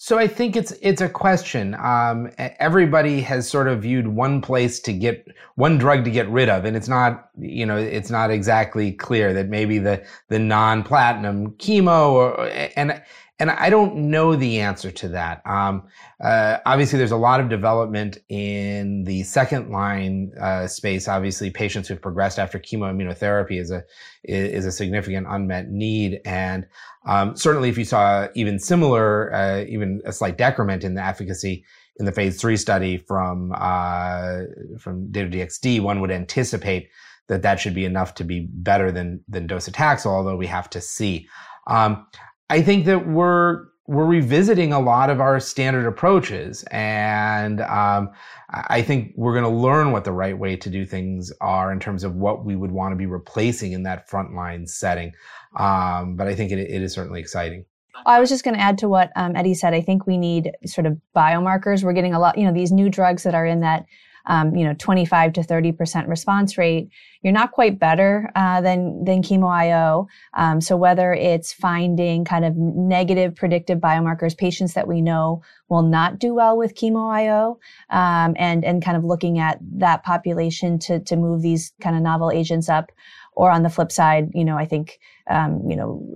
So 0.00 0.16
I 0.16 0.28
think 0.28 0.54
it's 0.54 0.72
it's 0.80 1.00
a 1.00 1.08
question. 1.08 1.74
Um, 1.74 2.30
everybody 2.38 3.20
has 3.22 3.48
sort 3.48 3.66
of 3.66 3.82
viewed 3.82 4.06
one 4.06 4.40
place 4.40 4.78
to 4.80 4.92
get 4.92 5.26
one 5.56 5.76
drug 5.76 6.04
to 6.04 6.10
get 6.10 6.28
rid 6.28 6.48
of, 6.48 6.64
and 6.64 6.76
it's 6.76 6.86
not 6.86 7.30
you 7.36 7.66
know 7.66 7.76
it's 7.76 8.08
not 8.08 8.30
exactly 8.30 8.92
clear 8.92 9.32
that 9.32 9.48
maybe 9.48 9.78
the 9.78 10.04
the 10.28 10.38
non 10.38 10.84
platinum 10.84 11.50
chemo 11.54 12.12
or 12.12 12.46
and 12.76 13.02
and 13.40 13.50
I 13.50 13.70
don't 13.70 13.94
know 14.10 14.34
the 14.34 14.60
answer 14.60 14.90
to 14.90 15.08
that. 15.10 15.42
Um, 15.46 15.84
uh, 16.20 16.58
obviously, 16.66 16.98
there's 16.98 17.12
a 17.12 17.16
lot 17.16 17.38
of 17.38 17.48
development 17.48 18.18
in 18.28 19.04
the 19.04 19.22
second 19.22 19.70
line 19.70 20.32
uh, 20.40 20.66
space. 20.66 21.06
Obviously, 21.06 21.50
patients 21.50 21.88
who've 21.88 22.02
progressed 22.02 22.40
after 22.40 22.58
chemoimmunotherapy 22.58 23.60
is 23.60 23.70
a 23.70 23.84
is 24.24 24.66
a 24.66 24.72
significant 24.72 25.26
unmet 25.30 25.70
need, 25.70 26.20
and 26.24 26.66
um, 27.06 27.36
certainly, 27.36 27.68
if 27.68 27.78
you 27.78 27.84
saw 27.84 28.26
even 28.34 28.58
similar, 28.58 29.32
uh, 29.32 29.64
even 29.68 30.02
a 30.04 30.12
slight 30.12 30.36
decrement 30.36 30.82
in 30.82 30.94
the 30.94 31.04
efficacy 31.04 31.64
in 31.98 32.06
the 32.06 32.12
phase 32.12 32.40
three 32.40 32.56
study 32.56 32.96
from 32.96 33.52
uh, 33.56 34.40
from 34.80 35.10
Dato-DXd, 35.12 35.80
one 35.80 36.00
would 36.00 36.10
anticipate 36.10 36.88
that 37.28 37.42
that 37.42 37.60
should 37.60 37.74
be 37.74 37.84
enough 37.84 38.14
to 38.14 38.24
be 38.24 38.48
better 38.52 38.90
than 38.90 39.22
than 39.28 39.46
docetaxel. 39.46 40.06
Although 40.06 40.36
we 40.36 40.46
have 40.48 40.68
to 40.70 40.80
see. 40.80 41.28
Um, 41.68 42.06
I 42.50 42.62
think 42.62 42.86
that 42.86 43.06
we're 43.06 43.66
we're 43.86 44.04
revisiting 44.04 44.72
a 44.72 44.80
lot 44.80 45.08
of 45.08 45.18
our 45.18 45.40
standard 45.40 45.86
approaches, 45.86 46.62
and 46.70 47.62
um, 47.62 48.10
I 48.50 48.82
think 48.82 49.12
we're 49.16 49.32
going 49.32 49.50
to 49.50 49.58
learn 49.58 49.92
what 49.92 50.04
the 50.04 50.12
right 50.12 50.38
way 50.38 50.56
to 50.56 50.68
do 50.68 50.84
things 50.84 51.32
are 51.40 51.72
in 51.72 51.80
terms 51.80 52.04
of 52.04 52.14
what 52.14 52.44
we 52.44 52.54
would 52.54 52.70
want 52.70 52.92
to 52.92 52.96
be 52.96 53.06
replacing 53.06 53.72
in 53.72 53.84
that 53.84 54.08
frontline 54.08 54.68
setting. 54.68 55.12
Um, 55.56 56.16
but 56.16 56.28
I 56.28 56.34
think 56.34 56.52
it, 56.52 56.58
it 56.58 56.82
is 56.82 56.92
certainly 56.92 57.20
exciting. 57.20 57.64
I 58.06 58.20
was 58.20 58.28
just 58.28 58.44
going 58.44 58.54
to 58.54 58.60
add 58.60 58.78
to 58.78 58.88
what 58.88 59.10
um, 59.16 59.34
Eddie 59.34 59.54
said. 59.54 59.74
I 59.74 59.80
think 59.80 60.06
we 60.06 60.18
need 60.18 60.52
sort 60.66 60.86
of 60.86 61.00
biomarkers. 61.16 61.82
We're 61.82 61.94
getting 61.94 62.14
a 62.14 62.20
lot, 62.20 62.38
you 62.38 62.44
know, 62.44 62.52
these 62.52 62.70
new 62.70 62.88
drugs 62.88 63.22
that 63.22 63.34
are 63.34 63.46
in 63.46 63.60
that 63.60 63.86
um, 64.28 64.54
you 64.54 64.64
know, 64.64 64.74
25 64.74 65.32
to 65.32 65.40
30% 65.40 66.06
response 66.06 66.58
rate, 66.58 66.90
you're 67.22 67.32
not 67.32 67.52
quite 67.52 67.78
better 67.78 68.30
uh, 68.36 68.60
than 68.60 69.04
than 69.04 69.22
chemo 69.22 69.50
IO. 69.50 70.06
Um, 70.34 70.60
so 70.60 70.76
whether 70.76 71.12
it's 71.12 71.52
finding 71.52 72.24
kind 72.24 72.44
of 72.44 72.54
negative 72.56 73.34
predictive 73.34 73.78
biomarkers, 73.78 74.36
patients 74.36 74.74
that 74.74 74.86
we 74.86 75.00
know 75.00 75.42
will 75.68 75.82
not 75.82 76.18
do 76.18 76.34
well 76.34 76.56
with 76.56 76.74
chemo 76.74 77.10
IO, 77.10 77.58
um, 77.90 78.34
and 78.38 78.64
and 78.64 78.84
kind 78.84 78.96
of 78.96 79.04
looking 79.04 79.38
at 79.38 79.58
that 79.78 80.04
population 80.04 80.78
to 80.80 81.00
to 81.00 81.16
move 81.16 81.42
these 81.42 81.72
kind 81.80 81.96
of 81.96 82.02
novel 82.02 82.30
agents 82.30 82.68
up, 82.68 82.92
or 83.32 83.50
on 83.50 83.62
the 83.62 83.70
flip 83.70 83.90
side, 83.90 84.30
you 84.34 84.44
know, 84.44 84.56
I 84.56 84.66
think 84.66 85.00
um, 85.28 85.62
you 85.68 85.76
know. 85.76 86.06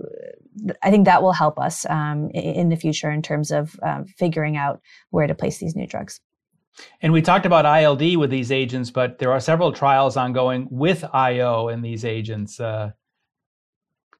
I 0.83 0.91
think 0.91 1.05
that 1.05 1.23
will 1.23 1.33
help 1.33 1.57
us 1.57 1.83
um, 1.89 2.29
in 2.29 2.69
the 2.69 2.75
future 2.75 3.09
in 3.09 3.23
terms 3.23 3.49
of 3.49 3.75
uh, 3.81 4.03
figuring 4.19 4.55
out 4.55 4.81
where 5.09 5.25
to 5.25 5.33
place 5.33 5.57
these 5.57 5.75
new 5.75 5.87
drugs. 5.87 6.19
And 7.01 7.13
we 7.13 7.21
talked 7.21 7.45
about 7.45 7.65
ILD 7.65 8.17
with 8.17 8.29
these 8.29 8.51
agents, 8.51 8.89
but 8.89 9.19
there 9.19 9.31
are 9.31 9.39
several 9.39 9.71
trials 9.71 10.17
ongoing 10.17 10.67
with 10.71 11.03
IO 11.13 11.67
in 11.67 11.81
these 11.81 12.03
agents. 12.03 12.59
Uh, 12.59 12.91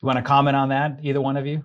you 0.02 0.06
want 0.06 0.18
to 0.18 0.24
comment 0.24 0.56
on 0.56 0.70
that, 0.70 1.00
either 1.02 1.22
one 1.22 1.38
of 1.38 1.48
you? 1.48 1.64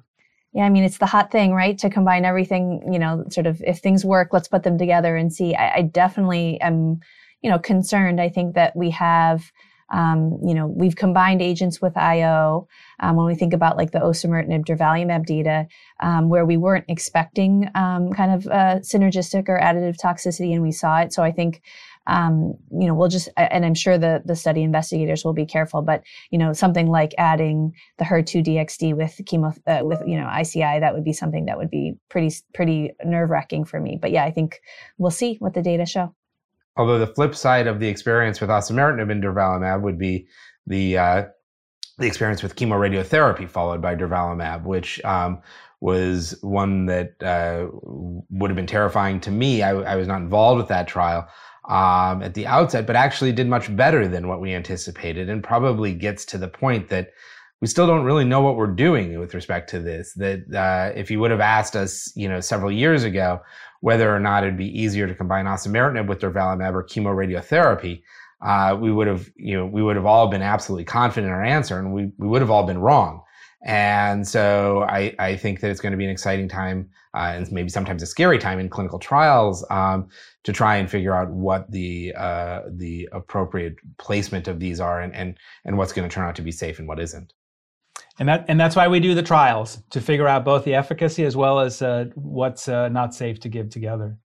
Yeah, 0.53 0.65
I 0.65 0.71
mean, 0.71 0.85
it's 0.85 0.99
the 0.99 1.07
hot 1.07 1.31
thing, 1.31 1.53
right? 1.53 1.77
To 1.79 1.91
combine 1.91 2.25
everything, 2.25 2.91
you 2.91 2.99
know, 2.99 3.25
sort 3.31 3.47
of 3.47 3.63
if 3.63 3.79
things 3.79 4.05
work, 4.05 4.29
let's 4.33 4.49
put 4.49 4.63
them 4.63 4.79
together 4.79 5.17
and 5.17 5.33
see. 5.33 5.55
I, 5.55 5.77
I 5.77 5.83
definitely 5.83 6.61
am, 6.61 7.01
you 7.43 7.51
know, 7.51 7.59
concerned. 7.59 8.21
I 8.21 8.29
think 8.29 8.55
that 8.55 8.75
we 8.75 8.91
have 8.91 9.53
um, 9.91 10.39
you 10.45 10.55
know, 10.55 10.67
we've 10.67 10.97
combined 10.97 11.43
agents 11.43 11.81
with 11.81 11.97
IO. 11.97 12.69
Um, 13.01 13.17
when 13.17 13.27
we 13.27 13.35
think 13.35 13.53
about 13.53 13.77
like 13.77 13.93
the 13.93 14.01
osimertinib 14.01 14.65
durvalumab 14.65 15.27
data, 15.27 15.67
um, 16.01 16.29
where 16.29 16.45
we 16.45 16.57
weren't 16.57 16.85
expecting 16.89 17.71
um, 17.75 18.13
kind 18.13 18.33
of 18.33 18.47
uh, 18.47 18.81
synergistic 18.81 19.49
or 19.49 19.59
additive 19.61 19.97
toxicity, 19.97 20.53
and 20.53 20.63
we 20.63 20.73
saw 20.73 20.99
it. 21.01 21.13
So 21.13 21.23
I 21.23 21.33
think 21.33 21.63
um, 22.09 22.55
you 22.73 22.87
know, 22.87 22.95
we'll 22.95 23.09
just, 23.09 23.29
and 23.37 23.65
I'm 23.67 23.75
sure 23.75 23.99
the, 23.99 24.23
the 24.25 24.35
study 24.35 24.63
investigators 24.63 25.25
will 25.25 25.35
be 25.35 25.45
careful, 25.45 25.83
but, 25.83 26.03
you 26.31 26.39
know, 26.39 26.55
something 26.55 26.89
like 26.89 27.15
adding 27.19 27.75
the 27.99 28.05
HER2 28.05 28.45
DXd 28.47 28.97
with 28.97 29.21
chemo, 29.25 29.57
uh, 29.67 29.85
with, 29.85 30.01
you 30.07 30.19
know, 30.19 30.27
ICI, 30.27 30.81
that 30.81 30.95
would 30.95 31.05
be 31.05 31.13
something 31.13 31.45
that 31.45 31.59
would 31.59 31.71
be 31.71 31.95
pretty, 32.09 32.35
pretty 32.55 32.93
nerve 33.05 33.29
wracking 33.29 33.67
for 33.67 33.79
me. 33.79 33.99
But 34.01 34.11
yeah, 34.11 34.25
I 34.25 34.31
think 34.31 34.61
we'll 34.97 35.11
see 35.11 35.37
what 35.37 35.53
the 35.53 35.63
data 35.63 35.85
show. 35.85 36.15
Although 36.79 37.01
the 37.01 37.09
flip 37.09 37.35
side 37.35 37.67
of 37.67 37.81
the 37.81 37.89
experience 37.89 38.41
with 38.41 38.51
osimertinib 38.51 39.11
and 39.11 39.23
durvalumab 39.23 39.83
would 39.83 39.99
be 39.99 40.29
the 40.67 40.97
uh, 40.97 41.25
the 41.99 42.07
experience 42.07 42.43
with 42.43 42.55
chemoradiotherapy 42.55 43.49
followed 43.49 43.83
by 43.83 43.97
durvalumab, 43.97 44.63
which 44.63 45.05
um, 45.05 45.43
was 45.81 46.39
one 46.41 46.87
that 46.87 47.21
uh, 47.23 47.67
would 47.73 48.51
have 48.51 48.57
been 48.57 48.67
terrifying 48.67 49.21
to 49.21 49.31
me. 49.31 49.63
I, 49.63 49.71
I, 49.71 49.97
was 49.97 50.07
not 50.07 50.23
involved 50.23 50.59
with 50.59 50.69
that 50.69 50.89
trial 50.89 51.29
um, 51.69 52.23
at 52.23 52.35
the 52.35 52.47
outset, 52.47 52.87
but 52.87 52.97
actually 52.97 53.33
did 53.33 53.49
much 53.49 53.75
better 53.75 54.07
than 54.07 54.29
what 54.29 54.41
we 54.41 54.55
anticipated, 54.55 55.29
and 55.29 55.43
probably 55.43 55.93
gets 55.95 56.25
to 56.27 56.39
the 56.39 56.49
point 56.49 56.89
that 56.89 57.11
we 57.61 57.67
still 57.67 57.89
don't 57.89 58.05
really 58.05 58.25
know 58.25 58.41
what 58.41 58.57
we're 58.57 58.69
doing 58.69 59.19
with 59.19 59.35
respect 59.35 59.69
to 59.71 59.81
this. 59.81 60.13
That 60.15 60.53
uh, 60.55 60.97
if 60.97 61.11
you 61.11 61.19
would 61.19 61.33
have 61.33 61.41
asked 61.41 61.75
us, 61.75 62.13
you 62.15 62.29
know, 62.29 62.41
several 62.41 62.71
years 62.71 63.03
ago, 63.03 63.41
whether 63.81 64.15
or 64.15 64.21
not 64.21 64.43
it'd 64.43 64.57
be 64.57 64.81
easier 64.81 65.07
to 65.07 65.15
combine 65.15 65.47
osimertinib 65.47 66.07
with 66.07 66.21
durvalumab 66.21 66.75
or 66.75 66.85
chemoradiotherapy, 66.85 68.03
uh, 68.41 68.77
we 68.79 68.93
would 68.93 69.07
have, 69.07 69.29
you 69.37 69.57
know, 69.57 69.67
we 69.67 69.83
would 69.83 69.97
have 69.97 70.07
all 70.07 70.29
been 70.29 70.43
absolutely 70.43 70.85
confident 70.85 71.27
in 71.27 71.33
our 71.33 71.45
answer, 71.45 71.79
and 71.79 71.93
we 71.93 72.11
we 72.19 72.29
would 72.29 72.41
have 72.41 72.51
all 72.51 72.65
been 72.65 72.79
wrong. 72.79 73.23
And 73.65 74.27
so 74.27 74.85
I, 74.89 75.15
I 75.19 75.37
think 75.37 75.61
that 75.61 75.71
it's 75.71 75.81
going 75.81 75.91
to 75.91 75.99
be 75.99 76.05
an 76.05 76.11
exciting 76.11 76.49
time 76.49 76.89
uh, 77.15 77.33
and 77.35 77.51
maybe 77.51 77.69
sometimes 77.69 78.03
a 78.03 78.07
scary 78.07 78.39
time 78.39 78.61
in 78.61 78.69
clinical 78.69 79.01
trials 79.01 79.67
um, 79.71 80.09
to 80.45 80.53
try 80.53 80.77
and 80.77 80.89
figure 80.89 81.15
out 81.15 81.29
what 81.31 81.69
the 81.71 82.15
uh, 82.17 82.63
the 82.71 83.09
appropriate 83.13 83.77
placement 83.99 84.47
of 84.47 84.61
these 84.61 84.79
are 84.81 85.01
and, 85.01 85.15
and 85.15 85.37
and 85.65 85.77
what's 85.77 85.93
going 85.93 86.09
to 86.09 86.15
turn 86.15 86.25
out 86.25 86.37
to 86.37 86.43
be 86.43 86.53
safe 86.53 86.79
and 86.79 86.87
what 86.87 87.01
isn't. 87.01 87.33
And 88.19 88.29
that 88.29 88.45
and 88.49 88.59
that's 88.59 88.75
why 88.75 88.89
we 88.89 88.99
do 89.01 89.15
the 89.15 89.23
trials 89.23 89.83
to 89.91 90.01
figure 90.01 90.27
out 90.27 90.45
both 90.45 90.65
the 90.65 90.75
efficacy 90.75 91.25
as 91.25 91.37
well 91.37 91.61
as 91.61 91.83
uh, 91.83 92.07
what's 92.15 92.69
uh, 92.69 92.89
not 92.89 93.15
safe 93.15 93.39
to 93.41 93.49
give 93.49 93.71
together. 93.71 94.19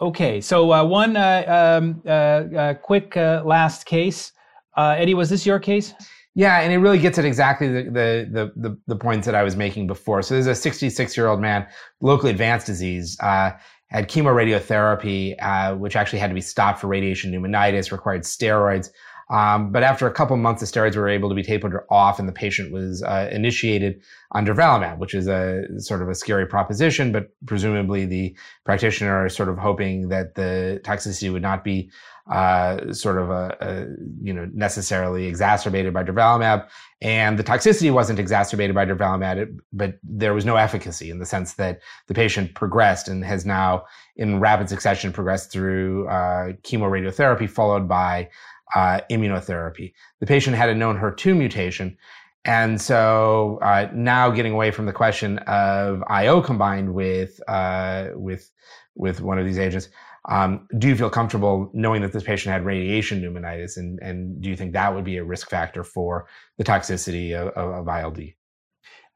Okay, 0.00 0.40
so 0.40 0.72
uh, 0.72 0.82
one 0.82 1.16
uh, 1.16 1.80
um, 1.80 2.76
quick 2.82 3.16
last 3.16 3.84
case. 3.84 4.32
Eddie, 4.76 5.12
was 5.12 5.28
this 5.28 5.44
your 5.44 5.58
case? 5.58 5.92
Yeah, 6.34 6.60
and 6.60 6.72
it 6.72 6.78
really 6.78 6.98
gets 6.98 7.18
at 7.18 7.24
exactly 7.24 7.68
the, 7.68 7.82
the, 7.90 8.52
the, 8.56 8.78
the, 8.86 8.96
points 8.96 9.26
that 9.26 9.34
I 9.34 9.42
was 9.42 9.56
making 9.56 9.88
before. 9.88 10.22
So 10.22 10.34
there's 10.34 10.46
a 10.46 10.54
66 10.54 11.16
year 11.16 11.26
old 11.26 11.40
man, 11.40 11.66
locally 12.00 12.30
advanced 12.30 12.66
disease, 12.66 13.18
uh, 13.20 13.50
had 13.88 14.08
chemoradiotherapy, 14.08 15.34
uh, 15.42 15.74
which 15.76 15.96
actually 15.96 16.20
had 16.20 16.28
to 16.28 16.34
be 16.34 16.40
stopped 16.40 16.80
for 16.80 16.86
radiation 16.86 17.32
pneumonitis, 17.32 17.90
required 17.90 18.22
steroids. 18.22 18.90
Um, 19.30 19.70
but 19.70 19.84
after 19.84 20.08
a 20.08 20.12
couple 20.12 20.36
months, 20.36 20.60
the 20.60 20.66
steroids 20.66 20.96
were 20.96 21.08
able 21.08 21.28
to 21.28 21.34
be 21.36 21.42
tapered 21.42 21.74
off, 21.88 22.18
and 22.18 22.28
the 22.28 22.32
patient 22.32 22.72
was 22.72 23.02
uh, 23.04 23.28
initiated 23.30 24.02
on 24.32 24.44
durvalumab, 24.44 24.98
which 24.98 25.14
is 25.14 25.28
a 25.28 25.62
sort 25.78 26.02
of 26.02 26.08
a 26.08 26.14
scary 26.16 26.46
proposition. 26.46 27.12
But 27.12 27.30
presumably, 27.46 28.06
the 28.06 28.36
practitioner 28.64 29.26
is 29.26 29.36
sort 29.36 29.48
of 29.48 29.56
hoping 29.56 30.08
that 30.08 30.34
the 30.34 30.80
toxicity 30.84 31.32
would 31.32 31.42
not 31.42 31.62
be 31.62 31.90
uh, 32.28 32.92
sort 32.92 33.18
of 33.18 33.30
a, 33.30 33.56
a, 33.60 33.86
you 34.22 34.32
know 34.32 34.48
necessarily 34.52 35.26
exacerbated 35.26 35.94
by 35.94 36.02
durvalumab, 36.02 36.68
and 37.00 37.38
the 37.38 37.44
toxicity 37.44 37.92
wasn't 37.92 38.18
exacerbated 38.18 38.74
by 38.74 38.84
durvalumab, 38.84 39.58
but 39.72 39.94
there 40.02 40.34
was 40.34 40.44
no 40.44 40.56
efficacy 40.56 41.08
in 41.08 41.20
the 41.20 41.26
sense 41.26 41.54
that 41.54 41.80
the 42.08 42.14
patient 42.14 42.54
progressed 42.54 43.06
and 43.06 43.24
has 43.24 43.46
now, 43.46 43.84
in 44.16 44.40
rapid 44.40 44.68
succession, 44.68 45.12
progressed 45.12 45.52
through 45.52 46.08
uh, 46.08 46.52
chemoradiotherapy 46.62 47.48
followed 47.48 47.88
by 47.88 48.28
uh, 48.74 49.00
immunotherapy. 49.10 49.92
The 50.20 50.26
patient 50.26 50.56
had 50.56 50.68
a 50.68 50.74
known 50.74 50.98
HER2 50.98 51.36
mutation. 51.36 51.96
And 52.44 52.80
so 52.80 53.58
uh, 53.62 53.88
now 53.92 54.30
getting 54.30 54.52
away 54.52 54.70
from 54.70 54.86
the 54.86 54.92
question 54.92 55.38
of 55.40 56.02
IO 56.06 56.40
combined 56.40 56.94
with 56.94 57.40
uh, 57.46 58.08
with 58.14 58.50
with 58.94 59.20
one 59.20 59.38
of 59.38 59.44
these 59.44 59.58
agents, 59.58 59.88
um, 60.28 60.66
do 60.78 60.88
you 60.88 60.96
feel 60.96 61.10
comfortable 61.10 61.70
knowing 61.72 62.02
that 62.02 62.12
this 62.12 62.22
patient 62.22 62.52
had 62.52 62.64
radiation 62.64 63.20
pneumonitis, 63.20 63.76
and 63.76 63.98
and 64.00 64.40
do 64.40 64.48
you 64.48 64.56
think 64.56 64.72
that 64.72 64.94
would 64.94 65.04
be 65.04 65.18
a 65.18 65.24
risk 65.24 65.50
factor 65.50 65.84
for 65.84 66.26
the 66.56 66.64
toxicity 66.64 67.34
of, 67.34 67.48
of, 67.48 67.86
of 67.86 67.88
ILD? 67.88 68.20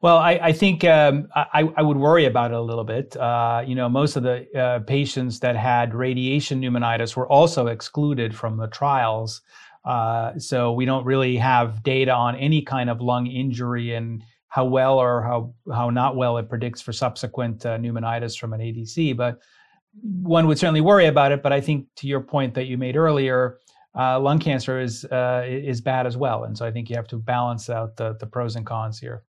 Well, 0.04 0.18
I, 0.18 0.32
I 0.32 0.52
think 0.52 0.84
um, 0.84 1.28
I, 1.34 1.66
I, 1.78 1.80
would 1.80 1.96
worry 1.96 2.26
about 2.26 2.50
it 2.50 2.58
a 2.58 2.60
little 2.60 2.84
bit. 2.84 3.16
Uh, 3.16 3.64
you 3.66 3.74
know, 3.74 3.88
most 3.88 4.16
of 4.16 4.22
the 4.22 4.46
uh, 4.54 4.80
patients 4.80 5.40
that 5.40 5.56
had 5.56 5.94
radiation 5.94 6.60
pneumonitis 6.60 7.16
were 7.16 7.26
also 7.26 7.68
excluded 7.68 8.36
from 8.36 8.58
the 8.58 8.66
trials. 8.66 9.40
Uh, 9.82 10.38
so 10.38 10.74
we 10.74 10.84
don't 10.84 11.06
really 11.06 11.38
have 11.38 11.82
data 11.82 12.12
on 12.12 12.36
any 12.36 12.60
kind 12.60 12.90
of 12.90 13.00
lung 13.00 13.26
injury 13.26 13.94
and 13.94 14.22
how 14.48 14.66
well 14.66 14.98
or 14.98 15.22
how 15.22 15.54
how 15.72 15.88
not 15.88 16.16
well 16.16 16.36
it 16.36 16.50
predicts 16.50 16.82
for 16.82 16.92
subsequent 16.92 17.64
uh, 17.64 17.78
pneumonitis 17.78 18.38
from 18.38 18.52
an 18.52 18.60
ADC. 18.60 19.16
But 19.16 19.38
one 20.02 20.46
would 20.48 20.58
certainly 20.58 20.82
worry 20.82 21.06
about 21.06 21.32
it. 21.32 21.42
But 21.42 21.54
I 21.54 21.62
think 21.62 21.86
to 21.96 22.06
your 22.06 22.20
point 22.20 22.52
that 22.56 22.66
you 22.66 22.76
made 22.76 22.96
earlier, 22.96 23.60
uh, 23.98 24.20
lung 24.20 24.38
cancer 24.38 24.78
is 24.80 25.06
uh, 25.06 25.46
is 25.48 25.80
bad 25.80 26.06
as 26.06 26.18
well, 26.18 26.44
and 26.44 26.58
so 26.58 26.66
I 26.66 26.72
think 26.72 26.90
you 26.90 26.96
have 26.96 27.08
to 27.08 27.16
balance 27.16 27.70
out 27.70 27.96
the 27.96 28.18
the 28.20 28.26
pros 28.26 28.54
and 28.54 28.66
cons 28.66 28.98
here. 29.00 29.24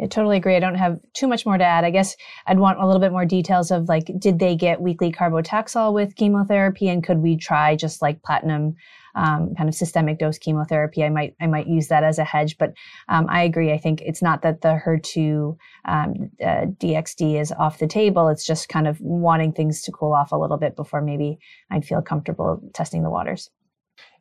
I 0.00 0.06
totally 0.06 0.36
agree. 0.36 0.56
I 0.56 0.60
don't 0.60 0.74
have 0.74 1.00
too 1.14 1.26
much 1.26 1.46
more 1.46 1.56
to 1.56 1.64
add. 1.64 1.84
I 1.84 1.90
guess 1.90 2.16
I'd 2.46 2.58
want 2.58 2.78
a 2.78 2.86
little 2.86 3.00
bit 3.00 3.12
more 3.12 3.24
details 3.24 3.70
of 3.70 3.88
like, 3.88 4.10
did 4.18 4.38
they 4.38 4.54
get 4.54 4.82
weekly 4.82 5.10
carbotaxol 5.10 5.94
with 5.94 6.16
chemotherapy, 6.16 6.88
and 6.88 7.02
could 7.02 7.18
we 7.18 7.36
try 7.36 7.76
just 7.76 8.02
like 8.02 8.22
platinum, 8.22 8.76
um, 9.14 9.54
kind 9.56 9.70
of 9.70 9.74
systemic 9.74 10.18
dose 10.18 10.36
chemotherapy? 10.36 11.02
I 11.02 11.08
might 11.08 11.34
I 11.40 11.46
might 11.46 11.66
use 11.66 11.88
that 11.88 12.04
as 12.04 12.18
a 12.18 12.24
hedge, 12.24 12.58
but 12.58 12.74
um, 13.08 13.26
I 13.30 13.42
agree. 13.44 13.72
I 13.72 13.78
think 13.78 14.02
it's 14.02 14.20
not 14.20 14.42
that 14.42 14.60
the 14.60 14.78
HER2 14.84 15.56
um, 15.86 16.30
uh, 16.44 16.66
DXD 16.76 17.40
is 17.40 17.50
off 17.52 17.78
the 17.78 17.86
table. 17.86 18.28
It's 18.28 18.44
just 18.44 18.68
kind 18.68 18.86
of 18.86 19.00
wanting 19.00 19.52
things 19.52 19.80
to 19.82 19.92
cool 19.92 20.12
off 20.12 20.32
a 20.32 20.36
little 20.36 20.58
bit 20.58 20.76
before 20.76 21.00
maybe 21.00 21.38
I'd 21.70 21.86
feel 21.86 22.02
comfortable 22.02 22.60
testing 22.74 23.02
the 23.02 23.10
waters. 23.10 23.48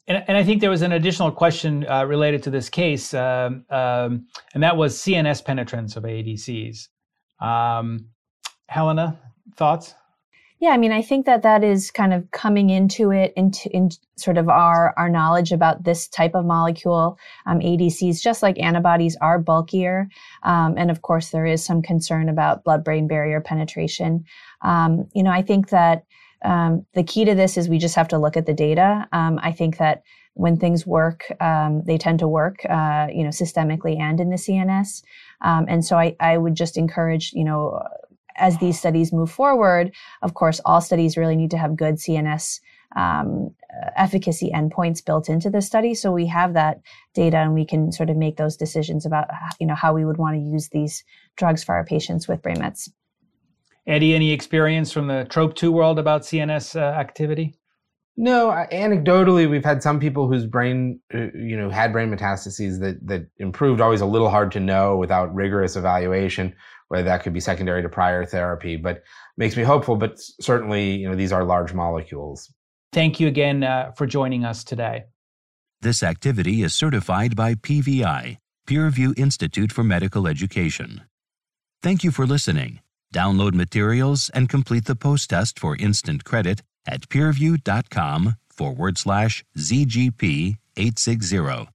And, 0.07 0.23
and 0.27 0.37
I 0.37 0.43
think 0.43 0.61
there 0.61 0.69
was 0.69 0.81
an 0.81 0.91
additional 0.91 1.31
question 1.31 1.85
uh, 1.89 2.05
related 2.05 2.43
to 2.43 2.49
this 2.49 2.69
case, 2.69 3.13
um, 3.13 3.65
um, 3.69 4.27
and 4.53 4.61
that 4.61 4.77
was 4.77 4.95
CNS 4.97 5.43
penetrance 5.43 5.95
of 5.95 6.03
ADCs. 6.03 6.89
Um, 7.39 8.09
Helena, 8.67 9.19
thoughts? 9.55 9.95
Yeah, 10.59 10.69
I 10.69 10.77
mean, 10.77 10.93
I 10.93 11.01
think 11.01 11.25
that 11.25 11.43
that 11.43 11.63
is 11.63 11.91
kind 11.91 12.13
of 12.13 12.31
coming 12.31 12.69
into 12.69 13.11
it, 13.11 13.33
into 13.35 13.69
in 13.75 13.89
sort 14.15 14.37
of 14.37 14.47
our 14.47 14.93
our 14.97 15.09
knowledge 15.09 15.51
about 15.51 15.83
this 15.83 16.07
type 16.07 16.33
of 16.33 16.45
molecule. 16.45 17.19
Um, 17.45 17.59
ADCs, 17.59 18.21
just 18.21 18.41
like 18.41 18.57
antibodies, 18.57 19.17
are 19.21 19.37
bulkier, 19.37 20.07
um, 20.43 20.75
and 20.77 20.89
of 20.89 21.01
course, 21.01 21.31
there 21.31 21.45
is 21.45 21.63
some 21.63 21.81
concern 21.81 22.29
about 22.29 22.63
blood-brain 22.63 23.07
barrier 23.07 23.41
penetration. 23.41 24.23
Um, 24.61 25.07
you 25.13 25.23
know, 25.23 25.31
I 25.31 25.41
think 25.41 25.69
that 25.69 26.05
um, 26.45 26.85
the 26.93 27.03
key 27.03 27.25
to 27.25 27.35
this 27.35 27.57
is 27.57 27.67
we 27.67 27.77
just 27.77 27.95
have 27.95 28.07
to 28.09 28.17
look 28.17 28.37
at 28.37 28.45
the 28.45 28.53
data. 28.53 29.07
Um, 29.11 29.39
I 29.41 29.51
think 29.51 29.77
that 29.77 30.03
when 30.35 30.57
things 30.57 30.85
work, 30.85 31.25
um, 31.39 31.81
they 31.85 31.97
tend 31.97 32.19
to 32.19 32.27
work, 32.27 32.59
uh, 32.69 33.07
you 33.11 33.23
know, 33.23 33.29
systemically 33.29 33.99
and 33.99 34.19
in 34.19 34.29
the 34.29 34.35
CNS. 34.35 35.01
Um, 35.41 35.65
and 35.67 35.83
so 35.83 35.97
I, 35.97 36.15
I 36.19 36.37
would 36.37 36.55
just 36.55 36.77
encourage, 36.77 37.31
you 37.33 37.43
know, 37.43 37.81
as 38.35 38.57
these 38.57 38.77
studies 38.77 39.13
move 39.13 39.31
forward, 39.31 39.93
of 40.21 40.33
course, 40.33 40.59
all 40.65 40.81
studies 40.81 41.17
really 41.17 41.37
need 41.37 41.51
to 41.51 41.57
have 41.57 41.77
good 41.77 41.95
CNS 41.95 42.59
um, 42.95 43.53
efficacy 43.95 44.51
endpoints 44.53 45.03
built 45.03 45.29
into 45.29 45.49
the 45.49 45.61
study. 45.61 45.93
So 45.93 46.11
we 46.11 46.27
have 46.27 46.53
that 46.53 46.81
data 47.13 47.37
and 47.37 47.53
we 47.53 47.65
can 47.65 47.91
sort 47.91 48.09
of 48.09 48.17
make 48.17 48.37
those 48.37 48.57
decisions 48.57 49.05
about, 49.05 49.27
you 49.59 49.67
know, 49.67 49.75
how 49.75 49.93
we 49.93 50.05
would 50.05 50.17
want 50.17 50.35
to 50.35 50.41
use 50.41 50.69
these 50.69 51.03
drugs 51.37 51.63
for 51.63 51.75
our 51.75 51.85
patients 51.85 52.27
with 52.27 52.41
brain 52.41 52.59
mets. 52.59 52.89
Eddie, 53.87 54.15
any 54.15 54.31
experience 54.31 54.91
from 54.91 55.07
the 55.07 55.27
TROP2 55.29 55.69
world 55.69 55.99
about 55.99 56.21
CNS 56.21 56.75
uh, 56.75 56.83
activity? 56.83 57.55
No, 58.17 58.49
anecdotally, 58.71 59.49
we've 59.49 59.65
had 59.65 59.83
some 59.83 59.99
people 59.99 60.27
whose 60.27 60.45
brain, 60.45 60.99
uh, 61.13 61.31
you 61.33 61.57
know, 61.57 61.69
had 61.69 61.91
brain 61.91 62.09
metastases 62.09 62.79
that 62.79 63.05
that 63.05 63.27
improved. 63.37 63.81
Always 63.81 63.99
a 63.99 64.05
little 64.05 64.29
hard 64.29 64.53
to 64.53 64.59
know 64.61 64.95
without 64.95 65.35
rigorous 65.35 65.75
evaluation 65.75 66.55
whether 66.87 67.03
that 67.03 67.23
could 67.23 67.33
be 67.33 67.39
secondary 67.39 67.81
to 67.81 67.89
prior 67.89 68.25
therapy, 68.25 68.75
but 68.75 69.03
makes 69.37 69.57
me 69.57 69.63
hopeful. 69.63 69.95
But 69.95 70.19
certainly, 70.39 70.95
you 70.95 71.09
know, 71.09 71.15
these 71.15 71.31
are 71.31 71.43
large 71.43 71.73
molecules. 71.73 72.51
Thank 72.93 73.19
you 73.19 73.27
again 73.27 73.63
uh, 73.63 73.91
for 73.97 74.05
joining 74.05 74.45
us 74.45 74.63
today. 74.63 75.05
This 75.81 76.03
activity 76.03 76.63
is 76.63 76.73
certified 76.73 77.35
by 77.35 77.55
PVI, 77.55 78.37
PeerView 78.67 79.17
Institute 79.19 79.71
for 79.71 79.83
Medical 79.83 80.27
Education. 80.27 81.01
Thank 81.81 82.03
you 82.03 82.11
for 82.11 82.25
listening. 82.25 82.79
Download 83.13 83.53
materials 83.53 84.29
and 84.33 84.49
complete 84.49 84.85
the 84.85 84.95
post 84.95 85.29
test 85.29 85.59
for 85.59 85.75
instant 85.77 86.23
credit 86.23 86.61
at 86.87 87.09
peerview.com 87.09 88.35
forward 88.49 88.97
slash 88.97 89.43
ZGP 89.57 90.57
860. 90.77 91.69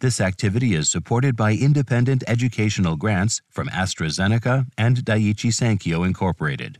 This 0.00 0.20
activity 0.20 0.74
is 0.74 0.90
supported 0.90 1.36
by 1.36 1.54
independent 1.54 2.24
educational 2.26 2.96
grants 2.96 3.40
from 3.48 3.68
AstraZeneca 3.68 4.66
and 4.76 4.98
Daiichi 4.98 5.50
Sankyo 5.50 6.04
Incorporated. 6.06 6.78